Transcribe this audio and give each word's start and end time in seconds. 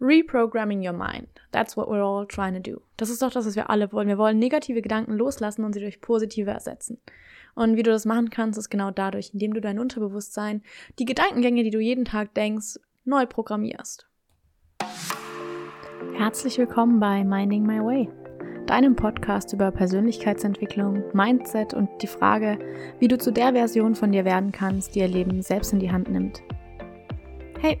Reprogramming 0.00 0.86
your 0.86 0.92
mind. 0.92 1.28
That's 1.52 1.74
what 1.74 1.88
we're 1.88 2.04
all 2.04 2.26
trying 2.26 2.52
to 2.52 2.60
do. 2.60 2.82
Das 2.98 3.08
ist 3.08 3.22
doch 3.22 3.30
das, 3.30 3.46
was 3.46 3.56
wir 3.56 3.70
alle 3.70 3.90
wollen. 3.92 4.08
Wir 4.08 4.18
wollen 4.18 4.38
negative 4.38 4.82
Gedanken 4.82 5.14
loslassen 5.14 5.64
und 5.64 5.72
sie 5.72 5.80
durch 5.80 6.02
positive 6.02 6.50
ersetzen. 6.50 6.98
Und 7.54 7.76
wie 7.76 7.82
du 7.82 7.90
das 7.90 8.04
machen 8.04 8.28
kannst, 8.28 8.58
ist 8.58 8.68
genau 8.68 8.90
dadurch, 8.90 9.30
indem 9.32 9.54
du 9.54 9.62
dein 9.62 9.78
Unterbewusstsein, 9.78 10.62
die 10.98 11.06
Gedankengänge, 11.06 11.62
die 11.62 11.70
du 11.70 11.80
jeden 11.80 12.04
Tag 12.04 12.34
denkst, 12.34 12.78
neu 13.06 13.24
programmierst. 13.24 14.06
Herzlich 16.12 16.58
willkommen 16.58 17.00
bei 17.00 17.24
Minding 17.24 17.64
My 17.64 17.80
Way, 17.80 18.10
deinem 18.66 18.96
Podcast 18.96 19.54
über 19.54 19.70
Persönlichkeitsentwicklung, 19.70 21.04
Mindset 21.14 21.72
und 21.72 21.88
die 22.02 22.06
Frage, 22.06 22.58
wie 22.98 23.08
du 23.08 23.16
zu 23.16 23.32
der 23.32 23.54
Version 23.54 23.94
von 23.94 24.12
dir 24.12 24.26
werden 24.26 24.52
kannst, 24.52 24.94
die 24.94 24.98
ihr 24.98 25.08
Leben 25.08 25.40
selbst 25.40 25.72
in 25.72 25.78
die 25.78 25.90
Hand 25.90 26.10
nimmt. 26.10 26.42
Hey, 27.60 27.80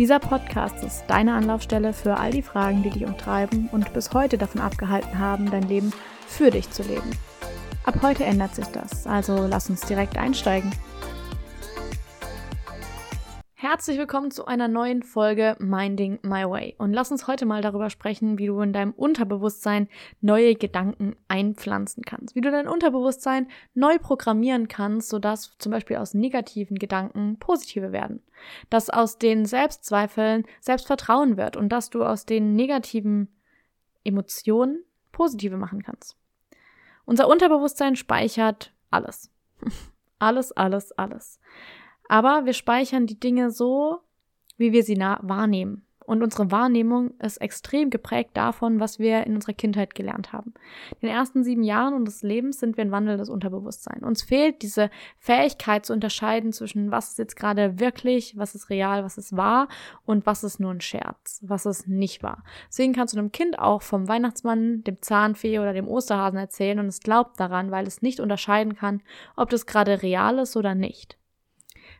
Dieser 0.00 0.18
Podcast 0.18 0.82
ist 0.82 1.04
deine 1.08 1.34
Anlaufstelle 1.34 1.92
für 1.92 2.16
all 2.16 2.30
die 2.30 2.40
Fragen, 2.40 2.82
die 2.82 2.88
dich 2.88 3.04
umtreiben 3.04 3.68
und 3.70 3.92
bis 3.92 4.14
heute 4.14 4.38
davon 4.38 4.62
abgehalten 4.62 5.18
haben, 5.18 5.50
dein 5.50 5.68
Leben 5.68 5.92
für 6.26 6.50
dich 6.50 6.70
zu 6.70 6.82
leben. 6.82 7.10
Ab 7.84 7.96
heute 8.00 8.24
ändert 8.24 8.54
sich 8.54 8.64
das, 8.68 9.06
also 9.06 9.46
lass 9.46 9.68
uns 9.68 9.82
direkt 9.82 10.16
einsteigen. 10.16 10.72
Herzlich 13.72 13.98
willkommen 13.98 14.32
zu 14.32 14.46
einer 14.46 14.66
neuen 14.66 15.04
Folge 15.04 15.54
Minding 15.60 16.18
My 16.22 16.42
Way. 16.42 16.74
Und 16.78 16.92
lass 16.92 17.12
uns 17.12 17.28
heute 17.28 17.46
mal 17.46 17.62
darüber 17.62 17.88
sprechen, 17.88 18.36
wie 18.36 18.46
du 18.46 18.60
in 18.62 18.72
deinem 18.72 18.90
Unterbewusstsein 18.90 19.88
neue 20.20 20.56
Gedanken 20.56 21.14
einpflanzen 21.28 22.02
kannst. 22.02 22.34
Wie 22.34 22.40
du 22.40 22.50
dein 22.50 22.66
Unterbewusstsein 22.66 23.46
neu 23.74 24.00
programmieren 24.00 24.66
kannst, 24.66 25.08
sodass 25.08 25.56
zum 25.58 25.70
Beispiel 25.70 25.98
aus 25.98 26.14
negativen 26.14 26.80
Gedanken 26.80 27.38
positive 27.38 27.92
werden. 27.92 28.24
Dass 28.70 28.90
aus 28.90 29.18
den 29.18 29.46
Selbstzweifeln 29.46 30.46
Selbstvertrauen 30.60 31.36
wird 31.36 31.56
und 31.56 31.68
dass 31.68 31.90
du 31.90 32.02
aus 32.02 32.26
den 32.26 32.56
negativen 32.56 33.28
Emotionen 34.02 34.82
positive 35.12 35.56
machen 35.56 35.84
kannst. 35.84 36.16
Unser 37.04 37.28
Unterbewusstsein 37.28 37.94
speichert 37.94 38.74
alles. 38.90 39.30
alles, 40.18 40.50
alles, 40.50 40.90
alles. 40.90 41.38
Aber 42.10 42.44
wir 42.44 42.54
speichern 42.54 43.06
die 43.06 43.20
Dinge 43.20 43.52
so, 43.52 44.00
wie 44.56 44.72
wir 44.72 44.82
sie 44.82 44.98
wahrnehmen. 44.98 45.86
Und 46.04 46.24
unsere 46.24 46.50
Wahrnehmung 46.50 47.12
ist 47.20 47.36
extrem 47.36 47.88
geprägt 47.88 48.30
davon, 48.34 48.80
was 48.80 48.98
wir 48.98 49.28
in 49.28 49.36
unserer 49.36 49.52
Kindheit 49.52 49.94
gelernt 49.94 50.32
haben. 50.32 50.52
In 51.00 51.06
den 51.06 51.16
ersten 51.16 51.44
sieben 51.44 51.62
Jahren 51.62 51.94
unseres 51.94 52.22
Lebens 52.22 52.58
sind 52.58 52.76
wir 52.76 52.84
ein 52.84 52.90
wandelndes 52.90 53.28
Unterbewusstsein. 53.28 54.02
Uns 54.02 54.24
fehlt 54.24 54.62
diese 54.62 54.90
Fähigkeit 55.20 55.86
zu 55.86 55.92
unterscheiden 55.92 56.52
zwischen 56.52 56.90
was 56.90 57.10
ist 57.10 57.18
jetzt 57.20 57.36
gerade 57.36 57.78
wirklich, 57.78 58.36
was 58.36 58.56
ist 58.56 58.70
real, 58.70 59.04
was 59.04 59.16
ist 59.16 59.36
wahr 59.36 59.68
und 60.04 60.26
was 60.26 60.42
ist 60.42 60.58
nur 60.58 60.72
ein 60.72 60.80
Scherz, 60.80 61.38
was 61.46 61.64
ist 61.64 61.86
nicht 61.86 62.24
wahr. 62.24 62.42
Deswegen 62.70 62.92
kannst 62.92 63.14
du 63.14 63.20
einem 63.20 63.30
Kind 63.30 63.56
auch 63.60 63.82
vom 63.82 64.08
Weihnachtsmann, 64.08 64.82
dem 64.82 65.00
Zahnfee 65.00 65.60
oder 65.60 65.74
dem 65.74 65.86
Osterhasen 65.86 66.40
erzählen 66.40 66.80
und 66.80 66.86
es 66.86 66.98
glaubt 66.98 67.38
daran, 67.38 67.70
weil 67.70 67.86
es 67.86 68.02
nicht 68.02 68.18
unterscheiden 68.18 68.74
kann, 68.74 69.00
ob 69.36 69.48
das 69.50 69.64
gerade 69.64 70.02
real 70.02 70.40
ist 70.40 70.56
oder 70.56 70.74
nicht. 70.74 71.19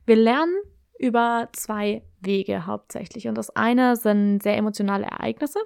Wir 0.06 0.16
lernen 0.16 0.56
über 0.98 1.48
zwei 1.52 2.02
Wege 2.20 2.66
hauptsächlich. 2.66 3.26
Und 3.26 3.36
das 3.36 3.50
eine 3.56 3.96
sind 3.96 4.42
sehr 4.42 4.56
emotionale 4.56 5.06
Ereignisse, 5.06 5.60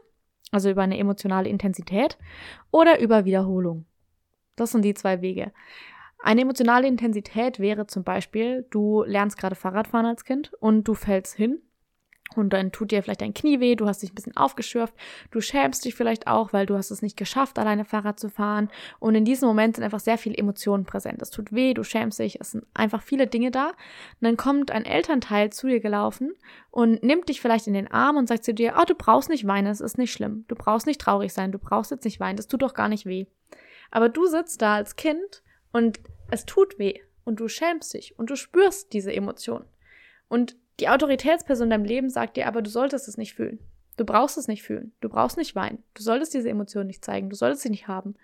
also 0.53 0.71
über 0.71 0.83
eine 0.83 0.99
emotionale 0.99 1.49
Intensität 1.49 2.19
oder 2.71 3.01
über 3.01 3.25
Wiederholung. 3.25 3.87
Das 4.57 4.71
sind 4.71 4.85
die 4.85 4.95
zwei 4.95 5.21
Wege. 5.21 5.53
Eine 6.21 6.43
emotionale 6.43 6.87
Intensität 6.87 7.59
wäre 7.59 7.87
zum 7.87 8.05
Beispiel, 8.05 8.67
du 8.71 9.03
lernst 9.03 9.37
gerade 9.37 9.57
Fahrradfahren 9.57 10.07
als 10.07 10.25
Kind 10.25 10.53
und 10.61 10.85
du 10.85 10.95
fällst 10.95 11.35
hin 11.35 11.61
und 12.37 12.53
dann 12.53 12.73
tut 12.73 12.91
dir 12.91 13.03
vielleicht 13.03 13.21
dein 13.21 13.35
Knie 13.35 13.61
weh, 13.61 13.77
du 13.77 13.87
hast 13.87 14.03
dich 14.03 14.13
ein 14.13 14.15
bisschen 14.15 14.37
aufgeschürft, 14.37 14.95
du 15.31 15.41
schämst 15.41 15.85
dich 15.85 15.95
vielleicht 15.95 16.27
auch, 16.27 16.53
weil 16.53 16.67
du 16.67 16.77
hast 16.77 16.91
es 16.91 17.03
nicht 17.03 17.17
geschafft, 17.17 17.59
alleine 17.59 17.85
Fahrrad 17.85 18.19
zu 18.19 18.29
fahren. 18.29 18.71
Und 18.99 19.15
in 19.15 19.25
diesem 19.25 19.49
Moment 19.49 19.77
sind 19.77 19.85
einfach 19.85 20.01
sehr 20.01 20.19
viele 20.19 20.37
Emotionen 20.37 20.85
präsent. 20.85 21.21
Es 21.23 21.31
tut 21.31 21.53
weh, 21.53 21.75
du 21.75 21.85
schämst 21.85 22.19
dich, 22.19 22.41
es 22.41 22.53
sind 22.53 22.65
einfach 22.75 23.03
viele 23.03 23.27
Dinge 23.27 23.51
da. 23.51 23.69
Und 23.69 24.23
dann 24.23 24.37
kommt 24.37 24.71
ein 24.71 24.85
Elternteil 24.85 25.51
zu 25.51 25.67
dir 25.67 25.81
gelaufen 25.81 26.33
und 26.71 27.03
nimmt 27.03 27.29
dich 27.29 27.41
vielleicht 27.41 27.67
in 27.67 27.75
den 27.75 27.91
Arm 27.91 28.17
und 28.17 28.29
sagt 28.29 28.45
zu 28.45 28.55
dir, 28.55 28.75
oh, 28.79 28.85
du 28.87 28.95
brauchst 28.95 29.29
nicht 29.29 29.47
weinen, 29.47 29.69
es 29.69 29.81
ist 29.81 29.99
nicht 29.99 30.13
schlimm. 30.13 30.45
Du 30.49 30.55
brauchst 30.55 30.87
nicht 30.87 31.01
traurig 31.01 31.33
sein, 31.33 31.53
du 31.53 31.59
brauchst 31.59 31.91
jetzt 31.91 32.05
nicht 32.05 32.21
weinen, 32.21 32.37
das 32.37 32.49
tut 32.49 32.63
doch 32.63 32.75
gar 32.75 32.89
nicht 32.89 33.07
weh. 33.07 33.27
Aber 33.91 34.09
du 34.09 34.27
sitzt 34.27 34.61
da 34.63 34.75
als 34.75 34.97
Kind 34.97 35.43
und 35.73 36.01
es 36.31 36.45
tut 36.45 36.79
weh 36.79 37.01
und 37.25 37.41
du 37.41 37.49
schämst 37.49 37.95
dich 37.95 38.19
und 38.19 38.31
du 38.31 38.37
spürst 38.37 38.93
diese 38.93 39.13
Emotionen. 39.13 39.67
Und 40.29 40.57
die 40.81 40.89
Autoritätsperson 40.89 41.67
in 41.67 41.71
deinem 41.71 41.85
Leben 41.85 42.11
sagt 42.11 42.37
dir 42.37 42.47
aber, 42.47 42.63
du 42.63 42.71
solltest 42.71 43.09
es 43.09 43.17
nicht 43.17 43.35
fühlen. 43.35 43.59
Du 43.97 44.05
brauchst 44.05 44.37
es 44.37 44.49
nicht 44.49 44.65
fühlen. 44.65 44.93
Du 45.01 45.09
brauchst 45.09 45.37
nicht 45.37 45.55
weinen. 45.55 45.83
Du 45.95 46.03
solltest 46.03 46.35
diese 46.35 46.49
Emotionen 46.49 46.89
nicht 46.89 47.05
zeigen. 47.05 47.31
Du 47.31 47.37
solltest 47.37 47.63
sie 47.63 47.71
nicht 47.71 47.87
haben. 47.87 48.15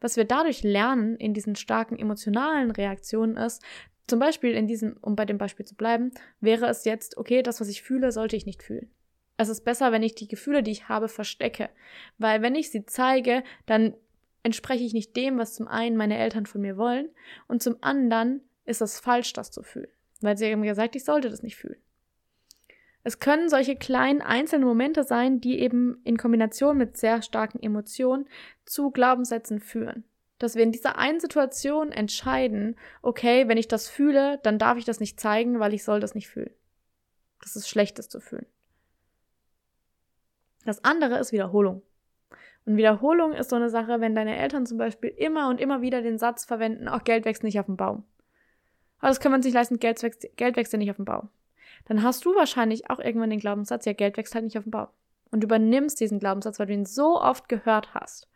Was 0.00 0.16
wir 0.16 0.24
dadurch 0.24 0.62
lernen 0.62 1.16
in 1.16 1.32
diesen 1.32 1.56
starken 1.56 1.98
emotionalen 1.98 2.70
Reaktionen 2.70 3.36
ist, 3.36 3.62
zum 4.06 4.18
Beispiel 4.18 4.52
in 4.52 4.66
diesem, 4.66 4.98
um 5.00 5.16
bei 5.16 5.24
dem 5.24 5.38
Beispiel 5.38 5.64
zu 5.64 5.74
bleiben, 5.74 6.12
wäre 6.40 6.66
es 6.66 6.84
jetzt, 6.84 7.16
okay, 7.16 7.42
das, 7.42 7.60
was 7.60 7.68
ich 7.68 7.82
fühle, 7.82 8.12
sollte 8.12 8.36
ich 8.36 8.44
nicht 8.44 8.62
fühlen. 8.62 8.90
Es 9.38 9.48
ist 9.48 9.62
besser, 9.62 9.92
wenn 9.92 10.02
ich 10.02 10.14
die 10.14 10.28
Gefühle, 10.28 10.62
die 10.62 10.70
ich 10.70 10.88
habe, 10.88 11.08
verstecke. 11.08 11.70
Weil 12.18 12.42
wenn 12.42 12.54
ich 12.54 12.70
sie 12.70 12.84
zeige, 12.84 13.42
dann 13.64 13.94
entspreche 14.42 14.84
ich 14.84 14.92
nicht 14.92 15.16
dem, 15.16 15.38
was 15.38 15.54
zum 15.54 15.66
einen 15.66 15.96
meine 15.96 16.18
Eltern 16.18 16.44
von 16.44 16.60
mir 16.60 16.76
wollen 16.76 17.08
und 17.48 17.62
zum 17.62 17.76
anderen 17.80 18.42
ist 18.66 18.82
es 18.82 19.00
falsch, 19.00 19.32
das 19.32 19.50
zu 19.50 19.62
fühlen. 19.62 19.88
Weil 20.20 20.36
sie 20.36 20.52
haben 20.52 20.62
gesagt, 20.62 20.96
ich 20.96 21.04
sollte 21.04 21.30
das 21.30 21.42
nicht 21.42 21.56
fühlen. 21.56 21.80
Es 23.06 23.20
können 23.20 23.50
solche 23.50 23.76
kleinen 23.76 24.22
einzelnen 24.22 24.66
Momente 24.66 25.04
sein, 25.04 25.38
die 25.38 25.60
eben 25.60 26.00
in 26.04 26.16
Kombination 26.16 26.78
mit 26.78 26.96
sehr 26.96 27.20
starken 27.20 27.62
Emotionen 27.62 28.26
zu 28.64 28.90
Glaubenssätzen 28.90 29.60
führen. 29.60 30.04
Dass 30.38 30.56
wir 30.56 30.62
in 30.62 30.72
dieser 30.72 30.96
einen 30.96 31.20
Situation 31.20 31.92
entscheiden, 31.92 32.76
okay, 33.02 33.46
wenn 33.46 33.58
ich 33.58 33.68
das 33.68 33.88
fühle, 33.88 34.40
dann 34.42 34.58
darf 34.58 34.78
ich 34.78 34.86
das 34.86 35.00
nicht 35.00 35.20
zeigen, 35.20 35.60
weil 35.60 35.74
ich 35.74 35.84
soll 35.84 36.00
das 36.00 36.14
nicht 36.14 36.28
fühlen. 36.28 36.50
Das 37.42 37.56
ist 37.56 37.68
Schlechtes 37.68 38.08
zu 38.08 38.20
fühlen. 38.20 38.46
Das 40.64 40.82
andere 40.82 41.18
ist 41.18 41.30
Wiederholung. 41.30 41.82
Und 42.64 42.78
Wiederholung 42.78 43.34
ist 43.34 43.50
so 43.50 43.56
eine 43.56 43.68
Sache, 43.68 44.00
wenn 44.00 44.14
deine 44.14 44.38
Eltern 44.38 44.64
zum 44.64 44.78
Beispiel 44.78 45.10
immer 45.10 45.50
und 45.50 45.60
immer 45.60 45.82
wieder 45.82 46.00
den 46.00 46.16
Satz 46.16 46.46
verwenden, 46.46 46.88
auch 46.88 47.04
Geld 47.04 47.26
wächst 47.26 47.42
nicht 47.42 47.60
auf 47.60 47.66
dem 47.66 47.76
Baum. 47.76 48.04
Aber 48.98 49.08
das 49.08 49.20
können 49.20 49.34
wir 49.34 49.36
uns 49.36 49.44
nicht 49.44 49.54
leisten, 49.54 49.78
Geld 49.78 50.02
wächst, 50.02 50.26
Geld 50.36 50.56
wächst 50.56 50.72
ja 50.72 50.78
nicht 50.78 50.88
auf 50.88 50.96
dem 50.96 51.04
Baum 51.04 51.28
dann 51.86 52.02
hast 52.02 52.24
du 52.24 52.34
wahrscheinlich 52.34 52.90
auch 52.90 52.98
irgendwann 52.98 53.30
den 53.30 53.40
Glaubenssatz, 53.40 53.84
ja, 53.84 53.92
Geld 53.92 54.16
wächst 54.16 54.34
halt 54.34 54.44
nicht 54.44 54.58
auf 54.58 54.64
dem 54.64 54.70
Baum. 54.70 54.88
Und 55.30 55.44
übernimmst 55.44 56.00
diesen 56.00 56.20
Glaubenssatz, 56.20 56.58
weil 56.58 56.66
du 56.66 56.74
ihn 56.74 56.86
so 56.86 57.20
oft 57.20 57.48
gehört 57.48 57.92
hast. 57.94 58.28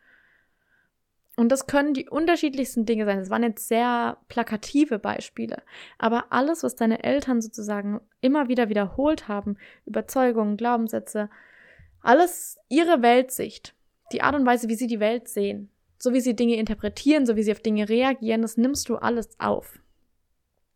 Und 1.37 1.49
das 1.49 1.67
können 1.67 1.93
die 1.93 2.09
unterschiedlichsten 2.09 2.85
Dinge 2.85 3.05
sein. 3.05 3.19
Das 3.19 3.29
waren 3.29 3.43
jetzt 3.43 3.69
sehr 3.69 4.17
plakative 4.27 4.99
Beispiele. 4.99 5.63
Aber 5.97 6.33
alles, 6.33 6.63
was 6.63 6.75
deine 6.75 7.01
Eltern 7.03 7.41
sozusagen 7.41 8.01
immer 8.19 8.49
wieder 8.49 8.67
wiederholt 8.67 9.29
haben, 9.29 9.55
Überzeugungen, 9.85 10.57
Glaubenssätze, 10.57 11.29
alles 12.01 12.57
ihre 12.67 13.01
Weltsicht, 13.01 13.73
die 14.11 14.21
Art 14.21 14.35
und 14.35 14.45
Weise, 14.45 14.67
wie 14.67 14.75
sie 14.75 14.87
die 14.87 14.99
Welt 14.99 15.29
sehen, 15.29 15.69
so 15.97 16.11
wie 16.11 16.19
sie 16.19 16.35
Dinge 16.35 16.57
interpretieren, 16.57 17.25
so 17.25 17.37
wie 17.37 17.43
sie 17.43 17.53
auf 17.53 17.61
Dinge 17.61 17.87
reagieren, 17.87 18.41
das 18.41 18.57
nimmst 18.57 18.89
du 18.89 18.97
alles 18.97 19.29
auf. 19.39 19.79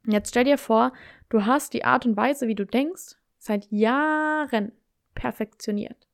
Jetzt 0.06 0.30
stell 0.30 0.45
dir 0.45 0.57
vor, 0.57 0.94
du 1.33 1.45
hast 1.47 1.74
die 1.74 1.83
Art 1.83 2.06
und 2.06 2.15
Weise, 2.15 2.47
wie 2.47 2.53
du 2.53 2.63
denkst, 2.63 3.15
seit 3.39 3.69
Jahren 3.71 4.71
perfektioniert. 5.15 6.07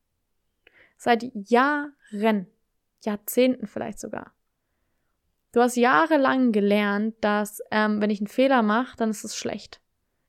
Seit 0.98 1.30
Jahren, 1.33 2.48
Jahrzehnten 3.04 3.68
vielleicht 3.68 4.00
sogar. 4.00 4.31
Du 5.51 5.62
hast 5.62 5.75
jahrelang 5.75 6.51
gelernt, 6.54 7.16
dass 7.21 7.62
ähm, 7.69 8.01
wenn 8.01 8.10
ich 8.10 8.21
einen 8.21 8.27
Fehler 8.27 8.62
mache, 8.62 8.95
dann 8.95 9.10
ist 9.10 9.25
es 9.25 9.36
schlecht. 9.36 9.81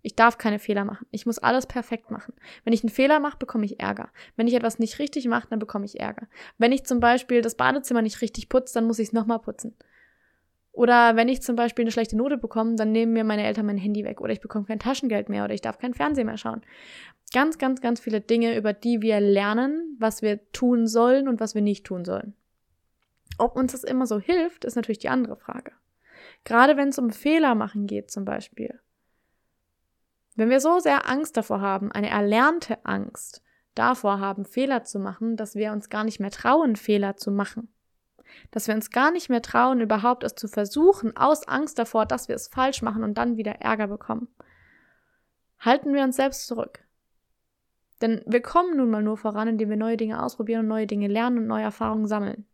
Ich 0.03 0.17
darf 0.17 0.39
keine 0.39 0.59
Fehler 0.59 0.85
machen. 0.85 1.07
Ich 1.11 1.27
muss 1.27 1.39
alles 1.39 1.67
perfekt 1.67 2.11
machen. 2.11 2.35
Wenn 2.65 2.73
ich 2.73 2.83
einen 2.83 2.91
Fehler 2.91 3.21
mache, 3.21 3.37
bekomme 3.37 3.67
ich 3.67 3.79
Ärger. 3.79 4.11
Wenn 4.35 4.49
ich 4.49 4.55
etwas 4.55 4.79
nicht 4.79 4.99
richtig 4.99 5.29
mache, 5.29 5.49
dann 5.51 5.59
bekomme 5.59 5.85
ich 5.85 6.01
Ärger. 6.01 6.27
Wenn 6.59 6.73
ich 6.73 6.85
zum 6.85 7.01
Beispiel 7.01 7.43
das 7.43 7.55
Badezimmer 7.55 8.03
nicht 8.03 8.23
richtig 8.23 8.49
putze, 8.49 8.75
dann 8.75 8.87
muss 8.87 8.99
ich 8.99 9.09
es 9.09 9.13
nochmal 9.13 9.41
putzen. 9.41 9.77
Oder 10.73 11.17
wenn 11.17 11.29
ich 11.29 11.43
zum 11.43 11.57
Beispiel 11.57 11.85
eine 11.85 11.91
schlechte 11.91 12.17
Note 12.17 12.39
bekomme, 12.39 12.77
dann 12.77 12.93
nehmen 12.93 13.13
mir 13.13 13.25
meine 13.25 13.45
Eltern 13.45 13.67
mein 13.67 13.79
Handy 13.79 14.05
weg 14.05 14.21
oder 14.21 14.33
ich 14.33 14.41
bekomme 14.41 14.67
kein 14.67 14.79
Taschengeld 14.79 15.29
mehr 15.29 15.45
oder 15.45 15.55
ich 15.55 15.61
darf 15.61 15.79
kein 15.79 15.95
Fernsehen 15.95 16.27
mehr 16.27 16.37
schauen. 16.37 16.63
Ganz, 17.33 17.59
ganz, 17.59 17.81
ganz 17.81 18.01
viele 18.01 18.21
Dinge, 18.21 18.57
über 18.57 18.73
die 18.73 19.03
wir 19.03 19.21
lernen, 19.21 19.97
was 19.99 20.23
wir 20.23 20.51
tun 20.53 20.87
sollen 20.87 21.29
und 21.29 21.41
was 21.41 21.55
wir 21.55 21.63
nicht 21.63 21.87
tun 21.87 22.05
sollen. 22.05 22.35
Ob 23.39 23.57
uns 23.57 23.73
das 23.73 23.85
immer 23.85 24.07
so 24.07 24.21
hilft, 24.21 24.65
ist 24.65 24.77
natürlich 24.77 24.99
die 24.99 25.09
andere 25.09 25.37
Frage. 25.37 25.73
Gerade 26.45 26.77
wenn 26.77 26.89
es 26.89 26.99
um 26.99 27.11
Fehler 27.11 27.55
machen 27.55 27.87
geht 27.87 28.11
zum 28.11 28.25
Beispiel. 28.25 28.81
Wenn 30.37 30.51
wir 30.51 30.61
so 30.61 30.79
sehr 30.79 31.09
Angst 31.09 31.37
davor 31.37 31.61
haben, 31.61 31.91
eine 31.91 32.11
erlernte 32.11 32.85
Angst 32.85 33.43
davor 33.75 34.21
haben, 34.21 34.45
Fehler 34.45 34.85
zu 34.85 34.99
machen, 34.99 35.37
dass 35.37 35.55
wir 35.55 35.73
uns 35.73 35.89
gar 35.89 36.05
nicht 36.05 36.21
mehr 36.21 36.31
trauen, 36.31 36.77
Fehler 36.77 37.17
zu 37.17 37.31
machen. 37.31 37.69
Dass 38.51 38.67
wir 38.67 38.75
uns 38.75 38.91
gar 38.91 39.11
nicht 39.11 39.29
mehr 39.29 39.43
trauen, 39.43 39.81
überhaupt 39.81 40.25
es 40.25 40.35
zu 40.35 40.49
versuchen, 40.49 41.17
aus 41.17 41.47
Angst 41.47 41.79
davor, 41.79 42.07
dass 42.07 42.29
wir 42.29 42.35
es 42.35 42.49
falsch 42.49 42.83
machen 42.83 43.05
und 43.05 43.15
dann 43.15 43.37
wieder 43.37 43.57
Ärger 43.61 43.87
bekommen. 43.87 44.29
Halten 45.59 45.95
wir 45.95 46.03
uns 46.03 46.17
selbst 46.17 46.47
zurück. 46.47 46.81
Denn 48.01 48.23
wir 48.27 48.41
kommen 48.41 48.77
nun 48.77 48.91
mal 48.91 49.03
nur 49.03 49.17
voran, 49.17 49.49
indem 49.49 49.69
wir 49.69 49.77
neue 49.77 49.97
Dinge 49.97 50.23
ausprobieren 50.23 50.61
und 50.61 50.69
neue 50.69 50.87
Dinge 50.87 51.09
lernen 51.09 51.39
und 51.39 51.47
neue 51.47 51.65
Erfahrungen 51.65 52.07
sammeln. 52.07 52.47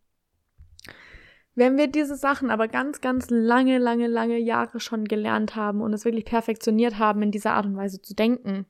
Wenn 1.54 1.78
wir 1.78 1.86
diese 1.86 2.16
Sachen 2.16 2.50
aber 2.50 2.68
ganz, 2.68 3.00
ganz 3.00 3.30
lange, 3.30 3.78
lange, 3.78 4.08
lange 4.08 4.38
Jahre 4.38 4.78
schon 4.78 5.06
gelernt 5.06 5.56
haben 5.56 5.80
und 5.80 5.94
es 5.94 6.04
wirklich 6.04 6.26
perfektioniert 6.26 6.98
haben, 6.98 7.22
in 7.22 7.30
dieser 7.30 7.54
Art 7.54 7.64
und 7.64 7.76
Weise 7.76 8.02
zu 8.02 8.14
denken, 8.14 8.66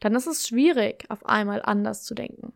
dann 0.00 0.14
ist 0.14 0.26
es 0.26 0.46
schwierig, 0.46 1.06
auf 1.08 1.24
einmal 1.24 1.62
anders 1.62 2.04
zu 2.04 2.14
denken. 2.14 2.52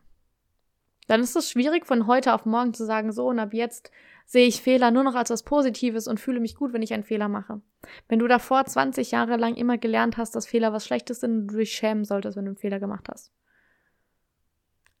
Dann 1.11 1.23
ist 1.23 1.35
es 1.35 1.51
schwierig, 1.51 1.85
von 1.85 2.07
heute 2.07 2.33
auf 2.33 2.45
morgen 2.45 2.73
zu 2.73 2.85
sagen, 2.85 3.11
so 3.11 3.27
und 3.27 3.37
ab 3.37 3.53
jetzt 3.53 3.91
sehe 4.25 4.47
ich 4.47 4.61
Fehler 4.61 4.91
nur 4.91 5.03
noch 5.03 5.15
als 5.15 5.29
was 5.29 5.43
Positives 5.43 6.07
und 6.07 6.21
fühle 6.21 6.39
mich 6.39 6.55
gut, 6.55 6.71
wenn 6.71 6.83
ich 6.83 6.93
einen 6.93 7.03
Fehler 7.03 7.27
mache. 7.27 7.59
Wenn 8.07 8.19
du 8.19 8.29
davor 8.29 8.63
20 8.63 9.11
Jahre 9.11 9.35
lang 9.35 9.55
immer 9.55 9.77
gelernt 9.77 10.15
hast, 10.15 10.37
dass 10.37 10.47
Fehler 10.47 10.71
was 10.71 10.85
Schlechtes 10.85 11.19
sind 11.19 11.33
und 11.33 11.47
du 11.47 11.57
dich 11.57 11.73
schämen 11.73 12.05
solltest, 12.05 12.37
wenn 12.37 12.45
du 12.45 12.51
einen 12.51 12.57
Fehler 12.57 12.79
gemacht 12.79 13.09
hast. 13.11 13.33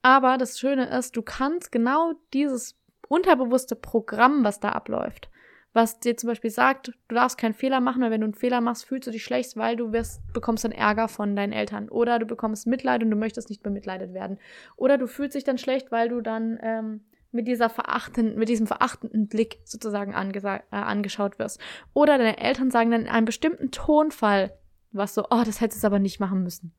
Aber 0.01 0.37
das 0.37 0.59
Schöne 0.59 0.89
ist, 0.89 1.15
du 1.15 1.21
kannst 1.21 1.71
genau 1.71 2.11
dieses 2.33 2.77
unterbewusste 3.07 3.77
Programm, 3.77 4.43
was 4.43 4.59
da 4.59 4.73
abläuft, 4.73 5.30
was 5.73 5.99
dir 5.99 6.17
zum 6.17 6.27
Beispiel 6.27 6.49
sagt, 6.49 6.89
du 7.07 7.15
darfst 7.15 7.37
keinen 7.37 7.53
Fehler 7.53 7.79
machen, 7.79 8.01
weil 8.01 8.11
wenn 8.11 8.21
du 8.21 8.25
einen 8.25 8.33
Fehler 8.33 8.61
machst, 8.61 8.85
fühlst 8.85 9.07
du 9.07 9.11
dich 9.11 9.23
schlecht, 9.23 9.55
weil 9.55 9.75
du 9.75 9.91
wirst, 9.91 10.21
bekommst 10.33 10.65
dann 10.65 10.71
Ärger 10.71 11.07
von 11.07 11.35
deinen 11.35 11.53
Eltern. 11.53 11.89
Oder 11.89 12.19
du 12.19 12.25
bekommst 12.25 12.67
Mitleid 12.67 13.03
und 13.03 13.11
du 13.11 13.15
möchtest 13.15 13.49
nicht 13.49 13.63
bemitleidet 13.63 14.13
werden. 14.13 14.37
Oder 14.75 14.97
du 14.97 15.07
fühlst 15.07 15.35
dich 15.35 15.43
dann 15.43 15.57
schlecht, 15.57 15.91
weil 15.91 16.09
du 16.09 16.21
dann 16.21 16.59
ähm, 16.61 17.01
mit 17.31 17.47
dieser 17.47 17.69
verachtenden, 17.69 18.37
mit 18.37 18.49
diesem 18.49 18.67
verachtenden 18.67 19.27
Blick 19.27 19.59
sozusagen 19.63 20.11
äh, 20.13 20.59
angeschaut 20.71 21.39
wirst. 21.39 21.59
Oder 21.93 22.17
deine 22.17 22.37
Eltern 22.37 22.71
sagen 22.71 22.91
dann 22.91 23.03
in 23.03 23.07
einem 23.07 23.25
bestimmten 23.25 23.71
Tonfall, 23.71 24.53
was 24.91 25.13
so, 25.13 25.25
oh, 25.29 25.43
das 25.45 25.61
hättest 25.61 25.83
du 25.83 25.87
aber 25.87 25.99
nicht 25.99 26.19
machen 26.19 26.43
müssen. 26.43 26.73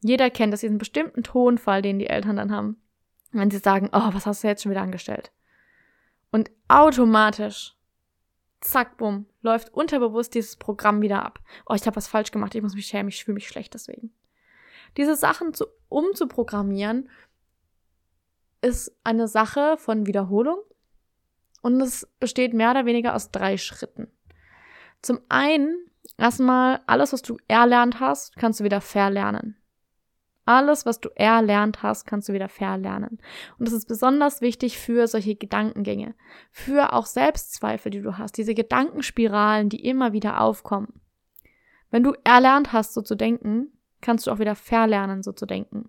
Jeder 0.00 0.30
kennt 0.30 0.52
das, 0.52 0.60
diesen 0.60 0.78
bestimmten 0.78 1.22
Tonfall, 1.22 1.82
den 1.82 1.98
die 1.98 2.08
Eltern 2.08 2.36
dann 2.36 2.52
haben 2.52 2.76
wenn 3.32 3.50
sie 3.50 3.58
sagen, 3.58 3.88
oh, 3.92 4.10
was 4.12 4.26
hast 4.26 4.44
du 4.44 4.48
jetzt 4.48 4.62
schon 4.62 4.70
wieder 4.70 4.82
angestellt? 4.82 5.32
Und 6.32 6.50
automatisch, 6.66 7.76
zack, 8.60 8.96
bumm, 8.96 9.26
läuft 9.42 9.72
unterbewusst 9.72 10.34
dieses 10.34 10.56
Programm 10.56 11.02
wieder 11.02 11.24
ab. 11.24 11.38
Oh, 11.66 11.74
ich 11.74 11.86
habe 11.86 11.96
was 11.96 12.08
falsch 12.08 12.32
gemacht, 12.32 12.54
ich 12.54 12.62
muss 12.62 12.74
mich 12.74 12.86
schämen, 12.86 13.08
ich 13.08 13.24
fühle 13.24 13.34
mich 13.34 13.46
schlecht 13.46 13.74
deswegen. 13.74 14.12
Diese 14.96 15.14
Sachen 15.14 15.54
zu, 15.54 15.66
umzuprogrammieren 15.88 17.08
ist 18.62 18.96
eine 19.04 19.28
Sache 19.28 19.76
von 19.76 20.06
Wiederholung 20.06 20.58
und 21.60 21.80
es 21.80 22.08
besteht 22.18 22.54
mehr 22.54 22.70
oder 22.70 22.86
weniger 22.86 23.14
aus 23.14 23.30
drei 23.30 23.56
Schritten. 23.58 24.10
Zum 25.02 25.20
einen, 25.28 25.86
erstmal, 26.16 26.80
alles, 26.86 27.12
was 27.12 27.22
du 27.22 27.36
erlernt 27.48 28.00
hast, 28.00 28.36
kannst 28.36 28.60
du 28.60 28.64
wieder 28.64 28.80
verlernen. 28.80 29.61
Alles, 30.44 30.86
was 30.86 31.00
du 31.00 31.08
erlernt 31.14 31.82
hast, 31.82 32.04
kannst 32.04 32.28
du 32.28 32.32
wieder 32.32 32.48
verlernen. 32.48 33.18
Und 33.58 33.68
das 33.68 33.72
ist 33.72 33.86
besonders 33.86 34.40
wichtig 34.40 34.78
für 34.78 35.06
solche 35.06 35.36
Gedankengänge, 35.36 36.14
für 36.50 36.92
auch 36.92 37.06
Selbstzweifel, 37.06 37.90
die 37.90 38.02
du 38.02 38.18
hast, 38.18 38.36
diese 38.36 38.54
Gedankenspiralen, 38.54 39.68
die 39.68 39.84
immer 39.84 40.12
wieder 40.12 40.40
aufkommen. 40.40 41.00
Wenn 41.90 42.02
du 42.02 42.14
erlernt 42.24 42.72
hast, 42.72 42.94
so 42.94 43.02
zu 43.02 43.14
denken, 43.14 43.72
kannst 44.00 44.26
du 44.26 44.32
auch 44.32 44.40
wieder 44.40 44.56
verlernen, 44.56 45.22
so 45.22 45.32
zu 45.32 45.46
denken. 45.46 45.88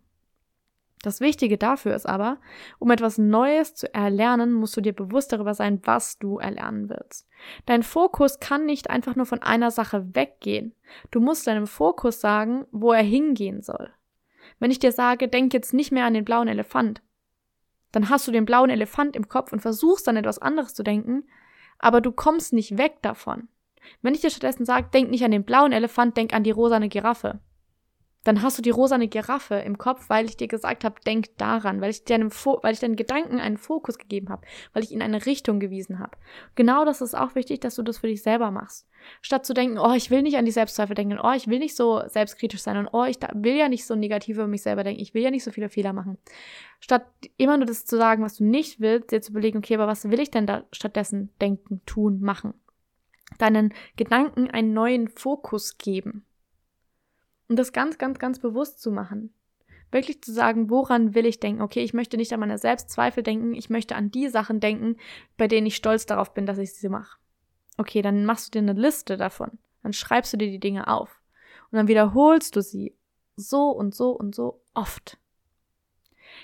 Das 1.01 1.19
Wichtige 1.19 1.57
dafür 1.57 1.95
ist 1.95 2.05
aber, 2.05 2.37
um 2.79 2.89
etwas 2.89 3.17
Neues 3.17 3.75
zu 3.75 3.93
erlernen, 3.93 4.53
musst 4.53 4.77
du 4.77 4.81
dir 4.81 4.93
bewusst 4.93 5.33
darüber 5.33 5.53
sein, 5.53 5.81
was 5.83 6.17
du 6.17 6.37
erlernen 6.37 6.89
willst. 6.89 7.27
Dein 7.65 7.83
Fokus 7.83 8.39
kann 8.39 8.65
nicht 8.65 8.89
einfach 8.89 9.17
nur 9.17 9.25
von 9.25 9.41
einer 9.41 9.69
Sache 9.69 10.15
weggehen. 10.15 10.73
Du 11.11 11.19
musst 11.19 11.45
deinem 11.45 11.67
Fokus 11.67 12.21
sagen, 12.21 12.65
wo 12.71 12.93
er 12.93 13.03
hingehen 13.03 13.61
soll. 13.61 13.91
Wenn 14.63 14.71
ich 14.71 14.79
dir 14.79 14.93
sage, 14.93 15.27
denk 15.27 15.53
jetzt 15.53 15.73
nicht 15.73 15.91
mehr 15.91 16.05
an 16.05 16.13
den 16.13 16.23
blauen 16.23 16.47
Elefant, 16.47 17.01
dann 17.91 18.07
hast 18.07 18.25
du 18.29 18.31
den 18.31 18.45
blauen 18.45 18.69
Elefant 18.69 19.13
im 19.17 19.27
Kopf 19.27 19.51
und 19.51 19.59
versuchst 19.59 20.07
dann 20.07 20.15
etwas 20.15 20.39
anderes 20.39 20.73
zu 20.73 20.83
denken, 20.83 21.25
aber 21.79 21.99
du 21.99 22.13
kommst 22.13 22.53
nicht 22.53 22.77
weg 22.77 23.01
davon. 23.01 23.49
Wenn 24.01 24.15
ich 24.15 24.21
dir 24.21 24.29
stattdessen 24.29 24.63
sage, 24.63 24.87
denk 24.93 25.11
nicht 25.11 25.25
an 25.25 25.31
den 25.31 25.43
blauen 25.43 25.73
Elefant, 25.73 26.15
denk 26.15 26.33
an 26.33 26.45
die 26.45 26.51
rosane 26.51 26.87
Giraffe, 26.87 27.41
dann 28.23 28.41
hast 28.41 28.57
du 28.57 28.61
die 28.61 28.69
rosane 28.69 29.07
Giraffe 29.07 29.55
im 29.55 29.77
Kopf, 29.77 30.09
weil 30.09 30.25
ich 30.25 30.37
dir 30.37 30.47
gesagt 30.47 30.83
habe, 30.83 30.95
denk 31.05 31.37
daran, 31.37 31.81
weil 31.81 31.89
ich 31.89 32.05
deinem 32.05 32.29
weil 32.29 32.73
ich 32.73 32.79
deinen 32.79 32.95
Gedanken 32.95 33.39
einen 33.39 33.57
Fokus 33.57 33.97
gegeben 33.97 34.29
habe, 34.29 34.45
weil 34.71 34.83
ich 34.83 34.91
in 34.91 35.01
eine 35.01 35.25
Richtung 35.25 35.59
gewiesen 35.59 35.99
habe. 35.99 36.17
Genau 36.55 36.85
das 36.85 37.01
ist 37.01 37.15
auch 37.15 37.35
wichtig, 37.35 37.59
dass 37.61 37.75
du 37.75 37.83
das 37.83 37.97
für 37.97 38.07
dich 38.07 38.23
selber 38.23 38.51
machst. 38.51 38.87
Statt 39.21 39.45
zu 39.45 39.53
denken, 39.53 39.77
oh, 39.77 39.91
ich 39.93 40.09
will 40.09 40.21
nicht 40.21 40.37
an 40.37 40.45
die 40.45 40.51
Selbstzweifel 40.51 40.95
denken, 40.95 41.19
oh, 41.21 41.33
ich 41.35 41.47
will 41.47 41.59
nicht 41.59 41.75
so 41.75 42.01
selbstkritisch 42.07 42.61
sein 42.61 42.77
und 42.77 42.87
oh, 42.93 43.03
ich 43.03 43.17
will 43.33 43.55
ja 43.55 43.67
nicht 43.67 43.85
so 43.85 43.95
negativ 43.95 44.37
über 44.37 44.47
mich 44.47 44.61
selber 44.61 44.83
denken, 44.83 45.01
ich 45.01 45.13
will 45.13 45.23
ja 45.23 45.31
nicht 45.31 45.43
so 45.43 45.51
viele 45.51 45.69
Fehler 45.69 45.91
machen. 45.91 46.17
Statt 46.79 47.05
immer 47.37 47.57
nur 47.57 47.65
das 47.65 47.85
zu 47.85 47.97
sagen, 47.97 48.23
was 48.23 48.37
du 48.37 48.45
nicht 48.45 48.79
willst, 48.79 49.11
dir 49.11 49.21
zu 49.21 49.31
überlegen, 49.31 49.57
okay, 49.57 49.75
aber 49.75 49.87
was 49.87 50.09
will 50.09 50.19
ich 50.19 50.31
denn 50.31 50.47
da 50.47 50.63
stattdessen 50.71 51.29
denken, 51.41 51.81
tun, 51.85 52.21
machen? 52.21 52.53
Deinen 53.39 53.73
Gedanken 53.97 54.49
einen 54.49 54.73
neuen 54.73 55.07
Fokus 55.09 55.77
geben. 55.77 56.25
Und 57.47 57.57
das 57.57 57.73
ganz, 57.73 57.97
ganz, 57.97 58.19
ganz 58.19 58.39
bewusst 58.39 58.81
zu 58.81 58.91
machen. 58.91 59.33
Wirklich 59.91 60.23
zu 60.23 60.33
sagen, 60.33 60.69
woran 60.69 61.13
will 61.13 61.25
ich 61.25 61.39
denken? 61.39 61.61
Okay, 61.61 61.83
ich 61.83 61.93
möchte 61.93 62.17
nicht 62.17 62.33
an 62.33 62.39
meine 62.39 62.57
Selbstzweifel 62.57 63.21
denken, 63.21 63.53
ich 63.53 63.69
möchte 63.69 63.95
an 63.95 64.09
die 64.09 64.27
Sachen 64.29 64.59
denken, 64.59 64.97
bei 65.37 65.47
denen 65.47 65.67
ich 65.67 65.75
stolz 65.75 66.05
darauf 66.05 66.33
bin, 66.33 66.45
dass 66.45 66.57
ich 66.57 66.73
sie 66.73 66.89
mache. 66.89 67.17
Okay, 67.77 68.01
dann 68.01 68.25
machst 68.25 68.47
du 68.47 68.59
dir 68.59 68.67
eine 68.67 68.79
Liste 68.79 69.17
davon. 69.17 69.59
Dann 69.83 69.93
schreibst 69.93 70.33
du 70.33 70.37
dir 70.37 70.49
die 70.49 70.59
Dinge 70.59 70.87
auf. 70.87 71.21
Und 71.71 71.77
dann 71.77 71.87
wiederholst 71.87 72.55
du 72.55 72.61
sie 72.61 72.95
so 73.35 73.69
und 73.69 73.93
so 73.93 74.11
und 74.11 74.33
so 74.33 74.61
oft. 74.73 75.17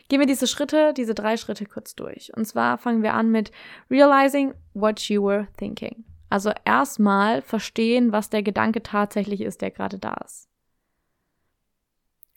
Gehen 0.08 0.20
wir 0.20 0.28
diese 0.28 0.48
Schritte, 0.48 0.94
diese 0.94 1.14
drei 1.14 1.38
Schritte 1.38 1.66
kurz 1.66 1.96
durch. 1.96 2.32
Und 2.36 2.46
zwar 2.46 2.78
fangen 2.78 3.04
wir 3.04 3.14
an 3.14 3.32
mit 3.32 3.52
realizing 3.90 4.54
what 4.74 5.00
you 5.02 5.24
were 5.24 5.48
thinking. 5.58 6.04
Also 6.30 6.52
erstmal 6.66 7.42
verstehen, 7.42 8.12
was 8.12 8.30
der 8.30 8.44
Gedanke 8.44 8.84
tatsächlich 8.84 9.42
ist, 9.42 9.62
der 9.62 9.72
gerade 9.72 9.98
da 9.98 10.14
ist. 10.26 10.49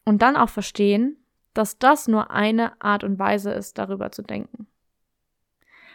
Und 0.05 0.23
dann 0.23 0.37
auch 0.37 0.49
verstehen, 0.49 1.25
dass 1.55 1.79
das 1.79 2.09
nur 2.09 2.31
eine 2.31 2.81
Art 2.81 3.05
und 3.05 3.19
Weise 3.19 3.53
ist, 3.53 3.79
darüber 3.79 4.11
zu 4.11 4.23
denken. 4.23 4.67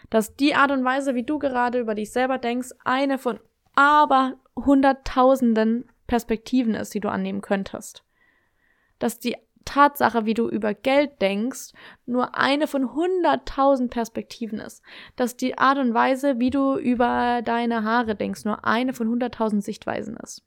Dass 0.10 0.36
die 0.36 0.56
Art 0.56 0.72
und 0.72 0.86
Weise, 0.86 1.16
wie 1.16 1.24
du 1.24 1.40
gerade 1.40 1.80
über 1.80 1.96
dich 1.96 2.12
selber 2.12 2.38
denkst, 2.38 2.70
eine 2.86 3.18
von 3.18 3.40
aber 3.76 4.40
hunderttausenden 4.56 5.92
Perspektiven 6.08 6.74
ist, 6.74 6.94
die 6.94 7.00
du 7.00 7.10
annehmen 7.10 7.42
könntest. 7.42 8.04
Dass 9.00 9.20
die 9.20 9.36
Tatsache, 9.66 10.26
wie 10.26 10.34
du 10.34 10.48
über 10.48 10.74
Geld 10.74 11.22
denkst, 11.22 11.74
nur 12.06 12.36
eine 12.36 12.68
von 12.68 12.94
hunderttausend 12.94 13.92
Perspektiven 13.92 14.60
ist. 14.60 14.82
Dass 15.18 15.36
die 15.36 15.58
Art 15.58 15.78
und 15.78 15.94
Weise, 15.94 16.40
wie 16.40 16.50
du 16.50 16.78
über 16.78 17.42
deine 17.44 17.84
Haare 17.84 18.16
denkst, 18.16 18.46
nur 18.46 18.64
eine 18.64 18.94
von 18.94 19.10
hunderttausend 19.10 19.64
Sichtweisen 19.64 20.16
ist. 20.18 20.47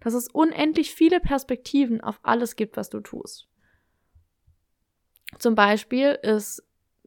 Dass 0.00 0.14
es 0.14 0.28
unendlich 0.28 0.94
viele 0.94 1.20
Perspektiven 1.20 2.00
auf 2.00 2.18
alles 2.22 2.56
gibt, 2.56 2.76
was 2.76 2.90
du 2.90 3.00
tust. 3.00 3.48
Zum 5.38 5.54
Beispiel 5.54 6.18
ist, 6.22 6.62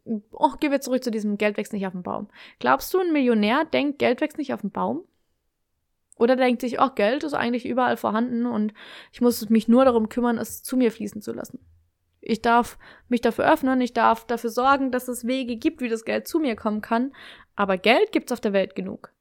oh, 0.05 0.51
gehen 0.59 0.71
wir 0.71 0.81
zurück 0.81 1.03
zu 1.03 1.11
diesem 1.11 1.37
Geld 1.37 1.57
wächst 1.57 1.73
nicht 1.73 1.85
auf 1.85 1.93
dem 1.93 2.03
Baum. 2.03 2.29
Glaubst 2.59 2.93
du, 2.93 2.99
ein 2.99 3.13
Millionär 3.13 3.65
denkt, 3.65 3.99
Geld 3.99 4.21
wächst 4.21 4.37
nicht 4.37 4.53
auf 4.53 4.61
dem 4.61 4.71
Baum? 4.71 5.03
Oder 6.17 6.35
denkt 6.35 6.61
sich, 6.61 6.79
oh, 6.79 6.89
Geld 6.93 7.23
ist 7.23 7.33
eigentlich 7.33 7.65
überall 7.65 7.97
vorhanden 7.97 8.45
und 8.45 8.73
ich 9.11 9.21
muss 9.21 9.49
mich 9.49 9.67
nur 9.67 9.83
darum 9.85 10.09
kümmern, 10.09 10.37
es 10.37 10.63
zu 10.63 10.77
mir 10.77 10.91
fließen 10.91 11.21
zu 11.21 11.33
lassen. 11.33 11.59
Ich 12.21 12.41
darf 12.41 12.77
mich 13.09 13.21
dafür 13.21 13.51
öffnen, 13.51 13.81
ich 13.81 13.93
darf 13.93 14.25
dafür 14.25 14.49
sorgen, 14.49 14.91
dass 14.91 15.07
es 15.07 15.27
Wege 15.27 15.57
gibt, 15.57 15.81
wie 15.81 15.89
das 15.89 16.05
Geld 16.05 16.27
zu 16.27 16.39
mir 16.39 16.55
kommen 16.55 16.81
kann, 16.81 17.13
aber 17.55 17.77
Geld 17.77 18.11
gibt's 18.11 18.31
auf 18.31 18.39
der 18.39 18.53
Welt 18.53 18.75
genug. 18.75 19.12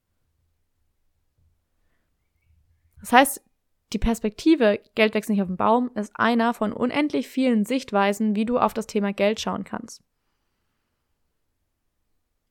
Das 3.02 3.12
heißt, 3.12 3.42
die 3.92 3.98
Perspektive 3.98 4.80
Geld 4.94 5.12
wächst 5.12 5.28
nicht 5.28 5.42
auf 5.42 5.48
dem 5.48 5.56
Baum 5.56 5.90
ist 5.96 6.12
einer 6.14 6.54
von 6.54 6.72
unendlich 6.72 7.28
vielen 7.28 7.64
Sichtweisen, 7.66 8.34
wie 8.34 8.46
du 8.46 8.58
auf 8.58 8.72
das 8.72 8.86
Thema 8.86 9.12
Geld 9.12 9.40
schauen 9.40 9.64
kannst. 9.64 10.02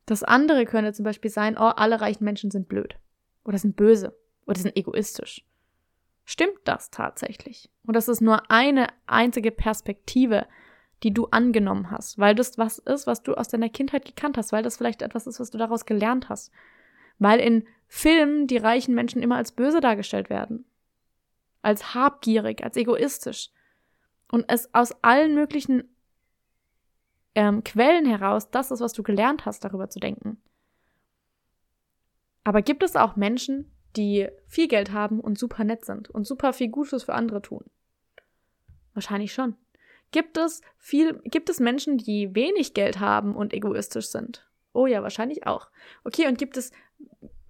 Das 0.05 0.23
andere 0.23 0.65
könnte 0.65 0.93
zum 0.93 1.05
Beispiel 1.05 1.31
sein, 1.31 1.57
oh, 1.57 1.71
alle 1.75 2.01
reichen 2.01 2.25
Menschen 2.25 2.51
sind 2.51 2.67
blöd 2.67 2.97
oder 3.45 3.57
sind 3.57 3.77
böse 3.77 4.15
oder 4.45 4.59
sind 4.59 4.75
egoistisch. 4.75 5.43
Stimmt 6.25 6.59
das 6.65 6.91
tatsächlich? 6.91 7.69
Und 7.85 7.95
das 7.95 8.09
ist 8.09 8.21
nur 8.21 8.51
eine 8.51 8.87
einzige 9.07 9.51
Perspektive, 9.51 10.45
die 11.01 11.13
du 11.13 11.27
angenommen 11.27 11.89
hast, 11.89 12.19
weil 12.19 12.35
das 12.35 12.57
was 12.57 12.77
ist, 12.77 13.07
was 13.07 13.23
du 13.23 13.35
aus 13.35 13.47
deiner 13.47 13.69
Kindheit 13.69 14.05
gekannt 14.05 14.37
hast, 14.37 14.51
weil 14.51 14.63
das 14.63 14.77
vielleicht 14.77 15.01
etwas 15.01 15.27
ist, 15.27 15.39
was 15.39 15.49
du 15.49 15.57
daraus 15.57 15.85
gelernt 15.85 16.29
hast. 16.29 16.51
Weil 17.17 17.39
in 17.39 17.65
Filmen 17.93 18.47
die 18.47 18.55
reichen 18.55 18.95
Menschen 18.95 19.21
immer 19.21 19.35
als 19.35 19.51
böse 19.51 19.81
dargestellt 19.81 20.29
werden. 20.29 20.63
Als 21.61 21.93
habgierig, 21.93 22.63
als 22.63 22.77
egoistisch. 22.77 23.49
Und 24.31 24.45
es 24.47 24.73
aus 24.73 24.93
allen 25.03 25.35
möglichen 25.35 25.83
ähm, 27.35 27.65
Quellen 27.65 28.05
heraus 28.05 28.49
das 28.49 28.71
ist, 28.71 28.79
was 28.79 28.93
du 28.93 29.03
gelernt 29.03 29.45
hast, 29.45 29.65
darüber 29.65 29.89
zu 29.89 29.99
denken. 29.99 30.41
Aber 32.45 32.61
gibt 32.61 32.81
es 32.81 32.95
auch 32.95 33.17
Menschen, 33.17 33.69
die 33.97 34.29
viel 34.47 34.69
Geld 34.69 34.93
haben 34.93 35.19
und 35.19 35.37
super 35.37 35.65
nett 35.65 35.83
sind 35.83 36.09
und 36.09 36.25
super 36.25 36.53
viel 36.53 36.69
Gutes 36.69 37.03
für 37.03 37.13
andere 37.13 37.41
tun? 37.41 37.65
Wahrscheinlich 38.93 39.33
schon. 39.33 39.57
Gibt 40.11 40.37
es 40.37 40.61
viel, 40.77 41.19
gibt 41.25 41.49
es 41.49 41.59
Menschen, 41.59 41.97
die 41.97 42.33
wenig 42.33 42.73
Geld 42.73 43.01
haben 43.01 43.35
und 43.35 43.53
egoistisch 43.53 44.07
sind? 44.07 44.49
Oh 44.71 44.85
ja, 44.87 45.03
wahrscheinlich 45.03 45.45
auch. 45.45 45.69
Okay, 46.05 46.27
und 46.27 46.37
gibt 46.37 46.55
es 46.55 46.71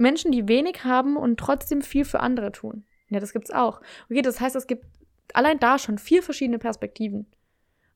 Menschen, 0.01 0.31
die 0.31 0.47
wenig 0.47 0.83
haben 0.83 1.15
und 1.15 1.39
trotzdem 1.39 1.81
viel 1.81 2.05
für 2.05 2.19
andere 2.19 2.51
tun? 2.51 2.85
Ja, 3.07 3.19
das 3.19 3.33
gibt's 3.33 3.51
auch. 3.51 3.81
Okay, 4.09 4.21
das 4.21 4.39
heißt, 4.39 4.55
es 4.55 4.67
gibt 4.67 4.85
allein 5.33 5.59
da 5.59 5.77
schon 5.77 5.97
vier 5.97 6.23
verschiedene 6.23 6.59
Perspektiven. 6.59 7.27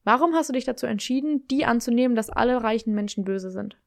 Warum 0.04 0.36
hast 0.36 0.50
du 0.50 0.54
dich 0.54 0.66
dazu 0.66 0.86
entschieden, 0.86 1.48
die 1.48 1.66
anzunehmen, 1.66 2.16
dass 2.16 2.30
alle 2.30 2.64
reichen 2.64 2.94
Menschen 2.94 3.26
böse 3.26 3.50
sind? 3.50 3.78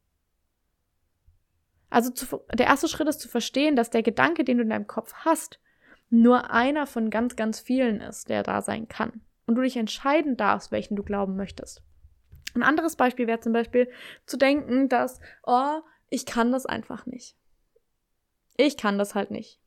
Also 1.91 2.11
zu, 2.11 2.41
der 2.53 2.67
erste 2.67 2.89
Schritt 2.89 3.09
ist 3.09 3.21
zu 3.21 3.29
verstehen, 3.29 3.77
dass 3.77 3.91
der 3.91 4.03
Gedanke, 4.03 4.45
den 4.45 4.59
du 4.59 4.65
in 4.65 4.71
deinem 4.71 4.87
Kopf 4.87 5.15
hast, 5.15 5.61
nur 6.11 6.51
einer 6.51 6.87
von 6.87 7.11
ganz, 7.11 7.37
ganz 7.37 7.61
vielen 7.61 8.01
ist, 8.01 8.29
der 8.29 8.43
da 8.43 8.63
sein 8.63 8.89
kann. 8.89 9.23
Und 9.47 9.55
du 9.55 9.63
dich 9.63 9.77
entscheiden 9.77 10.37
darfst, 10.37 10.73
welchen 10.73 10.97
du 10.97 11.03
glauben 11.03 11.37
möchtest. 11.37 11.83
Ein 12.55 12.63
anderes 12.63 12.97
Beispiel 12.97 13.27
wäre 13.27 13.41
zum 13.41 13.53
Beispiel 13.53 13.91
zu 14.27 14.37
denken, 14.37 14.89
dass, 14.89 15.21
oh, 15.45 15.81
ich 16.11 16.27
kann 16.27 16.53
das 16.53 16.67
einfach 16.67 17.07
nicht. 17.07 17.37
Ich 18.59 18.77
kann 18.77 18.99
das 18.99 19.15
halt 19.15 19.31
nicht. 19.31 19.59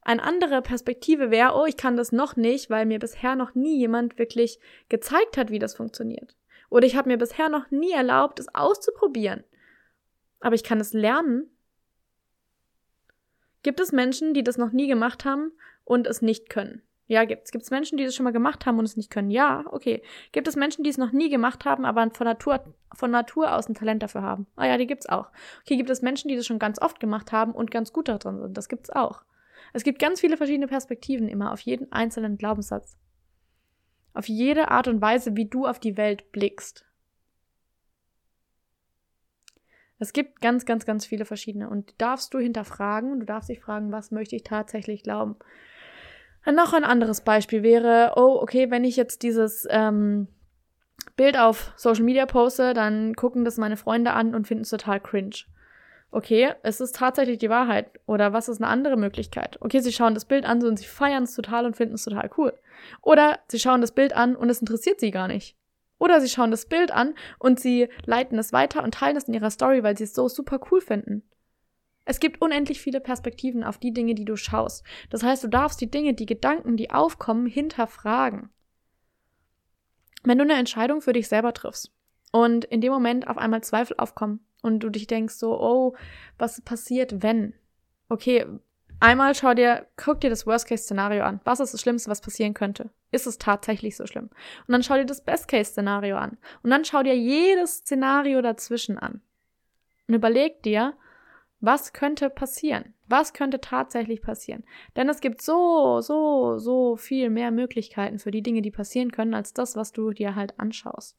Eine 0.00 0.22
andere 0.22 0.62
Perspektive 0.62 1.30
wäre, 1.30 1.54
oh, 1.54 1.66
ich 1.66 1.76
kann 1.76 1.98
das 1.98 2.12
noch 2.12 2.36
nicht, 2.36 2.70
weil 2.70 2.86
mir 2.86 2.98
bisher 2.98 3.36
noch 3.36 3.54
nie 3.54 3.76
jemand 3.78 4.18
wirklich 4.18 4.58
gezeigt 4.88 5.36
hat, 5.36 5.50
wie 5.50 5.58
das 5.58 5.74
funktioniert. 5.74 6.34
Oder 6.70 6.86
ich 6.86 6.96
habe 6.96 7.10
mir 7.10 7.18
bisher 7.18 7.50
noch 7.50 7.70
nie 7.70 7.92
erlaubt, 7.92 8.40
es 8.40 8.54
auszuprobieren 8.54 9.44
aber 10.40 10.54
ich 10.54 10.64
kann 10.64 10.80
es 10.80 10.92
lernen. 10.92 11.50
Gibt 13.62 13.80
es 13.80 13.92
Menschen, 13.92 14.34
die 14.34 14.44
das 14.44 14.58
noch 14.58 14.72
nie 14.72 14.86
gemacht 14.86 15.24
haben 15.24 15.52
und 15.84 16.06
es 16.06 16.22
nicht 16.22 16.48
können? 16.48 16.82
Ja, 17.08 17.24
gibt's. 17.24 17.52
Gibt 17.52 17.62
es 17.62 17.70
Menschen, 17.70 17.98
die 17.98 18.04
das 18.04 18.16
schon 18.16 18.24
mal 18.24 18.32
gemacht 18.32 18.66
haben 18.66 18.78
und 18.78 18.84
es 18.84 18.96
nicht 18.96 19.10
können? 19.10 19.30
Ja, 19.30 19.64
okay. 19.70 20.02
Gibt 20.32 20.48
es 20.48 20.56
Menschen, 20.56 20.82
die 20.82 20.90
es 20.90 20.98
noch 20.98 21.12
nie 21.12 21.30
gemacht 21.30 21.64
haben, 21.64 21.84
aber 21.84 22.10
von 22.10 22.26
Natur, 22.26 22.64
von 22.94 23.10
Natur 23.12 23.54
aus 23.54 23.68
ein 23.68 23.74
Talent 23.74 24.02
dafür 24.02 24.22
haben? 24.22 24.46
Ah 24.56 24.66
ja, 24.66 24.76
die 24.76 24.88
gibt's 24.88 25.08
auch. 25.08 25.30
Okay, 25.62 25.76
gibt 25.76 25.90
es 25.90 26.02
Menschen, 26.02 26.28
die 26.28 26.36
das 26.36 26.46
schon 26.46 26.58
ganz 26.58 26.80
oft 26.80 26.98
gemacht 26.98 27.30
haben 27.30 27.52
und 27.52 27.70
ganz 27.70 27.92
gut 27.92 28.08
darin 28.08 28.40
sind? 28.40 28.56
Das 28.56 28.68
gibt's 28.68 28.90
auch. 28.90 29.22
Es 29.72 29.84
gibt 29.84 30.00
ganz 30.00 30.20
viele 30.20 30.36
verschiedene 30.36 30.66
Perspektiven 30.66 31.28
immer 31.28 31.52
auf 31.52 31.60
jeden 31.60 31.92
einzelnen 31.92 32.38
Glaubenssatz. 32.38 32.96
Auf 34.12 34.28
jede 34.28 34.70
Art 34.70 34.88
und 34.88 35.00
Weise, 35.00 35.36
wie 35.36 35.46
du 35.46 35.66
auf 35.66 35.78
die 35.78 35.96
Welt 35.96 36.32
blickst. 36.32 36.86
Es 39.98 40.12
gibt 40.12 40.40
ganz, 40.40 40.66
ganz, 40.66 40.84
ganz 40.84 41.06
viele 41.06 41.24
verschiedene 41.24 41.70
und 41.70 41.94
darfst 41.98 42.34
du 42.34 42.38
hinterfragen 42.38 43.18
du 43.18 43.26
darfst 43.26 43.48
dich 43.48 43.60
fragen, 43.60 43.92
was 43.92 44.10
möchte 44.10 44.36
ich 44.36 44.42
tatsächlich 44.42 45.02
glauben. 45.02 45.36
Noch 46.54 46.72
ein 46.72 46.84
anderes 46.84 47.20
Beispiel 47.22 47.62
wäre, 47.62 48.12
oh, 48.16 48.38
okay, 48.40 48.70
wenn 48.70 48.84
ich 48.84 48.96
jetzt 48.96 49.22
dieses 49.22 49.66
ähm, 49.70 50.28
Bild 51.16 51.38
auf 51.38 51.72
Social 51.76 52.04
Media 52.04 52.26
poste, 52.26 52.74
dann 52.74 53.14
gucken 53.14 53.44
das 53.44 53.56
meine 53.56 53.76
Freunde 53.76 54.12
an 54.12 54.34
und 54.34 54.46
finden 54.46 54.62
es 54.62 54.70
total 54.70 55.00
cringe. 55.00 55.44
Okay, 56.10 56.52
es 56.62 56.80
ist 56.80 56.96
tatsächlich 56.96 57.38
die 57.38 57.50
Wahrheit. 57.50 57.90
Oder 58.06 58.32
was 58.32 58.48
ist 58.48 58.62
eine 58.62 58.70
andere 58.70 58.96
Möglichkeit? 58.96 59.58
Okay, 59.60 59.80
sie 59.80 59.92
schauen 59.92 60.14
das 60.14 60.24
Bild 60.24 60.46
an 60.46 60.64
und 60.64 60.78
sie 60.78 60.86
feiern 60.86 61.24
es 61.24 61.34
total 61.34 61.66
und 61.66 61.76
finden 61.76 61.96
es 61.96 62.04
total 62.04 62.30
cool. 62.38 62.52
Oder 63.02 63.40
sie 63.48 63.58
schauen 63.58 63.80
das 63.80 63.92
Bild 63.92 64.14
an 64.14 64.36
und 64.36 64.48
es 64.48 64.60
interessiert 64.60 65.00
sie 65.00 65.10
gar 65.10 65.28
nicht. 65.28 65.56
Oder 65.98 66.20
sie 66.20 66.28
schauen 66.28 66.50
das 66.50 66.66
Bild 66.66 66.92
an 66.92 67.14
und 67.38 67.58
sie 67.58 67.88
leiten 68.04 68.38
es 68.38 68.52
weiter 68.52 68.82
und 68.82 68.94
teilen 68.94 69.16
es 69.16 69.24
in 69.24 69.34
ihrer 69.34 69.50
Story, 69.50 69.82
weil 69.82 69.96
sie 69.96 70.04
es 70.04 70.14
so 70.14 70.28
super 70.28 70.60
cool 70.70 70.80
finden. 70.80 71.22
Es 72.06 72.20
gibt 72.20 72.40
unendlich 72.40 72.80
viele 72.80 73.00
Perspektiven 73.00 73.64
auf 73.64 73.76
die 73.76 73.92
Dinge, 73.92 74.14
die 74.14 74.24
du 74.24 74.36
schaust. 74.36 74.84
Das 75.10 75.22
heißt, 75.22 75.44
du 75.44 75.48
darfst 75.48 75.80
die 75.80 75.90
Dinge, 75.90 76.14
die 76.14 76.24
Gedanken, 76.24 76.76
die 76.76 76.90
aufkommen, 76.90 77.46
hinterfragen. 77.46 78.48
Wenn 80.22 80.38
du 80.38 80.44
eine 80.44 80.54
Entscheidung 80.54 81.02
für 81.02 81.12
dich 81.12 81.28
selber 81.28 81.52
triffst 81.52 81.92
und 82.32 82.64
in 82.64 82.80
dem 82.80 82.92
Moment 82.92 83.28
auf 83.28 83.36
einmal 83.36 83.62
Zweifel 83.62 83.96
aufkommen 83.98 84.40
und 84.62 84.80
du 84.80 84.88
dich 84.88 85.06
denkst 85.06 85.34
so, 85.34 85.60
oh, 85.60 85.96
was 86.38 86.60
passiert, 86.62 87.22
wenn? 87.22 87.54
Okay, 88.08 88.46
Einmal 88.98 89.34
schau 89.34 89.52
dir, 89.52 89.86
guck 89.96 90.20
dir 90.20 90.30
das 90.30 90.46
Worst-Case-Szenario 90.46 91.22
an. 91.22 91.40
Was 91.44 91.60
ist 91.60 91.74
das 91.74 91.82
Schlimmste, 91.82 92.10
was 92.10 92.22
passieren 92.22 92.54
könnte? 92.54 92.88
Ist 93.10 93.26
es 93.26 93.36
tatsächlich 93.36 93.94
so 93.94 94.06
schlimm? 94.06 94.30
Und 94.66 94.72
dann 94.72 94.82
schau 94.82 94.94
dir 94.94 95.04
das 95.04 95.22
Best-Case-Szenario 95.22 96.16
an. 96.16 96.38
Und 96.62 96.70
dann 96.70 96.84
schau 96.84 97.02
dir 97.02 97.14
jedes 97.14 97.78
Szenario 97.78 98.40
dazwischen 98.40 98.98
an. 98.98 99.20
Und 100.08 100.14
überleg 100.14 100.62
dir, 100.62 100.94
was 101.60 101.92
könnte 101.92 102.30
passieren? 102.30 102.94
Was 103.06 103.32
könnte 103.32 103.60
tatsächlich 103.60 104.22
passieren? 104.22 104.64
Denn 104.94 105.08
es 105.08 105.20
gibt 105.20 105.40
so, 105.40 106.00
so, 106.00 106.58
so 106.58 106.96
viel 106.96 107.30
mehr 107.30 107.50
Möglichkeiten 107.50 108.18
für 108.18 108.30
die 108.30 108.42
Dinge, 108.42 108.62
die 108.62 108.70
passieren 108.70 109.12
können, 109.12 109.34
als 109.34 109.52
das, 109.52 109.76
was 109.76 109.92
du 109.92 110.10
dir 110.10 110.34
halt 110.34 110.58
anschaust. 110.58 111.16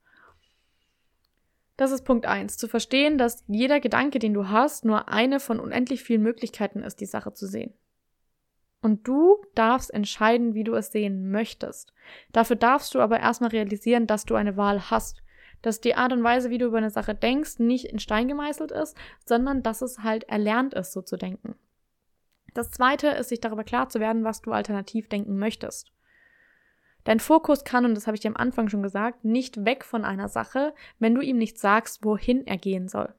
Das 1.77 1.91
ist 1.91 2.03
Punkt 2.03 2.25
eins. 2.25 2.58
Zu 2.58 2.67
verstehen, 2.67 3.17
dass 3.17 3.44
jeder 3.48 3.79
Gedanke, 3.79 4.20
den 4.20 4.34
du 4.34 4.50
hast, 4.50 4.84
nur 4.84 5.10
eine 5.10 5.39
von 5.39 5.60
unendlich 5.60 6.03
vielen 6.03 6.24
Möglichkeiten 6.24 6.82
ist, 6.82 7.00
die 7.00 7.06
Sache 7.06 7.34
zu 7.34 7.48
sehen. 7.48 7.74
Und 8.82 9.08
du 9.08 9.44
darfst 9.56 9.94
entscheiden, 9.94 10.53
wie 10.53 10.63
du 10.63 10.74
es 10.74 10.91
sehen 10.91 11.32
möchtest. 11.32 11.94
Dafür 12.32 12.56
darfst 12.56 12.94
du 12.96 13.00
aber 13.00 13.20
erstmal 13.20 13.50
realisieren, 13.51 14.08
dass 14.08 14.25
du 14.25 14.36
eine 14.36 14.58
Wahl 14.58 14.89
hast. 14.89 15.24
Dass 15.62 15.82
die 15.82 15.96
Art 15.96 16.14
und 16.14 16.24
Weise, 16.24 16.50
wie 16.50 16.58
du 16.58 16.68
über 16.68 16.78
eine 16.78 16.90
Sache 16.90 17.16
denkst, 17.16 17.60
nicht 17.60 17.86
in 17.86 18.00
Stein 18.00 18.28
gemeißelt 18.28 18.72
ist, 18.72 18.96
sondern 19.26 19.64
dass 19.64 19.82
es 19.82 20.00
halt 20.00 20.24
erlernt 20.26 20.74
ist, 20.74 20.94
so 20.94 21.02
zu 21.02 21.18
denken. 21.18 21.56
Das 22.54 22.72
zweite 22.72 23.10
ist, 23.10 23.30
sich 23.30 23.40
darüber 23.40 23.64
klar 23.64 23.90
zu 23.90 24.00
werden, 24.00 24.24
was 24.24 24.42
du 24.42 24.52
alternativ 24.52 25.10
denken 25.10 25.38
möchtest. 25.38 25.92
Dein 27.04 27.20
Fokus 27.20 27.64
kann, 27.64 27.86
und 27.86 27.96
das 27.96 28.06
habe 28.06 28.16
ich 28.16 28.22
dir 28.22 28.30
am 28.30 28.36
Anfang 28.36 28.68
schon 28.68 28.84
gesagt, 28.84 29.24
nicht 29.24 29.64
weg 29.64 29.86
von 29.86 30.04
einer 30.04 30.28
Sache, 30.28 30.74
wenn 31.00 31.16
du 31.16 31.22
ihm 31.22 31.38
nicht 31.38 31.58
sagst, 31.58 32.04
wohin 32.04 32.46
er 32.46 32.58
gehen 32.58 32.88
soll. 32.88 33.14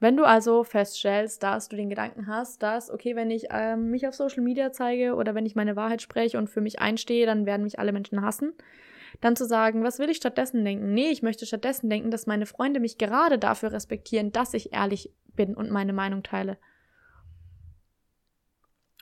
Wenn 0.00 0.16
du 0.16 0.24
also 0.24 0.64
feststellst, 0.64 1.44
dass 1.44 1.68
du 1.68 1.76
den 1.76 1.88
Gedanken 1.88 2.26
hast, 2.26 2.60
dass, 2.60 2.90
okay, 2.90 3.14
wenn 3.14 3.30
ich 3.30 3.52
äh, 3.52 3.76
mich 3.76 4.08
auf 4.08 4.16
Social 4.16 4.42
Media 4.42 4.72
zeige 4.72 5.14
oder 5.14 5.36
wenn 5.36 5.46
ich 5.46 5.54
meine 5.54 5.76
Wahrheit 5.76 6.02
spreche 6.02 6.38
und 6.38 6.50
für 6.50 6.60
mich 6.60 6.80
einstehe, 6.80 7.24
dann 7.24 7.46
werden 7.46 7.62
mich 7.62 7.78
alle 7.78 7.92
Menschen 7.92 8.20
hassen, 8.20 8.52
dann 9.20 9.36
zu 9.36 9.46
sagen, 9.46 9.84
was 9.84 9.98
will 9.98 10.10
ich 10.10 10.16
stattdessen 10.16 10.64
denken? 10.64 10.94
Nee, 10.94 11.10
ich 11.10 11.22
möchte 11.22 11.46
stattdessen 11.46 11.90
denken, 11.90 12.10
dass 12.10 12.26
meine 12.26 12.46
Freunde 12.46 12.80
mich 12.80 12.98
gerade 12.98 13.38
dafür 13.38 13.72
respektieren, 13.72 14.32
dass 14.32 14.54
ich 14.54 14.72
ehrlich 14.72 15.12
bin 15.34 15.54
und 15.54 15.70
meine 15.70 15.92
Meinung 15.92 16.22
teile. 16.22 16.58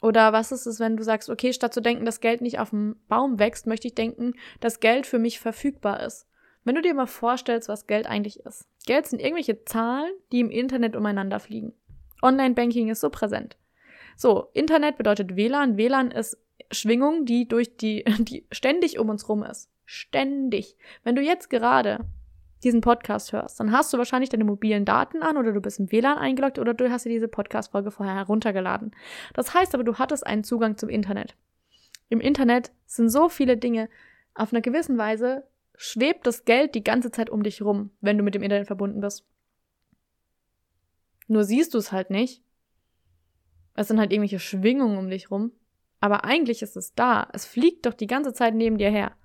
Oder 0.02 0.32
was 0.32 0.50
ist 0.50 0.66
es, 0.66 0.80
wenn 0.80 0.96
du 0.96 1.02
sagst, 1.02 1.28
okay, 1.28 1.52
statt 1.52 1.74
zu 1.74 1.82
denken, 1.82 2.06
dass 2.06 2.20
Geld 2.20 2.40
nicht 2.40 2.58
auf 2.58 2.70
dem 2.70 2.96
Baum 3.08 3.38
wächst, 3.38 3.66
möchte 3.66 3.88
ich 3.88 3.94
denken, 3.94 4.34
dass 4.60 4.80
Geld 4.80 5.06
für 5.06 5.18
mich 5.18 5.40
verfügbar 5.40 6.00
ist. 6.00 6.26
Wenn 6.64 6.74
du 6.74 6.82
dir 6.82 6.94
mal 6.94 7.06
vorstellst, 7.06 7.68
was 7.68 7.86
Geld 7.86 8.06
eigentlich 8.06 8.40
ist. 8.40 8.66
Geld 8.86 9.06
sind 9.06 9.20
irgendwelche 9.20 9.64
Zahlen, 9.64 10.12
die 10.32 10.40
im 10.40 10.50
Internet 10.50 10.96
umeinander 10.96 11.40
fliegen. 11.40 11.74
Online-Banking 12.22 12.88
ist 12.88 13.00
so 13.00 13.10
präsent. 13.10 13.56
So, 14.16 14.48
Internet 14.52 14.98
bedeutet 14.98 15.36
WLAN. 15.36 15.76
WLAN 15.76 16.10
ist 16.10 16.38
Schwingung, 16.70 17.24
die 17.24 17.48
durch 17.48 17.76
die, 17.76 18.04
die 18.18 18.46
ständig 18.52 18.98
um 18.98 19.08
uns 19.08 19.28
rum 19.28 19.42
ist. 19.42 19.70
Ständig. 19.92 20.76
Wenn 21.02 21.16
du 21.16 21.20
jetzt 21.20 21.50
gerade 21.50 22.06
diesen 22.62 22.80
Podcast 22.80 23.32
hörst, 23.32 23.58
dann 23.58 23.72
hast 23.72 23.92
du 23.92 23.98
wahrscheinlich 23.98 24.30
deine 24.30 24.44
mobilen 24.44 24.84
Daten 24.84 25.20
an 25.20 25.36
oder 25.36 25.50
du 25.50 25.60
bist 25.60 25.80
im 25.80 25.90
WLAN 25.90 26.16
eingeloggt 26.16 26.60
oder 26.60 26.74
du 26.74 26.88
hast 26.92 27.06
dir 27.06 27.08
diese 27.08 27.26
Podcast-Folge 27.26 27.90
vorher 27.90 28.14
heruntergeladen. 28.14 28.94
Das 29.34 29.52
heißt 29.52 29.74
aber, 29.74 29.82
du 29.82 29.98
hattest 29.98 30.24
einen 30.24 30.44
Zugang 30.44 30.76
zum 30.76 30.90
Internet. 30.90 31.34
Im 32.08 32.20
Internet 32.20 32.70
sind 32.86 33.08
so 33.08 33.28
viele 33.28 33.56
Dinge. 33.56 33.88
Auf 34.32 34.52
einer 34.52 34.62
gewissen 34.62 34.96
Weise 34.96 35.42
schwebt 35.74 36.24
das 36.24 36.44
Geld 36.44 36.76
die 36.76 36.84
ganze 36.84 37.10
Zeit 37.10 37.28
um 37.28 37.42
dich 37.42 37.60
rum, 37.60 37.90
wenn 38.00 38.16
du 38.16 38.22
mit 38.22 38.36
dem 38.36 38.44
Internet 38.44 38.68
verbunden 38.68 39.00
bist. 39.00 39.26
Nur 41.26 41.42
siehst 41.42 41.74
du 41.74 41.78
es 41.78 41.90
halt 41.90 42.10
nicht. 42.10 42.44
Es 43.74 43.88
sind 43.88 43.98
halt 43.98 44.12
irgendwelche 44.12 44.38
Schwingungen 44.38 44.98
um 44.98 45.10
dich 45.10 45.32
rum. 45.32 45.50
Aber 45.98 46.24
eigentlich 46.24 46.62
ist 46.62 46.76
es 46.76 46.94
da. 46.94 47.28
Es 47.32 47.44
fliegt 47.44 47.86
doch 47.86 47.94
die 47.94 48.06
ganze 48.06 48.32
Zeit 48.32 48.54
neben 48.54 48.78
dir 48.78 48.90
her. 48.90 49.16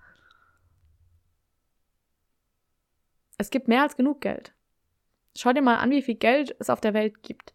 Es 3.37 3.49
gibt 3.49 3.67
mehr 3.67 3.81
als 3.81 3.97
genug 3.97 4.21
Geld. 4.21 4.53
Schau 5.35 5.51
dir 5.51 5.61
mal 5.61 5.77
an, 5.77 5.91
wie 5.91 6.01
viel 6.01 6.15
Geld 6.15 6.55
es 6.59 6.69
auf 6.69 6.81
der 6.81 6.93
Welt 6.93 7.23
gibt. 7.23 7.53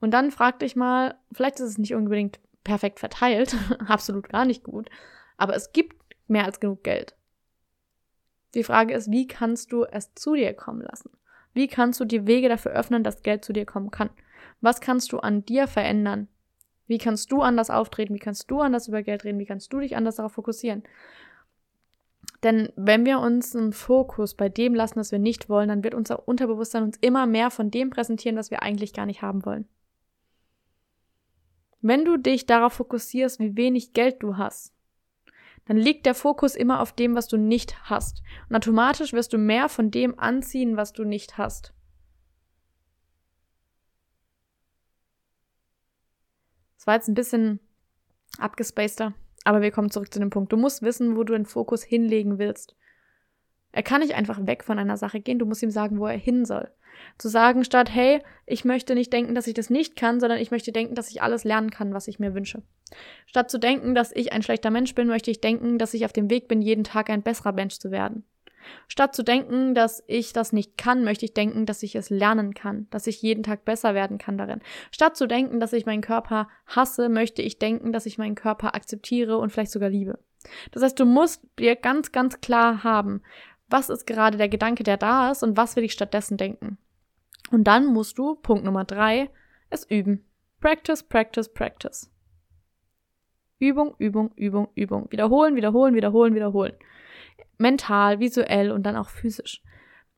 Und 0.00 0.10
dann 0.10 0.30
frag 0.30 0.58
dich 0.58 0.76
mal, 0.76 1.18
vielleicht 1.32 1.56
ist 1.60 1.68
es 1.68 1.78
nicht 1.78 1.94
unbedingt 1.94 2.40
perfekt 2.62 3.00
verteilt, 3.00 3.56
absolut 3.86 4.28
gar 4.28 4.44
nicht 4.44 4.64
gut, 4.64 4.90
aber 5.36 5.54
es 5.54 5.72
gibt 5.72 5.96
mehr 6.26 6.44
als 6.44 6.60
genug 6.60 6.82
Geld. 6.82 7.14
Die 8.54 8.64
Frage 8.64 8.94
ist, 8.94 9.10
wie 9.10 9.26
kannst 9.26 9.72
du 9.72 9.84
es 9.84 10.14
zu 10.14 10.34
dir 10.34 10.54
kommen 10.54 10.82
lassen? 10.82 11.10
Wie 11.52 11.68
kannst 11.68 12.00
du 12.00 12.04
die 12.04 12.26
Wege 12.26 12.48
dafür 12.48 12.72
öffnen, 12.72 13.04
dass 13.04 13.22
Geld 13.22 13.44
zu 13.44 13.52
dir 13.52 13.66
kommen 13.66 13.90
kann? 13.90 14.10
Was 14.60 14.80
kannst 14.80 15.12
du 15.12 15.18
an 15.18 15.44
dir 15.44 15.66
verändern? 15.66 16.28
Wie 16.86 16.98
kannst 16.98 17.32
du 17.32 17.40
anders 17.40 17.70
auftreten? 17.70 18.14
Wie 18.14 18.18
kannst 18.18 18.50
du 18.50 18.60
anders 18.60 18.88
über 18.88 19.02
Geld 19.02 19.24
reden? 19.24 19.38
Wie 19.38 19.46
kannst 19.46 19.72
du 19.72 19.80
dich 19.80 19.96
anders 19.96 20.16
darauf 20.16 20.32
fokussieren? 20.32 20.82
Denn 22.44 22.70
wenn 22.76 23.06
wir 23.06 23.20
uns 23.20 23.56
einen 23.56 23.72
Fokus 23.72 24.34
bei 24.34 24.50
dem 24.50 24.74
lassen, 24.74 24.96
was 24.96 25.10
wir 25.10 25.18
nicht 25.18 25.48
wollen, 25.48 25.70
dann 25.70 25.82
wird 25.82 25.94
unser 25.94 26.28
Unterbewusstsein 26.28 26.82
uns 26.82 26.98
immer 27.00 27.26
mehr 27.26 27.50
von 27.50 27.70
dem 27.70 27.88
präsentieren, 27.88 28.36
was 28.36 28.50
wir 28.50 28.62
eigentlich 28.62 28.92
gar 28.92 29.06
nicht 29.06 29.22
haben 29.22 29.46
wollen. 29.46 29.66
Wenn 31.80 32.04
du 32.04 32.18
dich 32.18 32.44
darauf 32.44 32.74
fokussierst, 32.74 33.40
wie 33.40 33.56
wenig 33.56 33.94
Geld 33.94 34.22
du 34.22 34.36
hast, 34.36 34.74
dann 35.64 35.78
liegt 35.78 36.04
der 36.04 36.14
Fokus 36.14 36.54
immer 36.54 36.80
auf 36.80 36.92
dem, 36.92 37.14
was 37.14 37.28
du 37.28 37.38
nicht 37.38 37.88
hast. 37.88 38.22
Und 38.50 38.56
automatisch 38.56 39.14
wirst 39.14 39.32
du 39.32 39.38
mehr 39.38 39.70
von 39.70 39.90
dem 39.90 40.18
anziehen, 40.18 40.76
was 40.76 40.92
du 40.92 41.04
nicht 41.04 41.38
hast. 41.38 41.72
Das 46.76 46.86
war 46.86 46.94
jetzt 46.96 47.08
ein 47.08 47.14
bisschen 47.14 47.60
abgespaceter, 48.38 49.14
aber 49.44 49.62
wir 49.62 49.70
kommen 49.70 49.90
zurück 49.90 50.12
zu 50.12 50.18
dem 50.18 50.30
Punkt. 50.30 50.52
Du 50.52 50.56
musst 50.56 50.82
wissen, 50.82 51.16
wo 51.16 51.22
du 51.22 51.34
den 51.34 51.46
Fokus 51.46 51.82
hinlegen 51.82 52.38
willst. 52.38 52.74
Er 53.72 53.82
kann 53.82 54.00
nicht 54.00 54.14
einfach 54.14 54.46
weg 54.46 54.64
von 54.64 54.78
einer 54.78 54.96
Sache 54.96 55.20
gehen, 55.20 55.38
du 55.38 55.46
musst 55.46 55.62
ihm 55.62 55.70
sagen, 55.70 55.98
wo 55.98 56.06
er 56.06 56.16
hin 56.16 56.44
soll. 56.44 56.70
Zu 57.18 57.28
sagen 57.28 57.64
statt, 57.64 57.90
hey, 57.92 58.22
ich 58.46 58.64
möchte 58.64 58.94
nicht 58.94 59.12
denken, 59.12 59.34
dass 59.34 59.48
ich 59.48 59.54
das 59.54 59.68
nicht 59.68 59.96
kann, 59.96 60.20
sondern 60.20 60.38
ich 60.38 60.52
möchte 60.52 60.70
denken, 60.70 60.94
dass 60.94 61.10
ich 61.10 61.22
alles 61.22 61.44
lernen 61.44 61.70
kann, 61.70 61.92
was 61.92 62.06
ich 62.06 62.20
mir 62.20 62.34
wünsche. 62.34 62.62
Statt 63.26 63.50
zu 63.50 63.58
denken, 63.58 63.94
dass 63.94 64.12
ich 64.12 64.32
ein 64.32 64.42
schlechter 64.42 64.70
Mensch 64.70 64.94
bin, 64.94 65.08
möchte 65.08 65.30
ich 65.30 65.40
denken, 65.40 65.78
dass 65.78 65.94
ich 65.94 66.04
auf 66.04 66.12
dem 66.12 66.30
Weg 66.30 66.46
bin, 66.46 66.62
jeden 66.62 66.84
Tag 66.84 67.10
ein 67.10 67.22
besserer 67.22 67.52
Mensch 67.52 67.78
zu 67.78 67.90
werden. 67.90 68.24
Statt 68.88 69.14
zu 69.14 69.22
denken, 69.22 69.74
dass 69.74 70.02
ich 70.06 70.32
das 70.32 70.52
nicht 70.52 70.76
kann, 70.76 71.04
möchte 71.04 71.24
ich 71.24 71.34
denken, 71.34 71.66
dass 71.66 71.82
ich 71.82 71.94
es 71.94 72.10
lernen 72.10 72.54
kann, 72.54 72.86
dass 72.90 73.06
ich 73.06 73.22
jeden 73.22 73.42
Tag 73.42 73.64
besser 73.64 73.94
werden 73.94 74.18
kann 74.18 74.38
darin. 74.38 74.60
Statt 74.90 75.16
zu 75.16 75.26
denken, 75.26 75.60
dass 75.60 75.72
ich 75.72 75.86
meinen 75.86 76.02
Körper 76.02 76.48
hasse, 76.66 77.08
möchte 77.08 77.42
ich 77.42 77.58
denken, 77.58 77.92
dass 77.92 78.06
ich 78.06 78.18
meinen 78.18 78.34
Körper 78.34 78.74
akzeptiere 78.74 79.38
und 79.38 79.50
vielleicht 79.50 79.72
sogar 79.72 79.88
liebe. 79.88 80.18
Das 80.72 80.82
heißt, 80.82 80.98
du 80.98 81.04
musst 81.04 81.42
dir 81.58 81.76
ganz, 81.76 82.12
ganz 82.12 82.40
klar 82.40 82.84
haben, 82.84 83.22
was 83.68 83.88
ist 83.88 84.06
gerade 84.06 84.38
der 84.38 84.48
Gedanke, 84.48 84.82
der 84.82 84.96
da 84.96 85.30
ist 85.30 85.42
und 85.42 85.56
was 85.56 85.76
will 85.76 85.84
ich 85.84 85.92
stattdessen 85.92 86.36
denken. 86.36 86.78
Und 87.50 87.64
dann 87.64 87.86
musst 87.86 88.18
du, 88.18 88.34
Punkt 88.36 88.64
Nummer 88.64 88.84
drei, 88.84 89.30
es 89.70 89.88
üben. 89.88 90.24
Practice, 90.60 91.02
practice, 91.02 91.48
practice. 91.48 92.10
Übung, 93.58 93.94
Übung, 93.98 94.32
Übung, 94.34 94.68
Übung. 94.74 95.10
Wiederholen, 95.10 95.56
wiederholen, 95.56 95.94
wiederholen, 95.94 96.34
wiederholen. 96.34 96.74
Mental, 97.58 98.20
visuell 98.20 98.70
und 98.70 98.84
dann 98.84 98.96
auch 98.96 99.08
physisch. 99.08 99.62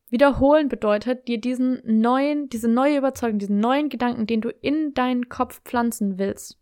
Wiederholen 0.08 0.68
bedeutet, 0.68 1.26
dir 1.26 1.40
diesen 1.40 1.80
neuen, 1.85 2.49
diese 2.49 2.68
neue 2.68 2.99
Überzeugung, 2.99 3.38
diesen 3.38 3.58
neuen 3.58 3.88
Gedanken, 3.88 4.26
den 4.26 4.40
du 4.40 4.50
in 4.61 4.94
deinen 4.94 5.28
Kopf 5.28 5.61
pflanzen 5.64 6.18
willst, 6.18 6.58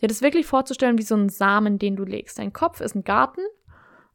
dir 0.00 0.08
das 0.08 0.22
wirklich 0.22 0.46
vorzustellen 0.46 0.98
wie 0.98 1.02
so 1.02 1.16
ein 1.16 1.28
Samen, 1.28 1.78
den 1.78 1.96
du 1.96 2.04
legst. 2.04 2.38
Dein 2.38 2.52
Kopf 2.52 2.80
ist 2.80 2.94
ein 2.94 3.04
Garten 3.04 3.42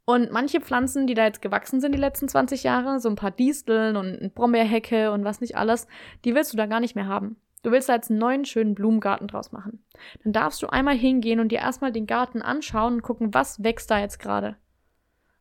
und 0.05 0.31
manche 0.31 0.61
Pflanzen, 0.61 1.07
die 1.07 1.15
da 1.15 1.25
jetzt 1.25 1.41
gewachsen 1.41 1.81
sind 1.81 1.93
die 1.93 1.99
letzten 1.99 2.29
20 2.29 2.63
Jahre, 2.63 2.99
so 2.99 3.09
ein 3.09 3.15
paar 3.15 3.31
Disteln 3.31 3.97
und 3.97 4.33
Brombeerhecke 4.35 5.11
und 5.11 5.25
was 5.25 5.41
nicht 5.41 5.57
alles, 5.57 5.87
die 6.23 6.35
willst 6.35 6.53
du 6.53 6.57
da 6.57 6.65
gar 6.65 6.79
nicht 6.79 6.95
mehr 6.95 7.07
haben. 7.07 7.37
Du 7.63 7.71
willst 7.71 7.89
da 7.89 7.95
jetzt 7.95 8.11
einen 8.11 8.19
neuen 8.19 8.45
schönen 8.45 8.75
Blumengarten 8.75 9.27
draus 9.27 9.51
machen. 9.51 9.83
Dann 10.23 10.33
darfst 10.33 10.61
du 10.61 10.67
einmal 10.67 10.95
hingehen 10.95 11.39
und 11.39 11.51
dir 11.51 11.57
erstmal 11.57 11.91
den 11.91 12.05
Garten 12.05 12.43
anschauen 12.43 12.93
und 12.93 13.01
gucken, 13.01 13.33
was 13.33 13.63
wächst 13.63 13.89
da 13.89 13.99
jetzt 13.99 14.19
gerade. 14.19 14.55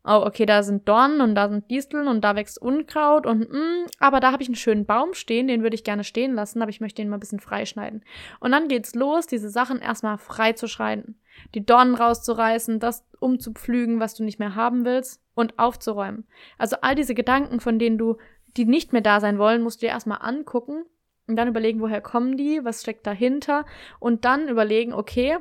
Oh, 0.06 0.22
okay, 0.26 0.44
da 0.44 0.62
sind 0.62 0.86
Dornen 0.86 1.22
und 1.22 1.34
da 1.34 1.48
sind 1.48 1.70
Disteln 1.70 2.08
und 2.08 2.22
da 2.22 2.36
wächst 2.36 2.60
Unkraut 2.60 3.24
und 3.24 3.50
mh, 3.50 3.58
mm, 3.58 3.86
aber 4.00 4.20
da 4.20 4.32
habe 4.32 4.42
ich 4.42 4.50
einen 4.50 4.54
schönen 4.54 4.84
Baum 4.84 5.14
stehen, 5.14 5.48
den 5.48 5.62
würde 5.62 5.74
ich 5.74 5.82
gerne 5.82 6.04
stehen 6.04 6.34
lassen, 6.34 6.60
aber 6.60 6.68
ich 6.68 6.82
möchte 6.82 7.00
ihn 7.00 7.08
mal 7.08 7.16
ein 7.16 7.20
bisschen 7.20 7.40
freischneiden. 7.40 8.04
Und 8.38 8.52
dann 8.52 8.68
geht's 8.68 8.94
los, 8.94 9.26
diese 9.26 9.48
Sachen 9.48 9.80
erstmal 9.80 10.18
frei 10.18 10.52
zu 10.52 10.68
schneiden. 10.68 11.18
Die 11.54 11.64
Dornen 11.64 11.94
rauszureißen, 11.94 12.80
das 12.80 13.06
umzupflügen, 13.18 13.98
was 13.98 14.14
du 14.14 14.24
nicht 14.24 14.38
mehr 14.38 14.54
haben 14.54 14.84
willst 14.84 15.22
und 15.34 15.58
aufzuräumen. 15.58 16.26
Also 16.58 16.76
all 16.82 16.94
diese 16.94 17.14
Gedanken, 17.14 17.60
von 17.60 17.78
denen 17.78 17.96
du, 17.96 18.18
die 18.58 18.66
nicht 18.66 18.92
mehr 18.92 19.00
da 19.00 19.20
sein 19.20 19.38
wollen, 19.38 19.62
musst 19.62 19.80
du 19.80 19.86
dir 19.86 19.92
erstmal 19.92 20.18
angucken 20.20 20.84
und 21.26 21.36
dann 21.36 21.48
überlegen, 21.48 21.80
woher 21.80 22.02
kommen 22.02 22.36
die, 22.36 22.62
was 22.62 22.82
steckt 22.82 23.06
dahinter 23.06 23.64
und 24.00 24.26
dann 24.26 24.48
überlegen, 24.48 24.92
okay, 24.92 25.38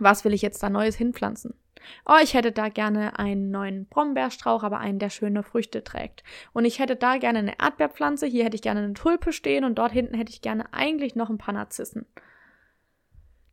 was 0.00 0.24
will 0.24 0.34
ich 0.34 0.42
jetzt 0.42 0.64
da 0.64 0.68
Neues 0.68 0.96
hinpflanzen? 0.96 1.54
Oh, 2.06 2.16
ich 2.22 2.34
hätte 2.34 2.52
da 2.52 2.68
gerne 2.68 3.18
einen 3.18 3.50
neuen 3.50 3.86
Brombeerstrauch, 3.86 4.62
aber 4.62 4.78
einen, 4.78 4.98
der 4.98 5.10
schöne 5.10 5.42
Früchte 5.42 5.84
trägt. 5.84 6.22
Und 6.52 6.64
ich 6.64 6.78
hätte 6.78 6.96
da 6.96 7.18
gerne 7.18 7.40
eine 7.40 7.58
Erdbeerpflanze, 7.58 8.26
hier 8.26 8.44
hätte 8.44 8.56
ich 8.56 8.62
gerne 8.62 8.80
eine 8.80 8.94
Tulpe 8.94 9.32
stehen 9.32 9.64
und 9.64 9.76
dort 9.76 9.92
hinten 9.92 10.14
hätte 10.14 10.32
ich 10.32 10.42
gerne 10.42 10.72
eigentlich 10.72 11.14
noch 11.14 11.30
ein 11.30 11.38
paar 11.38 11.54
Narzissen. 11.54 12.06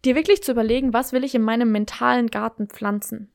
Dir 0.03 0.15
wirklich 0.15 0.41
zu 0.41 0.51
überlegen, 0.51 0.93
was 0.93 1.13
will 1.13 1.23
ich 1.23 1.35
in 1.35 1.43
meinem 1.43 1.71
mentalen 1.71 2.27
Garten 2.27 2.67
pflanzen? 2.67 3.31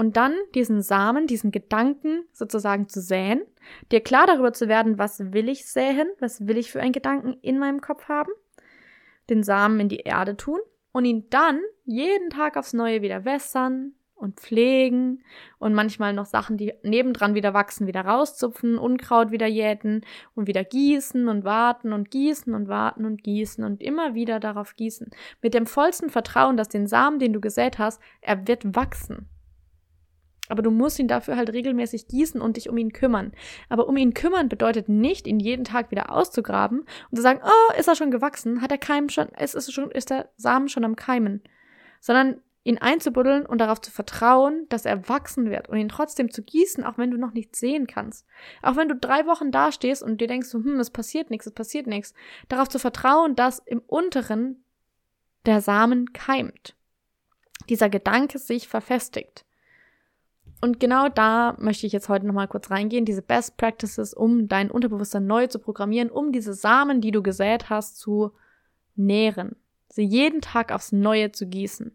Und 0.00 0.16
dann 0.16 0.34
diesen 0.54 0.80
Samen, 0.80 1.26
diesen 1.26 1.52
Gedanken 1.52 2.24
sozusagen 2.32 2.88
zu 2.88 3.02
säen, 3.02 3.42
dir 3.92 4.00
klar 4.00 4.26
darüber 4.26 4.52
zu 4.52 4.66
werden, 4.66 4.98
was 4.98 5.32
will 5.32 5.48
ich 5.48 5.66
säen, 5.66 6.08
was 6.20 6.46
will 6.46 6.56
ich 6.56 6.72
für 6.72 6.80
einen 6.80 6.92
Gedanken 6.92 7.34
in 7.42 7.58
meinem 7.58 7.82
Kopf 7.82 8.08
haben, 8.08 8.32
den 9.28 9.42
Samen 9.42 9.78
in 9.78 9.88
die 9.90 9.98
Erde 9.98 10.38
tun 10.38 10.58
und 10.92 11.04
ihn 11.04 11.28
dann 11.28 11.60
jeden 11.84 12.30
Tag 12.30 12.56
aufs 12.56 12.72
Neue 12.72 13.02
wieder 13.02 13.24
wässern 13.24 13.92
und 14.20 14.38
pflegen 14.38 15.22
und 15.58 15.74
manchmal 15.74 16.12
noch 16.12 16.26
Sachen, 16.26 16.56
die 16.56 16.72
nebendran 16.82 17.34
wieder 17.34 17.54
wachsen, 17.54 17.86
wieder 17.86 18.02
rauszupfen, 18.02 18.78
Unkraut 18.78 19.30
wieder 19.30 19.46
jäten 19.46 20.02
und 20.34 20.46
wieder 20.46 20.64
gießen 20.64 21.28
und 21.28 21.44
warten 21.44 21.92
und 21.92 22.10
gießen 22.10 22.54
und 22.54 22.68
warten 22.68 23.04
und 23.04 23.22
gießen 23.22 23.64
und 23.64 23.82
immer 23.82 24.14
wieder 24.14 24.40
darauf 24.40 24.76
gießen. 24.76 25.10
Mit 25.42 25.54
dem 25.54 25.66
vollsten 25.66 26.10
Vertrauen, 26.10 26.56
dass 26.56 26.68
den 26.68 26.86
Samen, 26.86 27.18
den 27.18 27.32
du 27.32 27.40
gesät 27.40 27.78
hast, 27.78 28.00
er 28.20 28.46
wird 28.46 28.76
wachsen. 28.76 29.28
Aber 30.50 30.62
du 30.62 30.72
musst 30.72 30.98
ihn 30.98 31.06
dafür 31.06 31.36
halt 31.36 31.52
regelmäßig 31.52 32.08
gießen 32.08 32.40
und 32.40 32.56
dich 32.56 32.68
um 32.68 32.76
ihn 32.76 32.92
kümmern. 32.92 33.32
Aber 33.68 33.88
um 33.88 33.96
ihn 33.96 34.14
kümmern 34.14 34.48
bedeutet 34.48 34.88
nicht, 34.88 35.28
ihn 35.28 35.38
jeden 35.38 35.64
Tag 35.64 35.92
wieder 35.92 36.10
auszugraben 36.10 36.80
und 36.80 37.16
zu 37.16 37.22
sagen, 37.22 37.40
oh, 37.44 37.78
ist 37.78 37.86
er 37.86 37.94
schon 37.94 38.10
gewachsen? 38.10 38.60
Hat 38.60 38.72
der 38.72 38.78
Keim 38.78 39.08
schon, 39.08 39.28
ist, 39.28 39.54
ist, 39.54 39.72
schon, 39.72 39.92
ist 39.92 40.10
der 40.10 40.28
Samen 40.36 40.68
schon 40.68 40.84
am 40.84 40.96
Keimen? 40.96 41.40
Sondern 42.00 42.40
ihn 42.62 42.78
einzubuddeln 42.78 43.46
und 43.46 43.58
darauf 43.58 43.80
zu 43.80 43.90
vertrauen, 43.90 44.66
dass 44.68 44.84
er 44.84 45.08
wachsen 45.08 45.50
wird 45.50 45.68
und 45.68 45.78
ihn 45.78 45.88
trotzdem 45.88 46.30
zu 46.30 46.42
gießen, 46.42 46.84
auch 46.84 46.98
wenn 46.98 47.10
du 47.10 47.16
noch 47.16 47.32
nichts 47.32 47.58
sehen 47.58 47.86
kannst. 47.86 48.26
Auch 48.62 48.76
wenn 48.76 48.88
du 48.88 48.96
drei 48.96 49.26
Wochen 49.26 49.50
dastehst 49.50 50.02
und 50.02 50.20
dir 50.20 50.28
denkst, 50.28 50.52
hm, 50.52 50.78
es 50.78 50.90
passiert 50.90 51.30
nichts, 51.30 51.46
es 51.46 51.54
passiert 51.54 51.86
nichts. 51.86 52.12
Darauf 52.48 52.68
zu 52.68 52.78
vertrauen, 52.78 53.34
dass 53.34 53.60
im 53.60 53.80
Unteren 53.86 54.62
der 55.46 55.62
Samen 55.62 56.12
keimt. 56.12 56.76
Dieser 57.68 57.88
Gedanke 57.88 58.38
sich 58.38 58.68
verfestigt. 58.68 59.46
Und 60.60 60.78
genau 60.78 61.08
da 61.08 61.56
möchte 61.58 61.86
ich 61.86 61.92
jetzt 61.94 62.10
heute 62.10 62.26
nochmal 62.26 62.48
kurz 62.48 62.70
reingehen, 62.70 63.06
diese 63.06 63.22
Best 63.22 63.56
Practices, 63.56 64.12
um 64.12 64.46
dein 64.48 64.70
Unterbewusstsein 64.70 65.26
neu 65.26 65.46
zu 65.46 65.58
programmieren, 65.58 66.10
um 66.10 66.32
diese 66.32 66.52
Samen, 66.52 67.00
die 67.00 67.12
du 67.12 67.22
gesät 67.22 67.70
hast, 67.70 67.98
zu 67.98 68.32
nähren. 68.94 69.56
Sie 69.90 70.04
jeden 70.04 70.40
Tag 70.40 70.72
aufs 70.72 70.92
Neue 70.92 71.32
zu 71.32 71.46
gießen. 71.46 71.94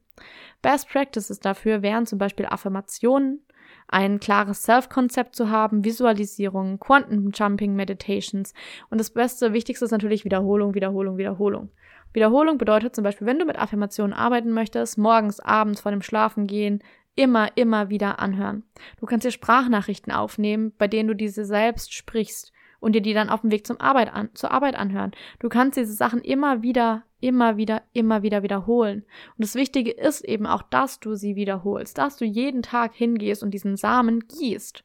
Best 0.62 0.90
Practices 0.90 1.40
dafür 1.40 1.82
wären 1.82 2.06
zum 2.06 2.20
Beispiel 2.20 2.46
Affirmationen, 2.46 3.42
ein 3.88 4.20
klares 4.20 4.64
Self-Konzept 4.64 5.36
zu 5.36 5.50
haben, 5.50 5.86
Visualisierung, 5.86 6.80
Quantum 6.80 7.32
Jumping 7.32 7.76
Meditations 7.76 8.54
und 8.90 9.00
das 9.00 9.12
Beste, 9.12 9.54
Wichtigste 9.54 9.86
ist 9.86 9.92
natürlich 9.92 10.26
Wiederholung, 10.26 10.74
Wiederholung, 10.74 11.18
Wiederholung. 11.18 11.70
Wiederholung 12.14 12.58
bedeutet 12.58 12.96
zum 12.96 13.04
Beispiel, 13.04 13.28
wenn 13.28 13.40
du 13.40 13.46
mit 13.46 13.60
Affirmationen 13.60 14.14
arbeiten 14.14 14.52
möchtest, 14.52 14.98
morgens, 14.98 15.40
abends, 15.40 15.82
vor 15.82 15.92
dem 15.92 16.02
Schlafengehen, 16.02 16.82
immer, 17.16 17.50
immer 17.56 17.90
wieder 17.90 18.20
anhören. 18.20 18.64
Du 19.00 19.06
kannst 19.06 19.26
dir 19.26 19.32
Sprachnachrichten 19.32 20.12
aufnehmen, 20.12 20.74
bei 20.78 20.88
denen 20.88 21.08
du 21.08 21.16
diese 21.16 21.46
selbst 21.46 21.94
sprichst 21.94 22.52
und 22.86 22.94
dir 22.94 23.02
die 23.02 23.16
dann 23.16 23.32
auf 23.32 23.42
dem 23.42 23.50
Weg 23.50 23.66
zum 23.66 23.82
Arbeit 23.82 24.14
an, 24.14 24.30
zur 24.36 24.52
Arbeit 24.52 24.76
anhören. 24.76 25.10
Du 25.40 25.50
kannst 25.50 25.76
diese 25.76 25.94
Sachen 25.94 26.22
immer 26.22 26.62
wieder, 26.62 27.02
immer 27.20 27.58
wieder, 27.58 27.82
immer 27.94 28.22
wieder 28.22 28.44
wiederholen. 28.44 29.00
Und 29.00 29.44
das 29.44 29.56
Wichtige 29.56 29.90
ist 29.90 30.24
eben 30.24 30.46
auch, 30.46 30.62
dass 30.62 31.00
du 31.00 31.16
sie 31.16 31.36
wiederholst, 31.36 31.98
dass 31.98 32.16
du 32.16 32.26
jeden 32.26 32.62
Tag 32.62 32.94
hingehst 32.94 33.42
und 33.42 33.56
diesen 33.56 33.76
Samen 33.76 34.20
gießt. 34.28 34.84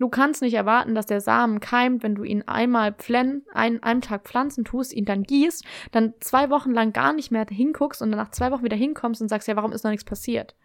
Du 0.00 0.08
kannst 0.08 0.42
nicht 0.42 0.54
erwarten, 0.54 0.96
dass 0.96 1.06
der 1.06 1.20
Samen 1.20 1.60
keimt, 1.60 2.02
wenn 2.02 2.16
du 2.16 2.24
ihn 2.24 2.42
einmal 2.42 2.92
pflen, 2.92 3.44
ein, 3.52 3.80
einem 3.84 4.00
Tag 4.00 4.24
pflanzen 4.24 4.64
tust, 4.64 4.92
ihn 4.92 5.04
dann 5.04 5.22
gießt, 5.22 5.64
dann 5.92 6.14
zwei 6.18 6.50
Wochen 6.50 6.72
lang 6.72 6.92
gar 6.92 7.12
nicht 7.12 7.30
mehr 7.30 7.46
hinguckst 7.48 8.02
und 8.02 8.10
dann 8.10 8.18
nach 8.18 8.32
zwei 8.32 8.50
Wochen 8.50 8.64
wieder 8.64 8.76
hinkommst 8.76 9.22
und 9.22 9.28
sagst, 9.28 9.46
ja, 9.46 9.54
warum 9.54 9.70
ist 9.70 9.84
noch 9.84 9.92
nichts 9.92 10.04
passiert? 10.04 10.56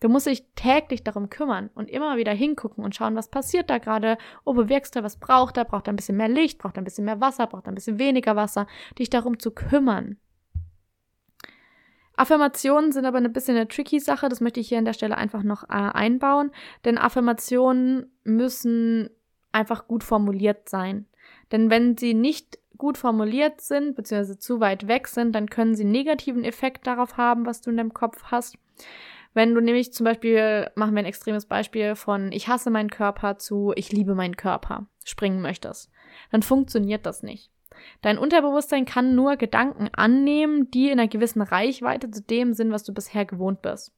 Du 0.00 0.08
musst 0.08 0.26
dich 0.26 0.44
täglich 0.54 1.02
darum 1.02 1.30
kümmern 1.30 1.70
und 1.74 1.88
immer 1.88 2.16
wieder 2.16 2.32
hingucken 2.32 2.84
und 2.84 2.94
schauen, 2.94 3.16
was 3.16 3.28
passiert 3.28 3.70
da 3.70 3.78
gerade, 3.78 4.18
oh, 4.44 4.52
bewirkst 4.52 4.96
du, 4.96 5.02
was 5.02 5.18
braucht 5.18 5.56
er, 5.56 5.64
braucht 5.64 5.88
er 5.88 5.92
ein 5.92 5.96
bisschen 5.96 6.16
mehr 6.16 6.28
Licht, 6.28 6.58
braucht 6.58 6.76
er 6.76 6.82
ein 6.82 6.84
bisschen 6.84 7.04
mehr 7.04 7.20
Wasser, 7.20 7.46
braucht 7.46 7.66
er 7.66 7.72
ein 7.72 7.76
bisschen 7.76 7.98
weniger 7.98 8.36
Wasser, 8.36 8.66
dich 8.98 9.08
darum 9.08 9.38
zu 9.38 9.50
kümmern. 9.50 10.18
Affirmationen 12.16 12.92
sind 12.92 13.06
aber 13.06 13.18
ein 13.18 13.32
bisschen 13.32 13.56
eine 13.56 13.66
tricky 13.66 13.98
Sache, 13.98 14.28
das 14.28 14.40
möchte 14.40 14.60
ich 14.60 14.68
hier 14.68 14.78
an 14.78 14.84
der 14.84 14.92
Stelle 14.92 15.16
einfach 15.16 15.42
noch 15.42 15.64
äh, 15.64 15.72
einbauen, 15.72 16.52
denn 16.84 16.98
Affirmationen 16.98 18.12
müssen 18.22 19.10
einfach 19.52 19.88
gut 19.88 20.04
formuliert 20.04 20.68
sein. 20.68 21.06
Denn 21.50 21.70
wenn 21.70 21.96
sie 21.96 22.14
nicht 22.14 22.58
gut 22.76 22.98
formuliert 22.98 23.60
sind, 23.60 23.94
beziehungsweise 23.94 24.38
zu 24.38 24.60
weit 24.60 24.88
weg 24.88 25.08
sind, 25.08 25.32
dann 25.34 25.48
können 25.48 25.74
sie 25.74 25.84
negativen 25.84 26.44
Effekt 26.44 26.86
darauf 26.86 27.16
haben, 27.16 27.46
was 27.46 27.60
du 27.60 27.70
in 27.70 27.76
deinem 27.76 27.94
Kopf 27.94 28.24
hast. 28.24 28.58
Wenn 29.34 29.54
du 29.54 29.60
nämlich 29.60 29.92
zum 29.92 30.04
Beispiel, 30.04 30.70
machen 30.76 30.94
wir 30.94 31.00
ein 31.00 31.06
extremes 31.06 31.46
Beispiel 31.46 31.96
von 31.96 32.32
ich 32.32 32.48
hasse 32.48 32.70
meinen 32.70 32.90
Körper 32.90 33.36
zu 33.36 33.72
ich 33.76 33.92
liebe 33.92 34.14
meinen 34.14 34.36
Körper 34.36 34.86
springen 35.04 35.42
möchtest, 35.42 35.90
dann 36.30 36.42
funktioniert 36.42 37.04
das 37.04 37.22
nicht. 37.22 37.50
Dein 38.00 38.18
Unterbewusstsein 38.18 38.84
kann 38.84 39.16
nur 39.16 39.36
Gedanken 39.36 39.90
annehmen, 39.92 40.70
die 40.70 40.86
in 40.86 41.00
einer 41.00 41.08
gewissen 41.08 41.42
Reichweite 41.42 42.10
zu 42.10 42.22
dem 42.22 42.52
sind, 42.54 42.70
was 42.70 42.84
du 42.84 42.94
bisher 42.94 43.24
gewohnt 43.24 43.60
bist. 43.62 43.92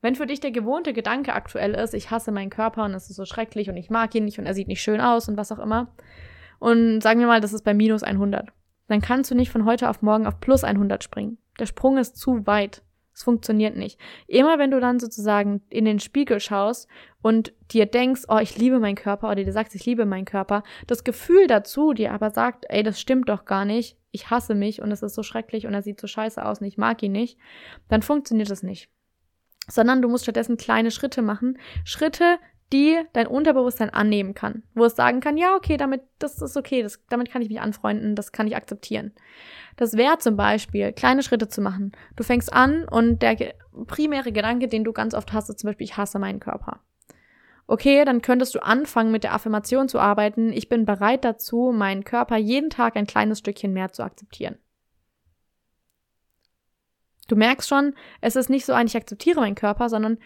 Wenn 0.00 0.14
für 0.14 0.26
dich 0.26 0.40
der 0.40 0.52
gewohnte 0.52 0.92
Gedanke 0.92 1.34
aktuell 1.34 1.74
ist, 1.74 1.94
ich 1.94 2.10
hasse 2.10 2.30
meinen 2.30 2.50
Körper 2.50 2.84
und 2.84 2.94
es 2.94 3.10
ist 3.10 3.16
so 3.16 3.24
schrecklich 3.24 3.68
und 3.68 3.76
ich 3.76 3.90
mag 3.90 4.14
ihn 4.14 4.24
nicht 4.24 4.38
und 4.38 4.46
er 4.46 4.54
sieht 4.54 4.68
nicht 4.68 4.82
schön 4.82 5.00
aus 5.00 5.28
und 5.28 5.36
was 5.36 5.50
auch 5.52 5.58
immer, 5.58 5.92
und 6.60 7.00
sagen 7.00 7.20
wir 7.20 7.26
mal, 7.26 7.40
das 7.40 7.52
ist 7.52 7.64
bei 7.64 7.74
minus 7.74 8.02
100, 8.02 8.52
dann 8.88 9.00
kannst 9.00 9.30
du 9.30 9.34
nicht 9.34 9.50
von 9.50 9.64
heute 9.64 9.88
auf 9.88 10.02
morgen 10.02 10.26
auf 10.26 10.40
plus 10.40 10.62
100 10.62 11.02
springen. 11.02 11.38
Der 11.58 11.66
Sprung 11.66 11.98
ist 11.98 12.16
zu 12.16 12.46
weit. 12.46 12.82
Es 13.20 13.24
funktioniert 13.24 13.76
nicht. 13.76 14.00
Immer 14.28 14.58
wenn 14.58 14.70
du 14.70 14.80
dann 14.80 14.98
sozusagen 14.98 15.60
in 15.68 15.84
den 15.84 16.00
Spiegel 16.00 16.40
schaust 16.40 16.88
und 17.20 17.52
dir 17.70 17.84
denkst, 17.84 18.22
oh, 18.28 18.38
ich 18.38 18.56
liebe 18.56 18.80
meinen 18.80 18.94
Körper, 18.94 19.26
oder 19.26 19.44
dir 19.44 19.52
sagst, 19.52 19.74
ich 19.74 19.84
liebe 19.84 20.06
meinen 20.06 20.24
Körper, 20.24 20.62
das 20.86 21.04
Gefühl 21.04 21.46
dazu 21.46 21.92
dir 21.92 22.12
aber 22.12 22.30
sagt, 22.30 22.64
ey, 22.70 22.82
das 22.82 22.98
stimmt 22.98 23.28
doch 23.28 23.44
gar 23.44 23.66
nicht, 23.66 23.98
ich 24.10 24.30
hasse 24.30 24.54
mich 24.54 24.80
und 24.80 24.90
es 24.90 25.02
ist 25.02 25.14
so 25.14 25.22
schrecklich 25.22 25.66
und 25.66 25.74
er 25.74 25.82
sieht 25.82 26.00
so 26.00 26.06
scheiße 26.06 26.42
aus 26.42 26.62
und 26.62 26.66
ich 26.66 26.78
mag 26.78 27.02
ihn 27.02 27.12
nicht, 27.12 27.38
dann 27.90 28.00
funktioniert 28.00 28.50
das 28.50 28.62
nicht. 28.62 28.88
Sondern 29.68 30.00
du 30.00 30.08
musst 30.08 30.24
stattdessen 30.24 30.56
kleine 30.56 30.90
Schritte 30.90 31.20
machen. 31.20 31.58
Schritte, 31.84 32.38
die 32.72 33.00
dein 33.12 33.26
Unterbewusstsein 33.26 33.90
annehmen 33.90 34.34
kann, 34.34 34.62
wo 34.74 34.84
es 34.84 34.94
sagen 34.94 35.20
kann, 35.20 35.36
ja, 35.36 35.56
okay, 35.56 35.76
damit, 35.76 36.02
das 36.18 36.40
ist 36.40 36.56
okay, 36.56 36.82
das, 36.82 37.00
damit 37.08 37.30
kann 37.30 37.42
ich 37.42 37.48
mich 37.48 37.60
anfreunden, 37.60 38.14
das 38.14 38.32
kann 38.32 38.46
ich 38.46 38.56
akzeptieren. 38.56 39.12
Das 39.76 39.96
wäre 39.96 40.18
zum 40.18 40.36
Beispiel, 40.36 40.92
kleine 40.92 41.22
Schritte 41.22 41.48
zu 41.48 41.60
machen. 41.60 41.92
Du 42.16 42.22
fängst 42.22 42.52
an 42.52 42.86
und 42.88 43.22
der 43.22 43.54
primäre 43.86 44.32
Gedanke, 44.32 44.68
den 44.68 44.84
du 44.84 44.92
ganz 44.92 45.14
oft 45.14 45.32
hast, 45.32 45.48
ist 45.48 45.60
zum 45.60 45.68
Beispiel, 45.68 45.84
ich 45.84 45.96
hasse 45.96 46.18
meinen 46.18 46.40
Körper. 46.40 46.80
Okay, 47.66 48.04
dann 48.04 48.20
könntest 48.20 48.54
du 48.54 48.60
anfangen 48.60 49.12
mit 49.12 49.22
der 49.22 49.32
Affirmation 49.32 49.88
zu 49.88 49.98
arbeiten, 49.98 50.52
ich 50.52 50.68
bin 50.68 50.84
bereit 50.84 51.24
dazu, 51.24 51.72
meinen 51.72 52.04
Körper 52.04 52.36
jeden 52.36 52.68
Tag 52.68 52.96
ein 52.96 53.06
kleines 53.06 53.38
Stückchen 53.38 53.72
mehr 53.72 53.92
zu 53.92 54.02
akzeptieren. 54.02 54.58
Du 57.28 57.36
merkst 57.36 57.68
schon, 57.68 57.94
es 58.20 58.34
ist 58.34 58.50
nicht 58.50 58.66
so 58.66 58.72
ein, 58.72 58.88
ich 58.88 58.96
akzeptiere 58.96 59.38
meinen 59.40 59.54
Körper, 59.54 59.88
sondern 59.88 60.18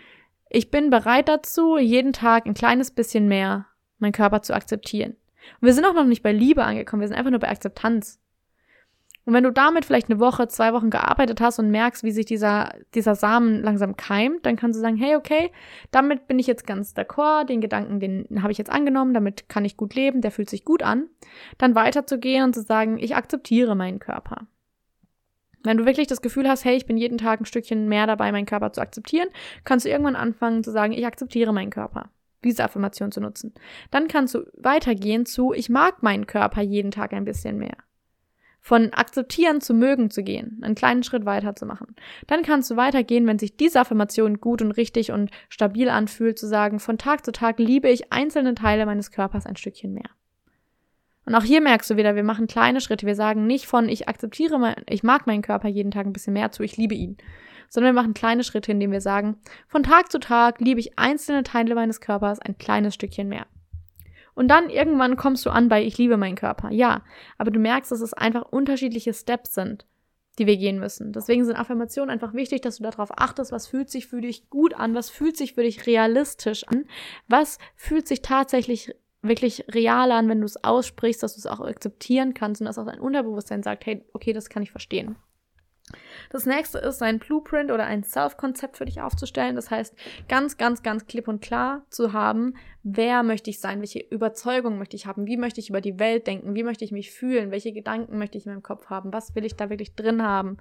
ich 0.54 0.70
bin 0.70 0.90
bereit 0.90 1.28
dazu, 1.28 1.78
jeden 1.78 2.12
Tag 2.12 2.46
ein 2.46 2.54
kleines 2.54 2.90
bisschen 2.90 3.28
mehr 3.28 3.66
meinen 3.98 4.12
Körper 4.12 4.42
zu 4.42 4.54
akzeptieren. 4.54 5.16
Und 5.60 5.66
wir 5.66 5.74
sind 5.74 5.84
auch 5.84 5.94
noch 5.94 6.04
nicht 6.04 6.22
bei 6.22 6.32
Liebe 6.32 6.64
angekommen, 6.64 7.00
wir 7.00 7.08
sind 7.08 7.16
einfach 7.16 7.30
nur 7.30 7.40
bei 7.40 7.50
Akzeptanz. 7.50 8.20
Und 9.26 9.32
wenn 9.32 9.44
du 9.44 9.52
damit 9.52 9.86
vielleicht 9.86 10.10
eine 10.10 10.20
Woche, 10.20 10.48
zwei 10.48 10.74
Wochen 10.74 10.90
gearbeitet 10.90 11.40
hast 11.40 11.58
und 11.58 11.70
merkst, 11.70 12.04
wie 12.04 12.12
sich 12.12 12.26
dieser, 12.26 12.74
dieser 12.94 13.14
Samen 13.14 13.62
langsam 13.62 13.96
keimt, 13.96 14.44
dann 14.44 14.56
kannst 14.56 14.76
du 14.76 14.82
sagen, 14.82 14.96
hey, 14.96 15.16
okay, 15.16 15.50
damit 15.90 16.26
bin 16.26 16.38
ich 16.38 16.46
jetzt 16.46 16.66
ganz 16.66 16.94
d'accord, 16.94 17.46
den 17.46 17.62
Gedanken, 17.62 18.00
den 18.00 18.42
habe 18.42 18.52
ich 18.52 18.58
jetzt 18.58 18.70
angenommen, 18.70 19.14
damit 19.14 19.48
kann 19.48 19.64
ich 19.64 19.78
gut 19.78 19.94
leben, 19.94 20.20
der 20.20 20.30
fühlt 20.30 20.50
sich 20.50 20.64
gut 20.64 20.82
an. 20.82 21.08
Dann 21.56 21.74
weiterzugehen 21.74 22.44
und 22.44 22.54
zu 22.54 22.62
sagen, 22.62 22.98
ich 22.98 23.16
akzeptiere 23.16 23.74
meinen 23.74 23.98
Körper. 23.98 24.46
Wenn 25.64 25.78
du 25.78 25.86
wirklich 25.86 26.06
das 26.06 26.22
Gefühl 26.22 26.48
hast, 26.48 26.64
hey, 26.64 26.76
ich 26.76 26.86
bin 26.86 26.96
jeden 26.96 27.18
Tag 27.18 27.40
ein 27.40 27.46
Stückchen 27.46 27.88
mehr 27.88 28.06
dabei, 28.06 28.30
meinen 28.30 28.46
Körper 28.46 28.72
zu 28.72 28.80
akzeptieren, 28.80 29.28
kannst 29.64 29.86
du 29.86 29.90
irgendwann 29.90 30.14
anfangen 30.14 30.62
zu 30.62 30.70
sagen, 30.70 30.92
ich 30.92 31.06
akzeptiere 31.06 31.52
meinen 31.52 31.70
Körper. 31.70 32.10
Diese 32.44 32.62
Affirmation 32.62 33.10
zu 33.10 33.22
nutzen. 33.22 33.54
Dann 33.90 34.06
kannst 34.06 34.34
du 34.34 34.44
weitergehen 34.54 35.24
zu, 35.24 35.54
ich 35.54 35.70
mag 35.70 36.02
meinen 36.02 36.26
Körper 36.26 36.60
jeden 36.60 36.90
Tag 36.90 37.14
ein 37.14 37.24
bisschen 37.24 37.58
mehr. 37.58 37.76
Von 38.60 38.92
akzeptieren 38.92 39.60
zu 39.60 39.74
mögen 39.74 40.10
zu 40.10 40.22
gehen, 40.22 40.60
einen 40.62 40.74
kleinen 40.74 41.02
Schritt 41.02 41.26
weiter 41.26 41.54
zu 41.54 41.66
machen. 41.66 41.94
Dann 42.26 42.42
kannst 42.42 42.70
du 42.70 42.76
weitergehen, 42.76 43.26
wenn 43.26 43.38
sich 43.38 43.56
diese 43.56 43.80
Affirmation 43.80 44.40
gut 44.40 44.62
und 44.62 44.72
richtig 44.72 45.12
und 45.12 45.30
stabil 45.48 45.88
anfühlt, 45.88 46.38
zu 46.38 46.46
sagen, 46.46 46.78
von 46.78 46.98
Tag 46.98 47.24
zu 47.24 47.32
Tag 47.32 47.58
liebe 47.58 47.88
ich 47.88 48.12
einzelne 48.12 48.54
Teile 48.54 48.86
meines 48.86 49.10
Körpers 49.10 49.46
ein 49.46 49.56
Stückchen 49.56 49.92
mehr. 49.92 50.10
Und 51.26 51.34
auch 51.34 51.42
hier 51.42 51.60
merkst 51.60 51.90
du 51.90 51.96
wieder, 51.96 52.16
wir 52.16 52.24
machen 52.24 52.46
kleine 52.46 52.80
Schritte. 52.80 53.06
Wir 53.06 53.14
sagen 53.14 53.46
nicht 53.46 53.66
von, 53.66 53.88
ich 53.88 54.08
akzeptiere, 54.08 54.58
mein, 54.58 54.76
ich 54.88 55.02
mag 55.02 55.26
meinen 55.26 55.42
Körper 55.42 55.68
jeden 55.68 55.90
Tag 55.90 56.06
ein 56.06 56.12
bisschen 56.12 56.34
mehr 56.34 56.52
zu, 56.52 56.62
ich 56.62 56.76
liebe 56.76 56.94
ihn. 56.94 57.16
Sondern 57.70 57.94
wir 57.94 58.00
machen 58.00 58.14
kleine 58.14 58.44
Schritte, 58.44 58.72
indem 58.72 58.92
wir 58.92 59.00
sagen, 59.00 59.36
von 59.66 59.82
Tag 59.82 60.12
zu 60.12 60.18
Tag 60.18 60.60
liebe 60.60 60.80
ich 60.80 60.98
einzelne 60.98 61.42
Teile 61.42 61.74
meines 61.74 62.00
Körpers 62.00 62.38
ein 62.38 62.58
kleines 62.58 62.94
Stückchen 62.94 63.28
mehr. 63.28 63.46
Und 64.34 64.48
dann 64.48 64.68
irgendwann 64.68 65.16
kommst 65.16 65.46
du 65.46 65.50
an 65.50 65.68
bei, 65.68 65.84
ich 65.84 65.96
liebe 65.96 66.16
meinen 66.16 66.34
Körper. 66.34 66.70
Ja, 66.70 67.02
aber 67.38 67.50
du 67.50 67.60
merkst, 67.60 67.90
dass 67.90 68.00
es 68.00 68.12
einfach 68.12 68.42
unterschiedliche 68.42 69.14
Steps 69.14 69.54
sind, 69.54 69.86
die 70.38 70.46
wir 70.46 70.56
gehen 70.56 70.78
müssen. 70.78 71.12
Deswegen 71.12 71.44
sind 71.44 71.56
Affirmationen 71.56 72.10
einfach 72.10 72.34
wichtig, 72.34 72.60
dass 72.60 72.78
du 72.78 72.82
darauf 72.82 73.16
achtest, 73.16 73.52
was 73.52 73.68
fühlt 73.68 73.90
sich 73.90 74.08
für 74.08 74.20
dich 74.20 74.50
gut 74.50 74.74
an, 74.74 74.94
was 74.94 75.08
fühlt 75.08 75.36
sich 75.36 75.54
für 75.54 75.62
dich 75.62 75.86
realistisch 75.86 76.66
an, 76.66 76.86
was 77.28 77.58
fühlt 77.76 78.08
sich 78.08 78.22
tatsächlich 78.22 78.92
wirklich 79.24 79.64
real 79.72 80.12
an, 80.12 80.28
wenn 80.28 80.40
du 80.40 80.46
es 80.46 80.62
aussprichst, 80.62 81.22
dass 81.22 81.34
du 81.34 81.40
es 81.40 81.46
auch 81.46 81.60
akzeptieren 81.60 82.34
kannst 82.34 82.60
und 82.60 82.66
dass 82.66 82.78
auch 82.78 82.86
dein 82.86 83.00
Unterbewusstsein 83.00 83.62
sagt, 83.62 83.86
hey, 83.86 84.04
okay, 84.12 84.32
das 84.32 84.48
kann 84.48 84.62
ich 84.62 84.70
verstehen. 84.70 85.16
Das 86.30 86.46
nächste 86.46 86.78
ist, 86.78 87.02
ein 87.02 87.18
Blueprint 87.18 87.70
oder 87.70 87.84
ein 87.84 88.02
Self-Konzept 88.02 88.78
für 88.78 88.86
dich 88.86 89.00
aufzustellen. 89.00 89.54
Das 89.54 89.70
heißt, 89.70 89.94
ganz, 90.28 90.56
ganz, 90.56 90.82
ganz 90.82 91.06
klipp 91.06 91.28
und 91.28 91.42
klar 91.42 91.84
zu 91.90 92.12
haben, 92.12 92.54
wer 92.82 93.22
möchte 93.22 93.50
ich 93.50 93.60
sein, 93.60 93.80
welche 93.80 94.00
Überzeugung 94.00 94.78
möchte 94.78 94.96
ich 94.96 95.06
haben, 95.06 95.26
wie 95.26 95.36
möchte 95.36 95.60
ich 95.60 95.68
über 95.68 95.80
die 95.80 95.98
Welt 95.98 96.26
denken, 96.26 96.54
wie 96.54 96.62
möchte 96.62 96.84
ich 96.84 96.92
mich 96.92 97.10
fühlen, 97.10 97.50
welche 97.50 97.72
Gedanken 97.72 98.18
möchte 98.18 98.38
ich 98.38 98.46
in 98.46 98.52
meinem 98.52 98.62
Kopf 98.62 98.86
haben, 98.86 99.12
was 99.12 99.34
will 99.34 99.44
ich 99.44 99.56
da 99.56 99.70
wirklich 99.70 99.94
drin 99.94 100.22
haben. 100.22 100.56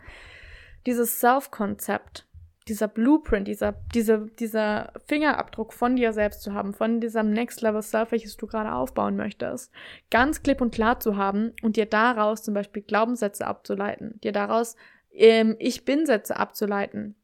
Dieses 0.85 1.19
Self-Konzept 1.19 2.27
dieser 2.67 2.87
Blueprint, 2.87 3.47
dieser, 3.47 3.75
diese, 3.93 4.27
dieser 4.39 4.93
Fingerabdruck 5.05 5.73
von 5.73 5.95
dir 5.95 6.13
selbst 6.13 6.41
zu 6.41 6.53
haben, 6.53 6.73
von 6.73 7.01
diesem 7.01 7.31
Next 7.31 7.61
Level 7.61 7.81
Self, 7.81 8.11
welches 8.11 8.37
du 8.37 8.47
gerade 8.47 8.73
aufbauen 8.73 9.17
möchtest, 9.17 9.71
ganz 10.09 10.43
klipp 10.43 10.61
und 10.61 10.73
klar 10.73 10.99
zu 10.99 11.17
haben 11.17 11.51
und 11.61 11.75
dir 11.75 11.85
daraus 11.85 12.43
zum 12.43 12.53
Beispiel 12.53 12.81
Glaubenssätze 12.81 13.45
abzuleiten, 13.45 14.19
dir 14.23 14.31
daraus 14.31 14.75
ähm, 15.11 15.55
Ich 15.59 15.85
bin-Sätze 15.85 16.37
abzuleiten. 16.37 17.15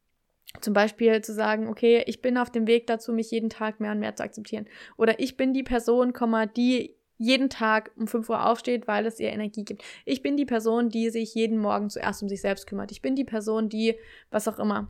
Zum 0.61 0.73
Beispiel 0.73 1.21
zu 1.21 1.33
sagen, 1.33 1.67
okay, 1.67 2.03
ich 2.07 2.21
bin 2.21 2.37
auf 2.37 2.49
dem 2.49 2.65
Weg 2.65 2.87
dazu, 2.87 3.13
mich 3.13 3.29
jeden 3.29 3.51
Tag 3.51 3.79
mehr 3.79 3.91
und 3.91 3.99
mehr 3.99 4.15
zu 4.15 4.23
akzeptieren. 4.23 4.67
Oder 4.97 5.19
ich 5.19 5.37
bin 5.37 5.53
die 5.53 5.63
Person, 5.63 6.11
die 6.57 6.95
jeden 7.17 7.49
Tag 7.49 7.91
um 7.97 8.07
5 8.07 8.29
Uhr 8.29 8.45
aufsteht, 8.45 8.87
weil 8.87 9.05
es 9.05 9.19
ihr 9.19 9.29
Energie 9.29 9.63
gibt. 9.63 9.83
Ich 10.05 10.23
bin 10.23 10.37
die 10.37 10.45
Person, 10.45 10.89
die 10.89 11.09
sich 11.11 11.35
jeden 11.35 11.59
Morgen 11.59 11.89
zuerst 11.89 12.23
um 12.23 12.29
sich 12.29 12.41
selbst 12.41 12.65
kümmert. 12.65 12.91
Ich 12.91 13.01
bin 13.01 13.15
die 13.15 13.25
Person, 13.25 13.69
die, 13.69 13.95
was 14.31 14.47
auch 14.47 14.57
immer 14.57 14.87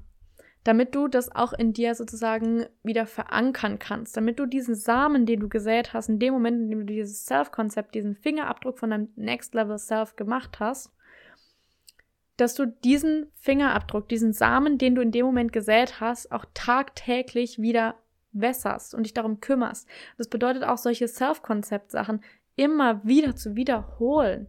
damit 0.64 0.94
du 0.94 1.08
das 1.08 1.34
auch 1.34 1.54
in 1.54 1.74
dir 1.74 1.96
sozusagen 1.96 2.66
wieder 2.84 3.06
verankern 3.06 3.80
kannst, 3.80 4.18
damit 4.18 4.40
du 4.40 4.46
diesen 4.46 4.76
Samen, 4.76 5.26
den 5.26 5.40
du 5.40 5.50
gesät 5.50 5.94
hast, 5.94 6.10
in 6.10 6.20
dem 6.20 6.34
Moment, 6.34 6.62
in 6.62 6.70
dem 6.70 6.80
du 6.86 6.94
dieses 6.94 7.26
Self-Konzept, 7.26 7.96
diesen 7.96 8.16
Fingerabdruck 8.16 8.78
von 8.78 8.90
deinem 8.90 9.10
Next 9.16 9.54
Level 9.54 9.78
Self 9.78 10.16
gemacht 10.16 10.60
hast, 10.60 10.92
dass 12.36 12.56
du 12.56 12.66
diesen 12.66 13.28
Fingerabdruck, 13.36 14.08
diesen 14.08 14.34
Samen, 14.34 14.78
den 14.78 14.96
du 14.96 15.02
in 15.02 15.12
dem 15.12 15.26
Moment 15.26 15.52
gesät 15.52 16.00
hast, 16.00 16.32
auch 16.32 16.46
tagtäglich 16.54 17.60
wieder 17.60 17.96
wässerst 18.32 18.94
und 18.94 19.04
dich 19.04 19.14
darum 19.14 19.42
kümmerst. 19.42 19.88
Das 20.18 20.28
bedeutet 20.28 20.64
auch 20.64 20.78
solche 20.78 21.08
Self-Konzept-Sachen 21.08 22.22
immer 22.56 23.04
wieder 23.06 23.36
zu 23.36 23.56
wiederholen. 23.56 24.48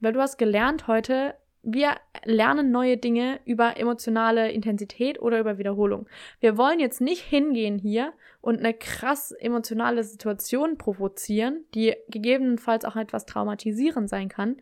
Weil 0.00 0.12
du 0.12 0.20
hast 0.20 0.38
gelernt 0.38 0.86
heute, 0.86 1.34
wir 1.72 1.96
lernen 2.24 2.70
neue 2.70 2.96
Dinge 2.96 3.40
über 3.44 3.76
emotionale 3.76 4.50
Intensität 4.50 5.20
oder 5.20 5.38
über 5.38 5.58
Wiederholung. 5.58 6.08
Wir 6.40 6.56
wollen 6.56 6.80
jetzt 6.80 7.00
nicht 7.00 7.22
hingehen 7.22 7.78
hier 7.78 8.14
und 8.40 8.58
eine 8.58 8.72
krass 8.72 9.32
emotionale 9.32 10.02
Situation 10.02 10.78
provozieren, 10.78 11.64
die 11.74 11.94
gegebenenfalls 12.08 12.86
auch 12.86 12.96
etwas 12.96 13.26
traumatisierend 13.26 14.08
sein 14.08 14.28
kann. 14.28 14.56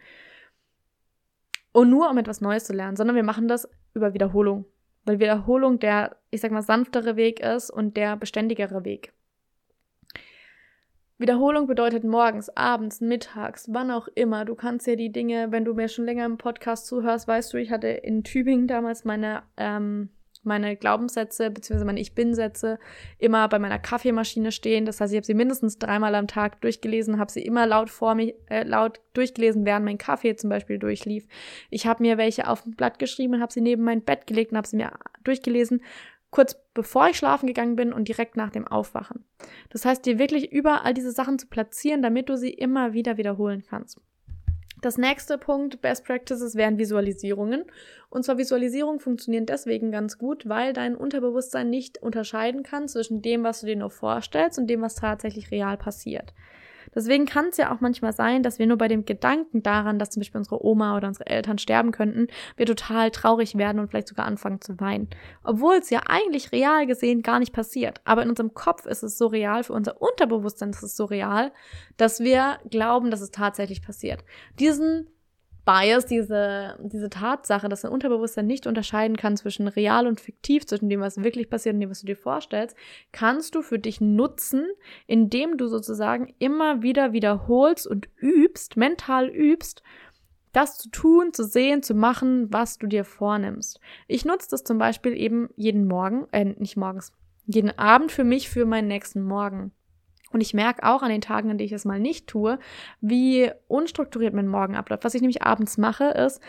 Und 1.72 1.90
nur 1.90 2.10
um 2.10 2.18
etwas 2.18 2.40
Neues 2.40 2.64
zu 2.64 2.72
lernen, 2.72 2.96
sondern 2.96 3.14
wir 3.14 3.22
machen 3.22 3.46
das 3.46 3.68
über 3.94 4.12
Wiederholung. 4.12 4.64
Weil 5.04 5.20
Wiederholung 5.20 5.78
der, 5.78 6.16
ich 6.30 6.40
sag 6.40 6.50
mal, 6.50 6.62
sanftere 6.62 7.14
Weg 7.14 7.38
ist 7.38 7.70
und 7.70 7.96
der 7.96 8.16
beständigere 8.16 8.84
Weg. 8.84 9.12
Wiederholung 11.18 11.66
bedeutet 11.66 12.04
morgens, 12.04 12.54
abends, 12.56 13.00
mittags, 13.00 13.72
wann 13.72 13.90
auch 13.90 14.06
immer. 14.14 14.44
Du 14.44 14.54
kannst 14.54 14.86
ja 14.86 14.96
die 14.96 15.10
Dinge, 15.10 15.50
wenn 15.50 15.64
du 15.64 15.72
mir 15.72 15.88
schon 15.88 16.04
länger 16.04 16.26
im 16.26 16.36
Podcast 16.36 16.86
zuhörst, 16.86 17.26
weißt 17.26 17.54
du, 17.54 17.56
ich 17.56 17.70
hatte 17.70 17.88
in 17.88 18.22
Tübingen 18.22 18.66
damals 18.66 19.06
meine, 19.06 19.42
ähm, 19.56 20.10
meine 20.42 20.76
Glaubenssätze 20.76 21.50
bzw. 21.50 21.84
meine 21.84 22.00
Ich 22.00 22.14
Bin-Sätze 22.14 22.78
immer 23.18 23.48
bei 23.48 23.58
meiner 23.58 23.78
Kaffeemaschine 23.78 24.52
stehen. 24.52 24.84
Das 24.84 25.00
heißt, 25.00 25.10
ich 25.10 25.16
habe 25.16 25.26
sie 25.26 25.32
mindestens 25.32 25.78
dreimal 25.78 26.14
am 26.14 26.26
Tag 26.26 26.60
durchgelesen, 26.60 27.18
habe 27.18 27.32
sie 27.32 27.42
immer 27.42 27.66
laut 27.66 27.88
vor 27.88 28.14
mir, 28.14 28.34
äh, 28.50 28.64
laut 28.64 29.00
durchgelesen, 29.14 29.64
während 29.64 29.86
mein 29.86 29.96
Kaffee 29.98 30.36
zum 30.36 30.50
Beispiel 30.50 30.78
durchlief. 30.78 31.26
Ich 31.70 31.86
habe 31.86 32.02
mir 32.02 32.18
welche 32.18 32.46
auf 32.46 32.66
ein 32.66 32.76
Blatt 32.76 32.98
geschrieben 32.98 33.36
und 33.36 33.40
habe 33.40 33.52
sie 33.54 33.62
neben 33.62 33.84
mein 33.84 34.02
Bett 34.02 34.26
gelegt 34.26 34.52
und 34.52 34.58
habe 34.58 34.68
sie 34.68 34.76
mir 34.76 34.92
durchgelesen, 35.24 35.80
kurz 36.36 36.54
bevor 36.74 37.08
ich 37.08 37.16
schlafen 37.16 37.46
gegangen 37.46 37.76
bin 37.76 37.94
und 37.94 38.08
direkt 38.08 38.36
nach 38.36 38.50
dem 38.50 38.68
Aufwachen. 38.68 39.24
Das 39.70 39.86
heißt, 39.86 40.04
dir 40.04 40.18
wirklich 40.18 40.52
überall 40.52 40.92
diese 40.92 41.10
Sachen 41.10 41.38
zu 41.38 41.46
platzieren, 41.46 42.02
damit 42.02 42.28
du 42.28 42.36
sie 42.36 42.50
immer 42.50 42.92
wieder 42.92 43.16
wiederholen 43.16 43.64
kannst. 43.66 43.98
Das 44.82 44.98
nächste 44.98 45.38
Punkt, 45.38 45.80
Best 45.80 46.04
Practices, 46.04 46.54
wären 46.54 46.76
Visualisierungen. 46.76 47.64
Und 48.10 48.26
zwar 48.26 48.36
Visualisierungen 48.36 49.00
funktionieren 49.00 49.46
deswegen 49.46 49.90
ganz 49.90 50.18
gut, 50.18 50.46
weil 50.46 50.74
dein 50.74 50.94
Unterbewusstsein 50.94 51.70
nicht 51.70 52.02
unterscheiden 52.02 52.62
kann 52.62 52.86
zwischen 52.86 53.22
dem, 53.22 53.42
was 53.42 53.62
du 53.62 53.66
dir 53.68 53.76
nur 53.76 53.88
vorstellst 53.88 54.58
und 54.58 54.66
dem, 54.66 54.82
was 54.82 54.94
tatsächlich 54.94 55.50
real 55.50 55.78
passiert. 55.78 56.34
Deswegen 56.96 57.26
kann 57.26 57.48
es 57.50 57.58
ja 57.58 57.72
auch 57.72 57.80
manchmal 57.80 58.14
sein, 58.14 58.42
dass 58.42 58.58
wir 58.58 58.66
nur 58.66 58.78
bei 58.78 58.88
dem 58.88 59.04
Gedanken 59.04 59.62
daran, 59.62 59.98
dass 59.98 60.10
zum 60.10 60.20
Beispiel 60.20 60.38
unsere 60.38 60.64
Oma 60.64 60.96
oder 60.96 61.08
unsere 61.08 61.26
Eltern 61.26 61.58
sterben 61.58 61.92
könnten, 61.92 62.28
wir 62.56 62.64
total 62.64 63.10
traurig 63.10 63.56
werden 63.56 63.78
und 63.78 63.88
vielleicht 63.88 64.08
sogar 64.08 64.24
anfangen 64.24 64.62
zu 64.62 64.80
weinen. 64.80 65.10
Obwohl 65.44 65.74
es 65.74 65.90
ja 65.90 66.00
eigentlich 66.06 66.52
real 66.52 66.86
gesehen 66.86 67.20
gar 67.20 67.38
nicht 67.38 67.52
passiert. 67.52 68.00
Aber 68.04 68.22
in 68.22 68.30
unserem 68.30 68.54
Kopf 68.54 68.86
ist 68.86 69.02
es 69.02 69.18
so 69.18 69.26
real, 69.26 69.62
für 69.62 69.74
unser 69.74 70.00
Unterbewusstsein 70.00 70.70
ist 70.70 70.82
es 70.82 70.96
so 70.96 71.04
real, 71.04 71.52
dass 71.98 72.20
wir 72.20 72.58
glauben, 72.70 73.10
dass 73.10 73.20
es 73.20 73.30
tatsächlich 73.30 73.82
passiert. 73.82 74.24
Diesen 74.58 75.06
Bias, 75.66 76.06
diese, 76.06 76.78
diese 76.80 77.10
Tatsache, 77.10 77.68
dass 77.68 77.82
dein 77.82 77.90
Unterbewusstsein 77.90 78.46
nicht 78.46 78.68
unterscheiden 78.68 79.16
kann 79.16 79.36
zwischen 79.36 79.66
real 79.66 80.06
und 80.06 80.20
fiktiv, 80.20 80.64
zwischen 80.64 80.88
dem, 80.88 81.00
was 81.00 81.22
wirklich 81.22 81.50
passiert 81.50 81.74
und 81.74 81.80
dem, 81.80 81.90
was 81.90 82.00
du 82.00 82.06
dir 82.06 82.16
vorstellst, 82.16 82.76
kannst 83.10 83.56
du 83.56 83.62
für 83.62 83.80
dich 83.80 84.00
nutzen, 84.00 84.64
indem 85.08 85.58
du 85.58 85.66
sozusagen 85.66 86.32
immer 86.38 86.82
wieder 86.82 87.12
wiederholst 87.12 87.86
und 87.86 88.08
übst, 88.16 88.76
mental 88.76 89.28
übst, 89.28 89.82
das 90.52 90.78
zu 90.78 90.88
tun, 90.88 91.34
zu 91.34 91.44
sehen, 91.44 91.82
zu 91.82 91.94
machen, 91.94 92.50
was 92.52 92.78
du 92.78 92.86
dir 92.86 93.04
vornimmst. 93.04 93.80
Ich 94.06 94.24
nutze 94.24 94.48
das 94.48 94.62
zum 94.62 94.78
Beispiel 94.78 95.14
eben 95.14 95.50
jeden 95.56 95.88
Morgen, 95.88 96.28
äh, 96.30 96.44
nicht 96.44 96.76
morgens, 96.76 97.12
jeden 97.44 97.76
Abend 97.76 98.12
für 98.12 98.24
mich 98.24 98.48
für 98.48 98.66
meinen 98.66 98.88
nächsten 98.88 99.22
Morgen. 99.22 99.72
Und 100.36 100.42
ich 100.42 100.52
merke 100.52 100.84
auch 100.84 101.00
an 101.00 101.08
den 101.08 101.22
Tagen, 101.22 101.50
an 101.50 101.56
denen 101.56 101.64
ich 101.64 101.72
es 101.72 101.86
mal 101.86 101.98
nicht 101.98 102.26
tue, 102.26 102.58
wie 103.00 103.50
unstrukturiert 103.68 104.34
mein 104.34 104.48
Morgen 104.48 104.76
abläuft. 104.76 105.02
Was 105.02 105.14
ich 105.14 105.22
nämlich 105.22 105.40
abends 105.40 105.78
mache, 105.78 106.04
ist, 106.04 106.42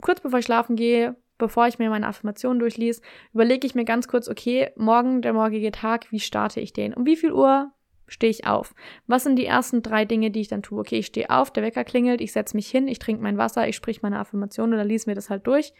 kurz 0.00 0.20
bevor 0.20 0.40
ich 0.40 0.44
schlafen 0.44 0.74
gehe, 0.74 1.14
bevor 1.38 1.68
ich 1.68 1.78
mir 1.78 1.88
meine 1.88 2.08
Affirmationen 2.08 2.58
durchlies, 2.58 3.00
überlege 3.32 3.64
ich 3.64 3.76
mir 3.76 3.84
ganz 3.84 4.08
kurz, 4.08 4.28
okay, 4.28 4.70
morgen, 4.74 5.22
der 5.22 5.34
morgige 5.34 5.70
Tag, 5.70 6.10
wie 6.10 6.18
starte 6.18 6.58
ich 6.58 6.72
den? 6.72 6.94
Um 6.94 7.06
wie 7.06 7.14
viel 7.14 7.30
Uhr 7.30 7.70
stehe 8.08 8.32
ich 8.32 8.44
auf? 8.44 8.74
Was 9.06 9.22
sind 9.22 9.36
die 9.36 9.46
ersten 9.46 9.82
drei 9.82 10.04
Dinge, 10.04 10.32
die 10.32 10.40
ich 10.40 10.48
dann 10.48 10.64
tue? 10.64 10.80
Okay, 10.80 10.98
ich 10.98 11.06
stehe 11.06 11.30
auf, 11.30 11.52
der 11.52 11.62
Wecker 11.62 11.84
klingelt, 11.84 12.20
ich 12.20 12.32
setze 12.32 12.56
mich 12.56 12.68
hin, 12.68 12.88
ich 12.88 12.98
trinke 12.98 13.22
mein 13.22 13.38
Wasser, 13.38 13.68
ich 13.68 13.76
sprich 13.76 14.02
meine 14.02 14.18
Affirmationen 14.18 14.74
oder 14.74 14.84
lese 14.84 15.08
mir 15.08 15.14
das 15.14 15.30
halt 15.30 15.46
durch. 15.46 15.72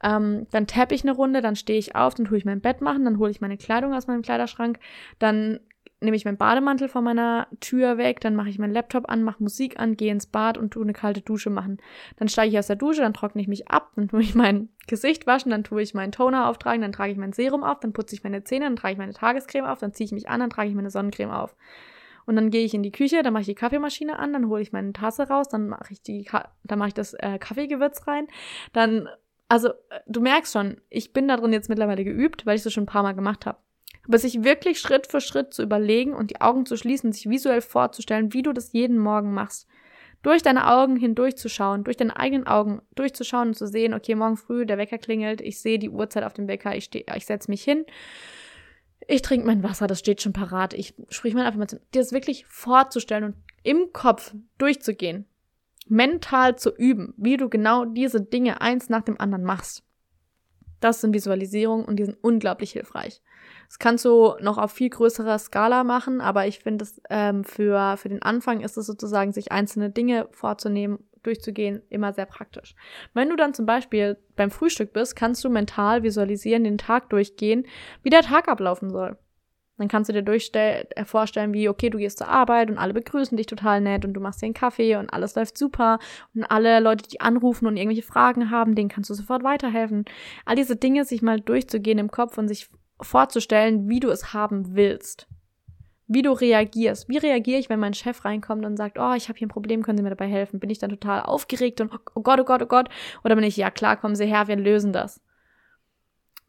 Ähm, 0.00 0.46
dann 0.52 0.68
tappe 0.68 0.94
ich 0.94 1.02
eine 1.02 1.10
Runde, 1.10 1.40
dann 1.40 1.56
stehe 1.56 1.80
ich 1.80 1.96
auf, 1.96 2.14
dann 2.14 2.26
tue 2.26 2.38
ich 2.38 2.44
mein 2.44 2.60
Bett 2.60 2.80
machen, 2.80 3.04
dann 3.04 3.18
hole 3.18 3.32
ich 3.32 3.40
meine 3.40 3.56
Kleidung 3.56 3.92
aus 3.94 4.06
meinem 4.06 4.22
Kleiderschrank, 4.22 4.78
dann 5.18 5.58
nehme 6.00 6.16
ich 6.16 6.24
meinen 6.24 6.36
Bademantel 6.36 6.88
von 6.88 7.02
meiner 7.02 7.48
Tür 7.60 7.98
weg, 7.98 8.20
dann 8.20 8.36
mache 8.36 8.48
ich 8.48 8.58
meinen 8.58 8.72
Laptop 8.72 9.08
an, 9.08 9.22
mache 9.22 9.42
Musik 9.42 9.78
an, 9.80 9.96
gehe 9.96 10.12
ins 10.12 10.26
Bad 10.26 10.58
und 10.58 10.72
tue 10.72 10.82
eine 10.82 10.92
kalte 10.92 11.20
Dusche 11.20 11.50
machen. 11.50 11.78
Dann 12.16 12.28
steige 12.28 12.52
ich 12.52 12.58
aus 12.58 12.68
der 12.68 12.76
Dusche, 12.76 13.00
dann 13.02 13.14
trockne 13.14 13.42
ich 13.42 13.48
mich 13.48 13.68
ab, 13.68 13.92
dann 13.96 14.08
tue 14.08 14.20
ich 14.20 14.34
mein 14.34 14.68
Gesicht 14.86 15.26
waschen, 15.26 15.50
dann 15.50 15.64
tue 15.64 15.82
ich 15.82 15.94
meinen 15.94 16.12
Toner 16.12 16.48
auftragen, 16.48 16.82
dann 16.82 16.92
trage 16.92 17.12
ich 17.12 17.18
mein 17.18 17.32
Serum 17.32 17.64
auf, 17.64 17.80
dann 17.80 17.92
putze 17.92 18.14
ich 18.14 18.22
meine 18.22 18.44
Zähne, 18.44 18.66
dann 18.66 18.76
trage 18.76 18.92
ich 18.92 18.98
meine 18.98 19.12
Tagescreme 19.12 19.66
auf, 19.66 19.80
dann 19.80 19.92
ziehe 19.92 20.06
ich 20.06 20.12
mich 20.12 20.28
an, 20.28 20.40
dann 20.40 20.50
trage 20.50 20.68
ich 20.68 20.74
meine 20.74 20.90
Sonnencreme 20.90 21.30
auf. 21.30 21.56
Und 22.26 22.36
dann 22.36 22.50
gehe 22.50 22.64
ich 22.64 22.74
in 22.74 22.82
die 22.82 22.92
Küche, 22.92 23.22
dann 23.22 23.32
mache 23.32 23.42
ich 23.42 23.48
die 23.48 23.54
Kaffeemaschine 23.54 24.18
an, 24.18 24.34
dann 24.34 24.48
hole 24.48 24.60
ich 24.60 24.72
meine 24.72 24.92
Tasse 24.92 25.28
raus, 25.28 25.48
dann 25.48 25.68
mache 25.68 25.92
ich 25.92 26.02
die, 26.02 26.28
dann 26.64 26.78
mache 26.78 26.88
ich 26.88 26.94
das 26.94 27.14
äh, 27.14 27.38
Kaffeegewürz 27.38 28.06
rein, 28.06 28.28
dann 28.72 29.08
also, 29.48 29.70
äh, 29.70 30.00
du 30.06 30.20
merkst 30.20 30.52
schon, 30.52 30.80
ich 30.90 31.12
bin 31.12 31.26
da 31.26 31.36
drin 31.36 31.52
jetzt 31.52 31.68
mittlerweile 31.68 32.04
geübt, 32.04 32.44
weil 32.46 32.56
ich 32.56 32.62
das 32.62 32.72
schon 32.72 32.84
ein 32.84 32.86
paar 32.86 33.02
Mal 33.02 33.14
gemacht 33.14 33.46
habe. 33.46 33.58
Aber 34.08 34.18
sich 34.18 34.42
wirklich 34.42 34.80
Schritt 34.80 35.06
für 35.06 35.20
Schritt 35.20 35.52
zu 35.52 35.62
überlegen 35.62 36.14
und 36.14 36.30
die 36.30 36.40
Augen 36.40 36.64
zu 36.64 36.76
schließen, 36.76 37.12
sich 37.12 37.28
visuell 37.28 37.60
vorzustellen, 37.60 38.32
wie 38.32 38.42
du 38.42 38.52
das 38.52 38.72
jeden 38.72 38.98
Morgen 38.98 39.32
machst. 39.32 39.68
Durch 40.22 40.42
deine 40.42 40.66
Augen 40.66 40.96
hindurchzuschauen, 40.96 41.84
durch 41.84 41.96
deine 41.96 42.16
eigenen 42.16 42.46
Augen 42.46 42.80
durchzuschauen 42.94 43.48
und 43.48 43.54
zu 43.54 43.68
sehen, 43.68 43.94
okay, 43.94 44.14
morgen 44.14 44.36
früh 44.36 44.66
der 44.66 44.78
Wecker 44.78 44.98
klingelt, 44.98 45.40
ich 45.40 45.60
sehe 45.60 45.78
die 45.78 45.90
Uhrzeit 45.90 46.24
auf 46.24 46.32
dem 46.32 46.48
Wecker, 46.48 46.74
ich, 46.74 46.90
ich 46.92 47.26
setze 47.26 47.50
mich 47.50 47.62
hin, 47.62 47.84
ich 49.06 49.22
trinke 49.22 49.46
mein 49.46 49.62
Wasser, 49.62 49.86
das 49.86 50.00
steht 50.00 50.20
schon 50.20 50.32
parat, 50.32 50.74
ich 50.74 50.94
sprich 51.10 51.34
meine 51.34 51.46
Affirmation. 51.46 51.80
Dir 51.94 52.00
das 52.00 52.12
wirklich 52.12 52.46
vorzustellen 52.46 53.24
und 53.24 53.36
im 53.62 53.92
Kopf 53.92 54.34
durchzugehen, 54.56 55.26
mental 55.86 56.56
zu 56.56 56.74
üben, 56.74 57.14
wie 57.16 57.36
du 57.36 57.48
genau 57.48 57.84
diese 57.84 58.20
Dinge 58.20 58.60
eins 58.60 58.88
nach 58.88 59.02
dem 59.02 59.20
anderen 59.20 59.44
machst. 59.44 59.84
Das 60.80 61.00
sind 61.00 61.14
Visualisierungen 61.14 61.84
und 61.84 61.96
die 61.96 62.04
sind 62.04 62.18
unglaublich 62.22 62.72
hilfreich. 62.72 63.22
Das 63.68 63.78
kannst 63.78 64.04
du 64.06 64.34
noch 64.40 64.56
auf 64.56 64.72
viel 64.72 64.88
größerer 64.88 65.38
Skala 65.38 65.84
machen, 65.84 66.20
aber 66.20 66.46
ich 66.46 66.60
finde 66.60 66.84
es 66.84 67.00
ähm, 67.10 67.44
für, 67.44 67.96
für 67.98 68.08
den 68.08 68.22
Anfang 68.22 68.62
ist 68.62 68.78
es 68.78 68.86
sozusagen, 68.86 69.32
sich 69.32 69.52
einzelne 69.52 69.90
Dinge 69.90 70.26
vorzunehmen, 70.30 70.98
durchzugehen, 71.22 71.82
immer 71.90 72.14
sehr 72.14 72.24
praktisch. 72.24 72.74
Wenn 73.12 73.28
du 73.28 73.36
dann 73.36 73.52
zum 73.52 73.66
Beispiel 73.66 74.16
beim 74.36 74.50
Frühstück 74.50 74.94
bist, 74.94 75.16
kannst 75.16 75.44
du 75.44 75.50
mental 75.50 76.02
visualisieren, 76.02 76.64
den 76.64 76.78
Tag 76.78 77.10
durchgehen, 77.10 77.66
wie 78.02 78.10
der 78.10 78.22
Tag 78.22 78.48
ablaufen 78.48 78.90
soll. 78.90 79.18
Dann 79.78 79.86
kannst 79.86 80.10
du 80.10 80.22
dir 80.22 80.24
äh, 80.54 81.04
vorstellen, 81.04 81.52
wie, 81.54 81.68
okay, 81.68 81.88
du 81.88 81.98
gehst 81.98 82.18
zur 82.18 82.28
Arbeit 82.28 82.68
und 82.68 82.78
alle 82.78 82.94
begrüßen 82.94 83.36
dich 83.36 83.46
total 83.46 83.80
nett 83.80 84.04
und 84.04 84.12
du 84.12 84.20
machst 84.20 84.42
dir 84.42 84.46
einen 84.46 84.54
Kaffee 84.54 84.96
und 84.96 85.12
alles 85.12 85.36
läuft 85.36 85.56
super 85.56 86.00
und 86.34 86.44
alle 86.44 86.80
Leute, 86.80 87.08
die 87.08 87.20
anrufen 87.20 87.66
und 87.66 87.76
irgendwelche 87.76 88.02
Fragen 88.02 88.50
haben, 88.50 88.74
denen 88.74 88.88
kannst 88.88 89.08
du 89.08 89.14
sofort 89.14 89.44
weiterhelfen. 89.44 90.04
All 90.44 90.56
diese 90.56 90.74
Dinge 90.74 91.04
sich 91.04 91.22
mal 91.22 91.40
durchzugehen 91.40 91.98
im 91.98 92.10
Kopf 92.10 92.38
und 92.38 92.48
sich 92.48 92.68
vorzustellen, 93.00 93.88
wie 93.88 94.00
du 94.00 94.10
es 94.10 94.32
haben 94.32 94.74
willst. 94.74 95.26
Wie 96.06 96.22
du 96.22 96.32
reagierst. 96.32 97.08
Wie 97.08 97.18
reagiere 97.18 97.60
ich, 97.60 97.68
wenn 97.68 97.80
mein 97.80 97.94
Chef 97.94 98.24
reinkommt 98.24 98.64
und 98.64 98.76
sagt, 98.76 98.98
oh, 98.98 99.12
ich 99.12 99.28
habe 99.28 99.38
hier 99.38 99.46
ein 99.46 99.50
Problem, 99.50 99.82
können 99.82 99.98
Sie 99.98 100.02
mir 100.02 100.10
dabei 100.10 100.26
helfen? 100.26 100.58
Bin 100.58 100.70
ich 100.70 100.78
dann 100.78 100.90
total 100.90 101.22
aufgeregt 101.22 101.80
und 101.80 101.92
oh 102.14 102.22
Gott, 102.22 102.40
oh 102.40 102.44
Gott, 102.44 102.62
oh 102.62 102.66
Gott? 102.66 102.88
Oder 103.24 103.34
bin 103.34 103.44
ich, 103.44 103.56
ja 103.56 103.70
klar, 103.70 103.96
kommen 103.98 104.14
Sie 104.14 104.26
her, 104.26 104.48
wir 104.48 104.56
lösen 104.56 104.92
das. 104.92 105.20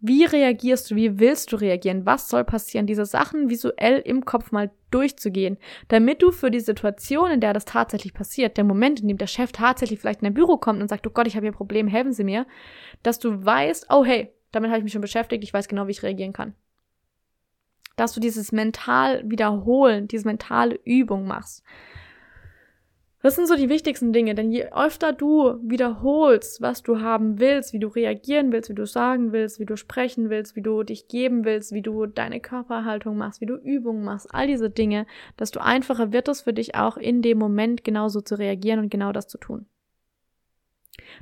Wie 0.02 0.24
reagierst 0.24 0.90
du? 0.90 0.96
Wie 0.96 1.20
willst 1.20 1.52
du 1.52 1.58
reagieren? 1.58 2.06
Was 2.06 2.30
soll 2.30 2.46
passieren? 2.46 2.88
Diese 2.88 3.06
Sachen 3.06 3.50
visuell 3.50 4.00
im 4.00 4.24
Kopf 4.24 4.54
mal 4.54 4.72
durchzugehen, 4.92 5.58
damit 5.90 6.22
du 6.22 6.32
für 6.32 6.50
die 6.50 6.62
Situation, 6.62 7.30
in 7.30 7.42
der 7.42 7.52
das 7.52 7.66
tatsächlich 7.66 8.14
passiert, 8.14 8.56
der 8.56 8.64
Moment, 8.64 9.02
in 9.02 9.10
dem 9.10 9.18
der 9.18 9.28
Chef 9.28 9.52
tatsächlich 9.52 10.00
vielleicht 10.00 10.22
in 10.22 10.28
dein 10.28 10.34
Büro 10.36 10.56
kommt 10.56 10.82
und 10.82 10.88
sagt, 10.88 11.06
oh 11.06 11.10
Gott, 11.10 11.28
ich 11.28 11.36
habe 11.36 11.46
hier 11.46 11.52
ein 11.52 11.58
Problem, 11.58 11.88
helfen 11.90 12.14
Sie 12.14 12.24
mir, 12.24 12.48
dass 13.04 13.20
du 13.20 13.44
weißt, 13.44 13.88
oh 13.90 14.06
hey, 14.06 14.32
damit 14.52 14.70
habe 14.70 14.80
ich 14.80 14.84
mich 14.84 14.94
schon 14.94 15.02
beschäftigt, 15.02 15.44
ich 15.44 15.54
weiß 15.54 15.68
genau, 15.68 15.88
wie 15.88 15.92
ich 15.92 16.04
reagieren 16.04 16.34
kann. 16.34 16.56
Dass 17.96 18.14
du 18.14 18.20
dieses 18.20 18.52
mental 18.52 19.30
wiederholen, 19.30 20.08
diese 20.08 20.28
mentale 20.28 20.80
Übung 20.86 21.28
machst. 21.28 21.64
Das 23.22 23.36
sind 23.36 23.50
so 23.50 23.58
die 23.58 23.68
wichtigsten 23.68 24.14
Dinge, 24.14 24.34
denn 24.34 24.50
je 24.50 24.68
öfter 24.72 25.12
du 25.12 25.60
wiederholst, 25.62 26.62
was 26.62 26.84
du 26.84 27.02
haben 27.02 27.38
willst, 27.38 27.74
wie 27.74 27.80
du 27.80 27.90
reagieren 27.90 28.54
willst, 28.54 28.70
wie 28.70 28.76
du 28.76 28.86
sagen 28.86 29.34
willst, 29.34 29.60
wie 29.60 29.66
du 29.66 29.76
sprechen 29.76 30.30
willst, 30.30 30.56
wie 30.56 30.62
du 30.62 30.84
dich 30.84 31.10
geben 31.10 31.44
willst, 31.44 31.74
wie 31.74 31.82
du 31.82 32.06
deine 32.06 32.40
Körperhaltung 32.40 33.18
machst, 33.18 33.42
wie 33.42 33.46
du 33.46 33.56
Übungen 33.56 34.06
machst, 34.06 34.34
all 34.34 34.48
diese 34.48 34.70
Dinge, 34.70 35.06
desto 35.38 35.60
einfacher 35.60 36.14
wird 36.14 36.30
es 36.30 36.42
für 36.42 36.54
dich 36.54 36.76
auch 36.76 36.96
in 36.96 37.22
dem 37.22 37.38
Moment 37.38 37.84
genauso 37.84 38.22
zu 38.22 38.36
reagieren 38.36 38.80
und 38.80 38.90
genau 38.90 39.12
das 39.12 39.28
zu 39.28 39.38
tun. 39.38 39.66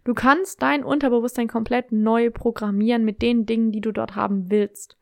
Du 0.03 0.13
kannst 0.13 0.61
dein 0.61 0.83
Unterbewusstsein 0.83 1.47
komplett 1.47 1.91
neu 1.91 2.29
programmieren 2.29 3.05
mit 3.05 3.21
den 3.21 3.45
Dingen, 3.45 3.71
die 3.71 3.81
du 3.81 3.91
dort 3.91 4.15
haben 4.15 4.49
willst. 4.49 4.97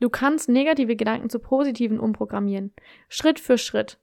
Du 0.00 0.10
kannst 0.10 0.48
negative 0.48 0.96
Gedanken 0.96 1.30
zu 1.30 1.38
positiven 1.38 1.98
umprogrammieren. 1.98 2.72
Schritt 3.08 3.40
für 3.40 3.58
Schritt. 3.58 3.98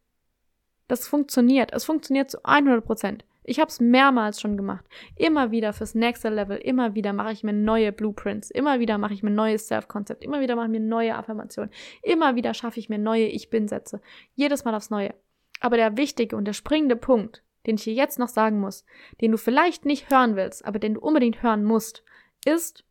Das 0.88 1.08
funktioniert. 1.08 1.72
Es 1.72 1.86
funktioniert 1.86 2.32
zu 2.32 2.44
100 2.44 2.84
Prozent. 2.84 3.26
Ich 3.44 3.60
habe 3.60 3.70
es 3.70 3.80
mehrmals 3.80 4.40
schon 4.40 4.58
gemacht. 4.58 4.86
Immer 5.16 5.52
wieder 5.52 5.74
fürs 5.74 5.96
nächste 5.96 6.30
Level. 6.30 6.58
Immer 6.58 6.96
wieder 6.96 7.14
mache 7.14 7.34
ich 7.34 7.44
mir 7.44 7.54
neue 7.54 7.92
Blueprints. 7.92 8.50
Immer 8.50 8.80
wieder 8.80 8.98
mache 8.98 9.14
ich 9.14 9.22
mir 9.22 9.32
neues 9.32 9.68
Self-Konzept. 9.68 10.24
Immer 10.24 10.40
wieder 10.40 10.56
mache 10.56 10.68
ich 10.68 10.72
mir 10.72 10.80
neue 10.80 11.16
Affirmationen. 11.16 11.72
Immer 12.02 12.36
wieder 12.36 12.54
schaffe 12.54 12.80
ich 12.80 12.90
mir 12.90 13.00
neue 13.00 13.26
Ich-Bin-Sätze. 13.26 14.02
Jedes 14.34 14.64
Mal 14.64 14.76
aufs 14.76 14.90
Neue. 14.90 15.14
Aber 15.60 15.78
der 15.78 15.98
wichtige 15.98 16.36
und 16.36 16.46
der 16.46 16.54
springende 16.54 16.96
Punkt 16.96 17.44
den 17.66 17.76
ich 17.76 17.84
dir 17.84 17.94
jetzt 17.94 18.20
noch 18.20 18.28
sagen 18.28 18.60
muss, 18.60 18.86
den 19.22 19.32
du 19.32 19.38
vielleicht 19.38 19.86
nicht 19.86 20.10
hören 20.10 20.36
willst, 20.36 20.66
aber 20.66 20.80
den 20.80 20.96
du 20.96 21.02
unbedingt 21.02 21.42
hören 21.44 21.64
musst, 21.64 22.04
ist, 22.46 22.84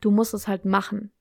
du 0.00 0.10
musst 0.10 0.34
es 0.34 0.48
halt 0.48 0.64
machen. 0.64 1.12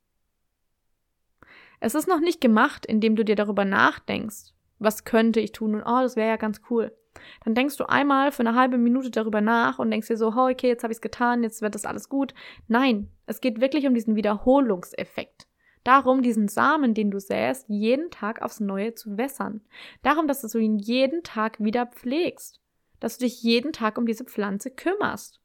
Es 1.79 1.95
ist 1.95 2.07
noch 2.07 2.19
nicht 2.19 2.41
gemacht, 2.41 2.85
indem 2.85 3.15
du 3.15 3.23
dir 3.23 3.35
darüber 3.35 3.65
nachdenkst, 3.65 4.53
was 4.79 5.03
könnte 5.03 5.39
ich 5.39 5.51
tun 5.51 5.75
und 5.75 5.83
oh, 5.83 6.01
das 6.01 6.15
wäre 6.15 6.29
ja 6.29 6.37
ganz 6.37 6.61
cool. 6.69 6.95
Dann 7.43 7.55
denkst 7.55 7.77
du 7.77 7.85
einmal 7.85 8.31
für 8.31 8.41
eine 8.41 8.55
halbe 8.55 8.77
Minute 8.77 9.09
darüber 9.09 9.41
nach 9.41 9.79
und 9.79 9.91
denkst 9.91 10.07
dir 10.07 10.17
so, 10.17 10.29
oh, 10.29 10.49
okay, 10.49 10.67
jetzt 10.67 10.83
habe 10.83 10.91
ich 10.91 10.97
es 10.97 11.01
getan, 11.01 11.43
jetzt 11.43 11.61
wird 11.61 11.75
das 11.75 11.85
alles 11.85 12.09
gut. 12.09 12.33
Nein, 12.67 13.09
es 13.25 13.39
geht 13.39 13.61
wirklich 13.61 13.87
um 13.87 13.93
diesen 13.93 14.15
Wiederholungseffekt. 14.15 15.47
Darum, 15.85 16.23
diesen 16.23 16.47
Samen, 16.47 16.95
den 16.95 17.11
du 17.11 17.19
säst, 17.19 17.69
jeden 17.69 18.09
Tag 18.09 18.41
aufs 18.41 18.59
Neue 18.59 18.95
zu 18.95 19.17
wässern. 19.17 19.61
Darum, 20.01 20.27
dass 20.27 20.41
du 20.41 20.57
ihn 20.57 20.79
jeden 20.79 21.21
Tag 21.21 21.63
wieder 21.63 21.85
pflegst. 21.85 22.59
Dass 22.99 23.17
du 23.17 23.25
dich 23.25 23.43
jeden 23.43 23.71
Tag 23.71 23.99
um 23.99 24.07
diese 24.07 24.25
Pflanze 24.25 24.71
kümmerst. 24.71 25.39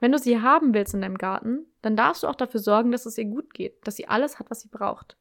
Wenn 0.00 0.12
du 0.12 0.18
sie 0.18 0.40
haben 0.40 0.72
willst 0.72 0.94
in 0.94 1.02
deinem 1.02 1.18
Garten, 1.18 1.66
dann 1.82 1.94
darfst 1.94 2.22
du 2.22 2.26
auch 2.26 2.34
dafür 2.34 2.60
sorgen, 2.60 2.90
dass 2.90 3.04
es 3.04 3.18
ihr 3.18 3.26
gut 3.26 3.52
geht, 3.52 3.86
dass 3.86 3.96
sie 3.96 4.08
alles 4.08 4.38
hat, 4.38 4.50
was 4.50 4.62
sie 4.62 4.68
braucht. 4.68 5.18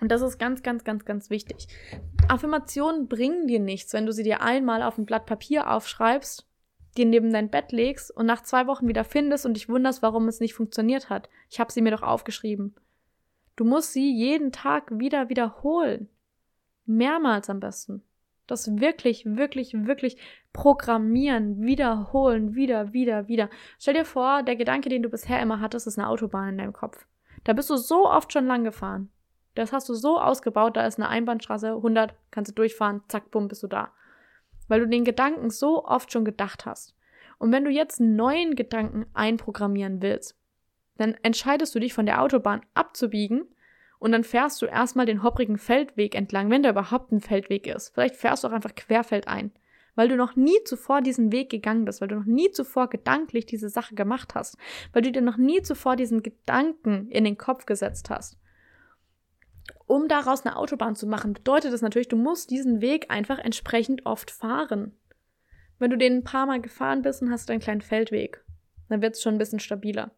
Und 0.00 0.12
das 0.12 0.22
ist 0.22 0.38
ganz, 0.38 0.62
ganz, 0.62 0.84
ganz, 0.84 1.04
ganz 1.04 1.28
wichtig. 1.28 1.66
Affirmationen 2.28 3.08
bringen 3.08 3.48
dir 3.48 3.58
nichts, 3.58 3.92
wenn 3.94 4.06
du 4.06 4.12
sie 4.12 4.22
dir 4.22 4.42
einmal 4.42 4.82
auf 4.84 4.96
ein 4.96 5.06
Blatt 5.06 5.26
Papier 5.26 5.70
aufschreibst, 5.70 6.47
die 6.98 7.04
neben 7.04 7.32
dein 7.32 7.50
Bett 7.50 7.72
legst 7.72 8.14
und 8.14 8.26
nach 8.26 8.42
zwei 8.42 8.66
Wochen 8.66 8.88
wieder 8.88 9.04
findest 9.04 9.46
und 9.46 9.54
dich 9.54 9.68
wunderst, 9.68 10.02
warum 10.02 10.28
es 10.28 10.40
nicht 10.40 10.54
funktioniert 10.54 11.08
hat. 11.08 11.28
Ich 11.48 11.60
habe 11.60 11.72
sie 11.72 11.80
mir 11.80 11.92
doch 11.92 12.02
aufgeschrieben. 12.02 12.74
Du 13.56 13.64
musst 13.64 13.92
sie 13.92 14.12
jeden 14.12 14.52
Tag 14.52 14.98
wieder 14.98 15.28
wiederholen. 15.28 16.08
Mehrmals 16.84 17.50
am 17.50 17.60
besten. 17.60 18.02
Das 18.46 18.80
wirklich, 18.80 19.24
wirklich, 19.26 19.74
wirklich 19.86 20.16
programmieren, 20.52 21.60
wiederholen, 21.60 22.54
wieder, 22.54 22.92
wieder, 22.92 23.28
wieder. 23.28 23.50
Stell 23.78 23.94
dir 23.94 24.04
vor, 24.04 24.42
der 24.42 24.56
Gedanke, 24.56 24.88
den 24.88 25.02
du 25.02 25.10
bisher 25.10 25.40
immer 25.40 25.60
hattest, 25.60 25.86
ist 25.86 25.98
eine 25.98 26.08
Autobahn 26.08 26.50
in 26.50 26.58
deinem 26.58 26.72
Kopf. 26.72 27.06
Da 27.44 27.52
bist 27.52 27.68
du 27.68 27.76
so 27.76 28.08
oft 28.08 28.32
schon 28.32 28.46
lang 28.46 28.64
gefahren. 28.64 29.10
Das 29.54 29.72
hast 29.72 29.88
du 29.88 29.94
so 29.94 30.18
ausgebaut, 30.20 30.76
da 30.76 30.86
ist 30.86 30.98
eine 30.98 31.08
Einbahnstraße, 31.08 31.72
100, 31.72 32.14
kannst 32.30 32.52
du 32.52 32.54
durchfahren, 32.54 33.02
zack, 33.08 33.30
bumm, 33.30 33.48
bist 33.48 33.62
du 33.62 33.66
da. 33.66 33.90
Weil 34.68 34.80
du 34.80 34.88
den 34.88 35.04
Gedanken 35.04 35.50
so 35.50 35.84
oft 35.84 36.12
schon 36.12 36.24
gedacht 36.24 36.66
hast. 36.66 36.94
Und 37.38 37.52
wenn 37.52 37.64
du 37.64 37.70
jetzt 37.70 38.00
einen 38.00 38.16
neuen 38.16 38.54
Gedanken 38.54 39.06
einprogrammieren 39.14 40.02
willst, 40.02 40.36
dann 40.96 41.14
entscheidest 41.22 41.74
du 41.74 41.78
dich 41.78 41.94
von 41.94 42.06
der 42.06 42.22
Autobahn 42.22 42.60
abzubiegen 42.74 43.44
und 43.98 44.12
dann 44.12 44.24
fährst 44.24 44.60
du 44.62 44.66
erstmal 44.66 45.06
den 45.06 45.22
hopprigen 45.22 45.58
Feldweg 45.58 46.14
entlang, 46.14 46.50
wenn 46.50 46.62
da 46.62 46.70
überhaupt 46.70 47.12
ein 47.12 47.20
Feldweg 47.20 47.66
ist. 47.66 47.90
Vielleicht 47.94 48.16
fährst 48.16 48.44
du 48.44 48.48
auch 48.48 48.52
einfach 48.52 48.74
querfeldein, 48.74 49.52
weil 49.94 50.08
du 50.08 50.16
noch 50.16 50.36
nie 50.36 50.62
zuvor 50.64 51.00
diesen 51.00 51.32
Weg 51.32 51.50
gegangen 51.50 51.84
bist, 51.84 52.00
weil 52.00 52.08
du 52.08 52.16
noch 52.16 52.26
nie 52.26 52.50
zuvor 52.50 52.88
gedanklich 52.88 53.46
diese 53.46 53.68
Sache 53.68 53.94
gemacht 53.94 54.34
hast, 54.34 54.56
weil 54.92 55.02
du 55.02 55.12
dir 55.12 55.22
noch 55.22 55.36
nie 55.36 55.62
zuvor 55.62 55.96
diesen 55.96 56.22
Gedanken 56.22 57.08
in 57.10 57.24
den 57.24 57.38
Kopf 57.38 57.66
gesetzt 57.66 58.10
hast 58.10 58.37
um 59.86 60.08
daraus 60.08 60.44
eine 60.44 60.56
Autobahn 60.56 60.96
zu 60.96 61.06
machen, 61.06 61.32
bedeutet 61.32 61.72
das 61.72 61.82
natürlich, 61.82 62.08
du 62.08 62.16
musst 62.16 62.50
diesen 62.50 62.80
Weg 62.80 63.10
einfach 63.10 63.38
entsprechend 63.38 64.06
oft 64.06 64.30
fahren. 64.30 64.96
Wenn 65.78 65.90
du 65.90 65.96
den 65.96 66.18
ein 66.18 66.24
paar 66.24 66.46
Mal 66.46 66.60
gefahren 66.60 67.02
bist 67.02 67.22
und 67.22 67.30
hast 67.30 67.48
du 67.48 67.52
einen 67.52 67.62
kleinen 67.62 67.80
Feldweg, 67.80 68.44
dann 68.88 69.02
wird 69.02 69.14
es 69.14 69.22
schon 69.22 69.34
ein 69.34 69.38
bisschen 69.38 69.60
stabiler. 69.60 70.10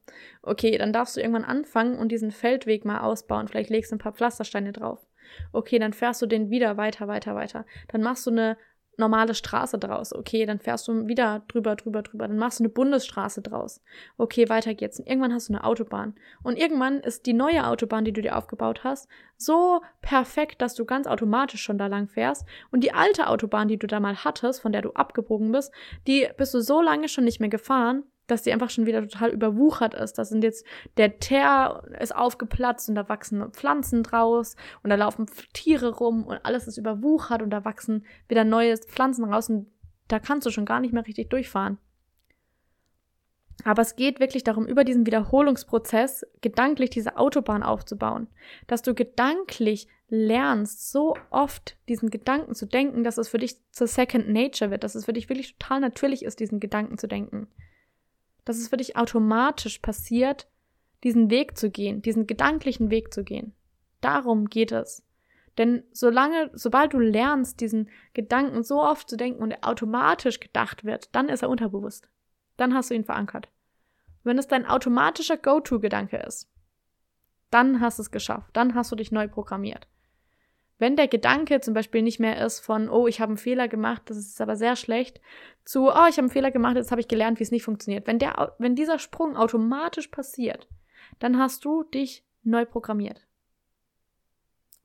Okay, 0.42 0.76
dann 0.78 0.92
darfst 0.92 1.16
du 1.16 1.20
irgendwann 1.20 1.44
anfangen 1.44 1.98
und 1.98 2.10
diesen 2.10 2.30
Feldweg 2.30 2.84
mal 2.84 3.00
ausbauen. 3.00 3.48
Vielleicht 3.48 3.70
legst 3.70 3.90
du 3.90 3.96
ein 3.96 4.00
paar 4.00 4.12
Pflastersteine 4.12 4.72
drauf. 4.72 5.06
Okay, 5.52 5.78
dann 5.78 5.92
fährst 5.92 6.22
du 6.22 6.26
den 6.26 6.50
wieder 6.50 6.76
weiter, 6.76 7.08
weiter, 7.08 7.34
weiter. 7.34 7.66
Dann 7.88 8.02
machst 8.02 8.26
du 8.26 8.30
eine 8.30 8.56
normale 9.00 9.34
Straße 9.34 9.78
draus. 9.78 10.14
Okay, 10.14 10.46
dann 10.46 10.60
fährst 10.60 10.86
du 10.86 11.08
wieder 11.08 11.42
drüber, 11.48 11.74
drüber, 11.74 12.02
drüber. 12.02 12.28
Dann 12.28 12.38
machst 12.38 12.60
du 12.60 12.64
eine 12.64 12.68
Bundesstraße 12.68 13.42
draus. 13.42 13.82
Okay, 14.16 14.48
weiter 14.48 14.74
geht's. 14.74 15.00
Und 15.00 15.08
irgendwann 15.08 15.34
hast 15.34 15.48
du 15.48 15.54
eine 15.54 15.64
Autobahn. 15.64 16.14
Und 16.42 16.56
irgendwann 16.56 17.00
ist 17.00 17.26
die 17.26 17.32
neue 17.32 17.66
Autobahn, 17.66 18.04
die 18.04 18.12
du 18.12 18.22
dir 18.22 18.36
aufgebaut 18.36 18.84
hast, 18.84 19.08
so 19.36 19.80
perfekt, 20.02 20.62
dass 20.62 20.74
du 20.74 20.84
ganz 20.84 21.06
automatisch 21.06 21.62
schon 21.62 21.78
da 21.78 21.88
lang 21.88 22.08
fährst. 22.08 22.46
Und 22.70 22.84
die 22.84 22.92
alte 22.92 23.26
Autobahn, 23.26 23.68
die 23.68 23.78
du 23.78 23.86
da 23.86 23.98
mal 23.98 24.16
hattest, 24.16 24.60
von 24.60 24.72
der 24.72 24.82
du 24.82 24.92
abgebogen 24.92 25.50
bist, 25.50 25.72
die 26.06 26.28
bist 26.36 26.54
du 26.54 26.60
so 26.60 26.80
lange 26.80 27.08
schon 27.08 27.24
nicht 27.24 27.40
mehr 27.40 27.48
gefahren, 27.48 28.04
dass 28.31 28.43
die 28.43 28.53
einfach 28.53 28.71
schon 28.71 28.87
wieder 28.87 29.07
total 29.07 29.31
überwuchert 29.31 29.95
ist. 29.95 30.14
Das 30.14 30.29
sind 30.29 30.45
jetzt, 30.45 30.64
der 30.97 31.19
Teer 31.19 31.83
ist 31.99 32.14
aufgeplatzt 32.14 32.88
und 32.88 32.95
da 32.95 33.09
wachsen 33.09 33.51
Pflanzen 33.53 34.03
draus 34.03 34.57
und 34.83 34.90
da 34.90 34.97
laufen 34.97 35.27
Tiere 35.53 35.97
rum 35.97 36.25
und 36.25 36.38
alles 36.45 36.66
ist 36.66 36.79
überwuchert 36.79 37.43
und 37.43 37.51
da 37.51 37.64
wachsen 37.64 38.05
wieder 38.29 38.45
neue 38.45 38.77
Pflanzen 38.77 39.25
raus 39.25 39.49
und 39.49 39.66
da 40.09 40.19
kannst 40.19 40.47
du 40.47 40.51
schon 40.51 40.64
gar 40.64 40.81
nicht 40.81 40.93
mehr 40.93 41.07
richtig 41.07 41.31
durchfahren. 41.31 41.79
Aber 43.64 43.83
es 43.83 43.95
geht 43.95 44.21
wirklich 44.21 44.43
darum, 44.43 44.66
über 44.66 44.85
diesen 44.85 45.05
Wiederholungsprozess 45.05 46.27
gedanklich 46.40 46.88
diese 46.90 47.19
Autobahn 47.19 47.62
aufzubauen. 47.62 48.27
Dass 48.66 48.81
du 48.81 48.95
gedanklich 48.95 49.87
lernst, 50.09 50.90
so 50.90 51.14
oft 51.29 51.77
diesen 51.87 52.09
Gedanken 52.11 52.55
zu 52.55 52.66
denken, 52.66 53.05
dass 53.05 53.19
es 53.19 53.29
für 53.29 53.38
dich 53.38 53.59
zur 53.71 53.87
Second 53.87 54.31
Nature 54.31 54.71
wird, 54.71 54.83
dass 54.83 54.95
es 54.95 55.05
für 55.05 55.12
dich 55.12 55.29
wirklich 55.29 55.59
total 55.59 55.81
natürlich 55.81 56.25
ist, 56.25 56.40
diesen 56.40 56.59
Gedanken 56.59 56.97
zu 56.97 57.07
denken 57.07 57.49
dass 58.50 58.58
es 58.58 58.66
für 58.66 58.78
dich 58.78 58.96
automatisch 58.96 59.78
passiert, 59.78 60.48
diesen 61.04 61.30
Weg 61.30 61.56
zu 61.56 61.70
gehen, 61.70 62.02
diesen 62.02 62.26
gedanklichen 62.26 62.90
Weg 62.90 63.14
zu 63.14 63.22
gehen. 63.22 63.54
Darum 64.00 64.46
geht 64.46 64.72
es. 64.72 65.04
Denn 65.56 65.84
solange, 65.92 66.50
sobald 66.52 66.92
du 66.92 66.98
lernst, 66.98 67.60
diesen 67.60 67.88
Gedanken 68.12 68.64
so 68.64 68.82
oft 68.82 69.08
zu 69.08 69.16
denken 69.16 69.40
und 69.40 69.52
er 69.52 69.68
automatisch 69.68 70.40
gedacht 70.40 70.82
wird, 70.82 71.14
dann 71.14 71.28
ist 71.28 71.42
er 71.42 71.48
unterbewusst. 71.48 72.08
Dann 72.56 72.74
hast 72.74 72.90
du 72.90 72.94
ihn 72.94 73.04
verankert. 73.04 73.48
Wenn 74.24 74.36
es 74.36 74.48
dein 74.48 74.66
automatischer 74.66 75.36
Go-To-Gedanke 75.36 76.16
ist, 76.16 76.50
dann 77.52 77.80
hast 77.80 78.00
du 78.00 78.02
es 78.02 78.10
geschafft. 78.10 78.50
Dann 78.56 78.74
hast 78.74 78.90
du 78.90 78.96
dich 78.96 79.12
neu 79.12 79.28
programmiert. 79.28 79.86
Wenn 80.81 80.97
der 80.97 81.09
Gedanke 81.09 81.61
zum 81.61 81.75
Beispiel 81.75 82.01
nicht 82.01 82.21
mehr 82.21 82.45
ist 82.45 82.61
von, 82.61 82.88
oh, 82.88 83.07
ich 83.07 83.21
habe 83.21 83.31
einen 83.31 83.37
Fehler 83.37 83.69
gemacht, 83.69 84.03
das 84.07 84.16
ist 84.16 84.40
aber 84.40 84.57
sehr 84.57 84.77
schlecht, 84.77 85.21
zu, 85.62 85.88
oh, 85.88 86.07
ich 86.09 86.16
habe 86.16 86.21
einen 86.21 86.31
Fehler 86.31 86.51
gemacht, 86.51 86.77
jetzt 86.77 86.90
habe 86.90 87.03
ich 87.03 87.09
gelernt, 87.09 87.38
wie 87.38 87.43
es 87.45 87.51
nicht 87.51 87.64
funktioniert. 87.64 88.07
Wenn, 88.07 88.19
der, 88.19 88.55
wenn 88.59 88.75
dieser 88.75 88.99
Sprung 88.99 89.37
automatisch 89.37 90.09
passiert, 90.09 90.69
dann 91.19 91.38
hast 91.38 91.66
du 91.66 91.83
dich 91.85 92.25
neu 92.43 92.64
programmiert. 92.64 93.27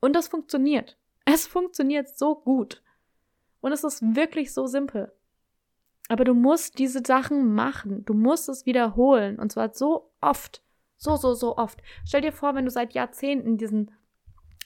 Und 0.02 0.18
das 0.18 0.28
funktioniert. 0.28 0.98
Es 1.24 1.48
funktioniert 1.48 2.10
so 2.10 2.36
gut. 2.36 2.84
Und 3.62 3.72
es 3.72 3.86
ist 3.86 4.16
wirklich 4.16 4.54
so 4.54 4.68
simpel. 4.68 5.14
Aber 6.10 6.26
du 6.26 6.34
musst 6.34 6.78
diese 6.78 7.02
Sachen 7.04 7.56
machen. 7.56 8.04
Du 8.04 8.14
musst 8.14 8.50
es 8.50 8.66
wiederholen. 8.66 9.40
Und 9.40 9.54
zwar 9.54 9.74
so 9.74 10.12
oft. 10.20 10.62
So, 10.98 11.16
so, 11.16 11.34
so 11.34 11.58
oft. 11.58 11.82
Stell 12.06 12.22
dir 12.22 12.34
vor, 12.34 12.54
wenn 12.54 12.66
du 12.66 12.72
seit 12.72 12.94
Jahrzehnten 12.94 13.58
diesen 13.58 13.92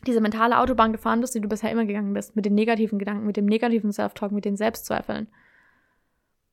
diese 0.06 0.22
mentale 0.22 0.60
Autobahn 0.60 0.92
gefahren 0.92 1.22
bist, 1.22 1.36
die 1.36 1.42
du 1.42 1.50
bisher 1.50 1.72
immer 1.72 1.86
gegangen 1.86 2.14
bist, 2.14 2.36
mit 2.36 2.46
den 2.46 2.56
negativen 2.56 3.00
Gedanken, 3.00 3.26
mit 3.26 3.38
dem 3.38 3.46
negativen 3.46 3.92
Self-Talk, 3.92 4.32
mit 4.32 4.46
den 4.46 4.56
Selbstzweifeln, 4.56 5.28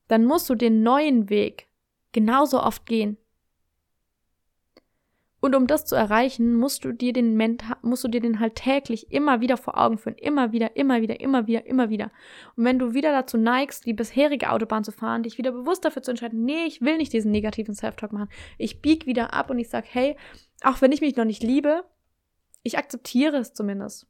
dann 0.07 0.25
musst 0.25 0.49
du 0.49 0.55
den 0.55 0.83
neuen 0.83 1.29
Weg 1.29 1.67
genauso 2.11 2.61
oft 2.61 2.85
gehen. 2.85 3.17
Und 5.39 5.55
um 5.55 5.67
das 5.67 5.85
zu 5.85 5.95
erreichen, 5.95 6.55
musst 6.55 6.83
du 6.83 6.91
dir 6.91 7.13
den 7.13 7.35
Menta 7.37 7.77
musst 7.83 8.03
du 8.03 8.07
dir 8.07 8.21
den 8.21 8.39
halt 8.39 8.55
täglich 8.55 9.11
immer 9.11 9.39
wieder 9.39 9.55
vor 9.55 9.77
Augen 9.77 9.99
führen, 9.99 10.15
immer 10.15 10.51
wieder, 10.51 10.75
immer 10.75 10.99
wieder, 11.01 11.19
immer 11.19 11.45
wieder, 11.45 11.65
immer 11.67 11.89
wieder. 11.89 12.11
Und 12.55 12.65
wenn 12.65 12.79
du 12.79 12.95
wieder 12.95 13.11
dazu 13.11 13.37
neigst, 13.37 13.85
die 13.85 13.93
bisherige 13.93 14.49
Autobahn 14.51 14.83
zu 14.83 14.91
fahren, 14.91 15.23
dich 15.23 15.37
wieder 15.37 15.51
bewusst 15.51 15.85
dafür 15.85 16.01
zu 16.01 16.09
entscheiden, 16.09 16.43
nee, 16.43 16.65
ich 16.65 16.81
will 16.81 16.97
nicht 16.97 17.13
diesen 17.13 17.31
negativen 17.31 17.75
Self-Talk 17.75 18.13
machen. 18.13 18.29
Ich 18.57 18.81
bieg 18.81 19.05
wieder 19.05 19.33
ab 19.33 19.51
und 19.51 19.59
ich 19.59 19.69
sag, 19.69 19.85
hey, 19.87 20.17
auch 20.63 20.81
wenn 20.81 20.91
ich 20.91 21.01
mich 21.01 21.15
noch 21.15 21.25
nicht 21.25 21.43
liebe, 21.43 21.83
ich 22.67 22.77
akzeptiere 22.77 23.37
es 23.37 23.53
zumindest. 23.53 24.07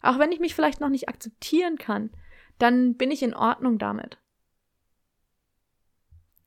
Auch 0.00 0.18
wenn 0.18 0.32
ich 0.32 0.40
mich 0.40 0.54
vielleicht 0.54 0.80
noch 0.80 0.88
nicht 0.88 1.08
akzeptieren 1.08 1.76
kann, 1.76 2.10
dann 2.58 2.94
bin 2.94 3.10
ich 3.10 3.22
in 3.22 3.34
Ordnung 3.34 3.78
damit. 3.78 4.18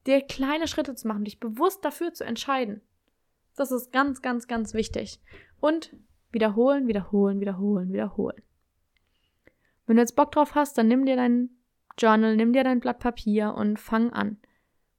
Dir 0.06 0.22
kleine 0.22 0.68
Schritte 0.68 0.96
zu 0.96 1.08
machen, 1.08 1.24
dich 1.24 1.40
bewusst 1.40 1.86
dafür 1.86 2.14
zu 2.14 2.26
entscheiden. 2.26 2.82
Das 3.56 3.72
ist 3.72 3.92
ganz, 3.92 4.22
ganz, 4.22 4.48
ganz 4.48 4.74
wichtig. 4.74 5.22
Und 5.60 5.96
wiederholen, 6.32 6.88
wiederholen, 6.88 7.40
wiederholen, 7.40 7.94
wiederholen. 7.94 8.42
Wenn 9.86 9.98
du 9.98 10.02
jetzt 10.02 10.16
Bock 10.16 10.32
drauf 10.32 10.56
hast, 10.56 10.78
dann 10.78 10.88
nimm 10.88 11.06
dir 11.06 11.16
dein 11.16 11.50
Journal, 11.98 12.36
nimm 12.36 12.54
dir 12.54 12.64
dein 12.64 12.80
Blatt 12.80 13.00
Papier 13.00 13.54
und 13.54 13.80
fang 13.80 14.12
an. 14.12 14.38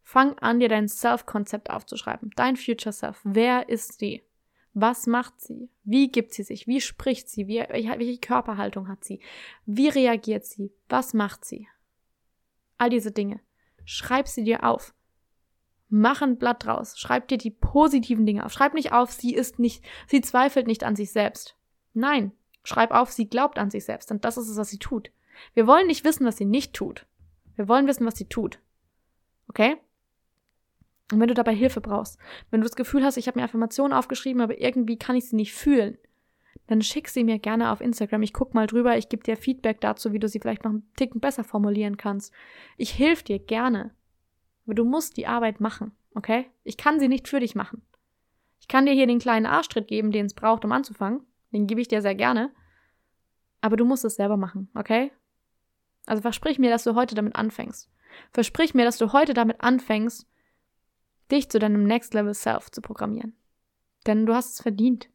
Fang 0.03 0.39
an, 0.39 0.61
dir 0.61 0.69
dein 0.69 0.89
Self-Konzept 0.89 1.71
aufzuschreiben. 1.71 2.31
Dein 2.37 2.57
Future 2.57 2.93
Self. 2.93 3.21
Wer 3.25 3.69
ist 3.69 3.99
sie? 3.99 4.23
Was 4.75 5.07
macht 5.07 5.41
sie? 5.41 5.71
Wie 5.85 6.11
gibt 6.11 6.35
sie 6.35 6.43
sich? 6.43 6.67
Wie 6.67 6.81
spricht 6.81 7.29
sie? 7.29 7.47
Wie, 7.47 7.61
welche 7.61 8.19
Körperhaltung 8.19 8.89
hat 8.89 9.05
sie? 9.05 9.21
Wie 9.67 9.89
reagiert 9.89 10.45
sie? 10.45 10.73
Was 10.89 11.15
macht 11.15 11.45
sie? 11.45 11.69
All 12.77 12.91
diese 12.91 13.13
Dinge. 13.13 13.41
Schreib 13.85 14.27
sie 14.27 14.43
dir 14.43 14.65
auf. 14.65 14.93
Mach 15.89 16.23
ein 16.23 16.39
Blatt 16.39 16.65
draus. 16.65 16.99
Schreib 16.99 17.29
dir 17.29 17.39
die 17.39 17.53
positiven 17.53 18.27
Dinge 18.27 18.45
auf. 18.45 18.53
Schreib 18.53 18.75
nicht 18.75 18.91
auf, 18.91 19.13
sie 19.13 19.33
ist 19.33 19.61
nicht, 19.61 19.85
sie 20.09 20.21
zweifelt 20.21 20.67
nicht 20.67 20.83
an 20.83 20.97
sich 20.97 21.13
selbst. 21.13 21.57
Nein. 21.93 22.33
Schreib 22.65 22.91
auf, 22.91 23.13
sie 23.13 23.29
glaubt 23.29 23.59
an 23.59 23.71
sich 23.71 23.85
selbst. 23.85 24.11
Und 24.11 24.25
das 24.25 24.37
ist 24.37 24.49
es, 24.49 24.57
was 24.57 24.71
sie 24.71 24.79
tut. 24.79 25.13
Wir 25.53 25.69
wollen 25.69 25.87
nicht 25.87 26.05
wissen, 26.05 26.27
was 26.27 26.37
sie 26.37 26.47
nicht 26.47 26.73
tut. 26.73 27.07
Wir 27.55 27.69
wollen 27.69 27.87
wissen, 27.87 28.07
was 28.07 28.17
sie 28.17 28.29
tut. 28.29 28.59
Okay? 29.49 29.77
Und 31.13 31.21
wenn 31.21 31.29
du 31.29 31.35
dabei 31.35 31.55
Hilfe 31.55 31.81
brauchst, 31.81 32.19
wenn 32.51 32.61
du 32.61 32.67
das 32.67 32.77
Gefühl 32.77 33.05
hast, 33.05 33.17
ich 33.17 33.27
habe 33.27 33.39
mir 33.39 33.45
Affirmationen 33.45 33.93
aufgeschrieben, 33.93 34.41
aber 34.41 34.61
irgendwie 34.61 34.97
kann 34.97 35.17
ich 35.17 35.29
sie 35.29 35.37
nicht 35.37 35.53
fühlen, 35.53 35.99
dann 36.67 36.81
schick 36.81 37.09
sie 37.09 37.25
mir 37.25 37.39
gerne 37.39 37.71
auf 37.71 37.81
Instagram. 37.81 38.23
Ich 38.23 38.33
guck 38.33 38.55
mal 38.55 38.67
drüber, 38.67 38.97
ich 38.97 39.09
gebe 39.09 39.23
dir 39.23 39.37
Feedback 39.37 39.81
dazu, 39.81 40.13
wie 40.13 40.19
du 40.19 40.29
sie 40.29 40.41
vielleicht 40.41 40.65
noch 40.65 40.71
einen 40.71 40.91
Ticken 40.97 41.21
besser 41.21 41.45
formulieren 41.45 41.97
kannst. 41.97 42.33
Ich 42.79 42.99
helfe 42.99 43.25
dir 43.25 43.39
gerne. 43.39 43.95
Aber 44.65 44.75
du 44.75 44.85
musst 44.85 45.19
die 45.19 45.27
Arbeit 45.27 45.61
machen, 45.61 45.93
okay? 46.15 46.47
Ich 46.63 46.79
kann 46.79 46.99
sie 46.99 47.09
nicht 47.09 47.29
für 47.29 47.41
dich 47.41 47.55
machen. 47.55 47.83
Ich 48.61 48.69
kann 48.69 48.87
dir 48.87 48.95
hier 48.95 49.07
den 49.07 49.19
kleinen 49.19 49.45
Arschtritt 49.45 49.89
geben, 49.89 50.11
den 50.11 50.25
es 50.25 50.35
braucht, 50.35 50.65
um 50.65 50.73
anzufangen. 50.73 51.21
Den 51.53 51.67
gebe 51.67 51.83
ich 51.83 51.89
dir 51.89 52.01
sehr 52.01 52.15
gerne. 52.15 52.51
Aber 53.61 53.77
du 53.77 53.85
musst 53.85 54.07
es 54.07 54.17
selber 54.17 54.39
machen, 54.39 54.71
okay? 54.75 55.13
Also 56.07 56.23
versprich 56.23 56.59
mir, 56.59 56.71
dass 56.71 56.85
du 56.85 56.95
heute 56.95 57.15
damit 57.15 57.37
anfängst. 57.37 57.91
Versprich 58.33 58.73
mir, 58.73 58.85
dass 58.85 58.97
du 58.97 59.13
heute 59.13 59.35
damit 59.35 59.61
anfängst, 59.61 60.27
dich 61.31 61.49
zu 61.49 61.59
deinem 61.59 61.85
Next 61.85 62.15
Level 62.15 62.35
Self 62.35 62.71
zu 62.71 62.81
programmieren. 62.81 63.35
Denn 64.07 64.27
du 64.27 64.35
hast 64.35 64.55
es 64.55 64.61
verdient. 64.61 65.09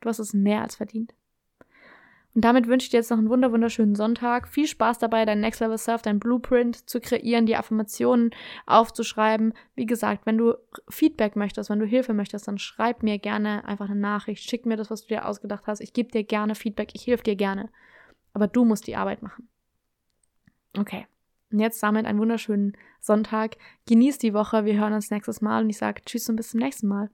Du 0.00 0.08
hast 0.08 0.18
es 0.18 0.32
mehr 0.32 0.62
als 0.62 0.76
verdient. 0.76 1.14
Und 2.34 2.46
damit 2.46 2.66
wünsche 2.66 2.86
ich 2.86 2.90
dir 2.90 2.96
jetzt 2.96 3.10
noch 3.10 3.18
einen 3.18 3.28
wunderschönen 3.28 3.94
Sonntag. 3.94 4.48
Viel 4.48 4.66
Spaß 4.66 4.98
dabei, 4.98 5.26
dein 5.26 5.40
Next 5.40 5.60
Level 5.60 5.76
Self, 5.76 6.00
dein 6.00 6.18
Blueprint 6.18 6.88
zu 6.88 6.98
kreieren, 6.98 7.44
die 7.44 7.56
Affirmationen 7.56 8.30
aufzuschreiben. 8.64 9.52
Wie 9.74 9.84
gesagt, 9.84 10.24
wenn 10.24 10.38
du 10.38 10.54
Feedback 10.88 11.36
möchtest, 11.36 11.68
wenn 11.68 11.78
du 11.78 11.84
Hilfe 11.84 12.14
möchtest, 12.14 12.48
dann 12.48 12.56
schreib 12.56 13.02
mir 13.02 13.18
gerne 13.18 13.66
einfach 13.66 13.90
eine 13.90 14.00
Nachricht. 14.00 14.48
Schick 14.48 14.64
mir 14.64 14.76
das, 14.76 14.90
was 14.90 15.02
du 15.02 15.08
dir 15.08 15.26
ausgedacht 15.26 15.66
hast. 15.66 15.80
Ich 15.80 15.92
gebe 15.92 16.10
dir 16.10 16.24
gerne 16.24 16.54
Feedback. 16.54 16.92
Ich 16.94 17.06
helfe 17.06 17.24
dir 17.24 17.36
gerne. 17.36 17.68
Aber 18.32 18.46
du 18.46 18.64
musst 18.64 18.86
die 18.86 18.96
Arbeit 18.96 19.20
machen. 19.20 19.48
Okay. 20.78 21.06
Und 21.52 21.60
jetzt 21.60 21.82
damit 21.82 22.06
einen 22.06 22.18
wunderschönen 22.18 22.76
Sonntag. 23.00 23.56
Genieß 23.86 24.18
die 24.18 24.34
Woche. 24.34 24.64
Wir 24.64 24.78
hören 24.80 24.94
uns 24.94 25.10
nächstes 25.10 25.40
Mal 25.40 25.62
und 25.62 25.70
ich 25.70 25.78
sage 25.78 26.02
Tschüss 26.04 26.28
und 26.28 26.36
bis 26.36 26.50
zum 26.50 26.60
nächsten 26.60 26.88
Mal. 26.88 27.10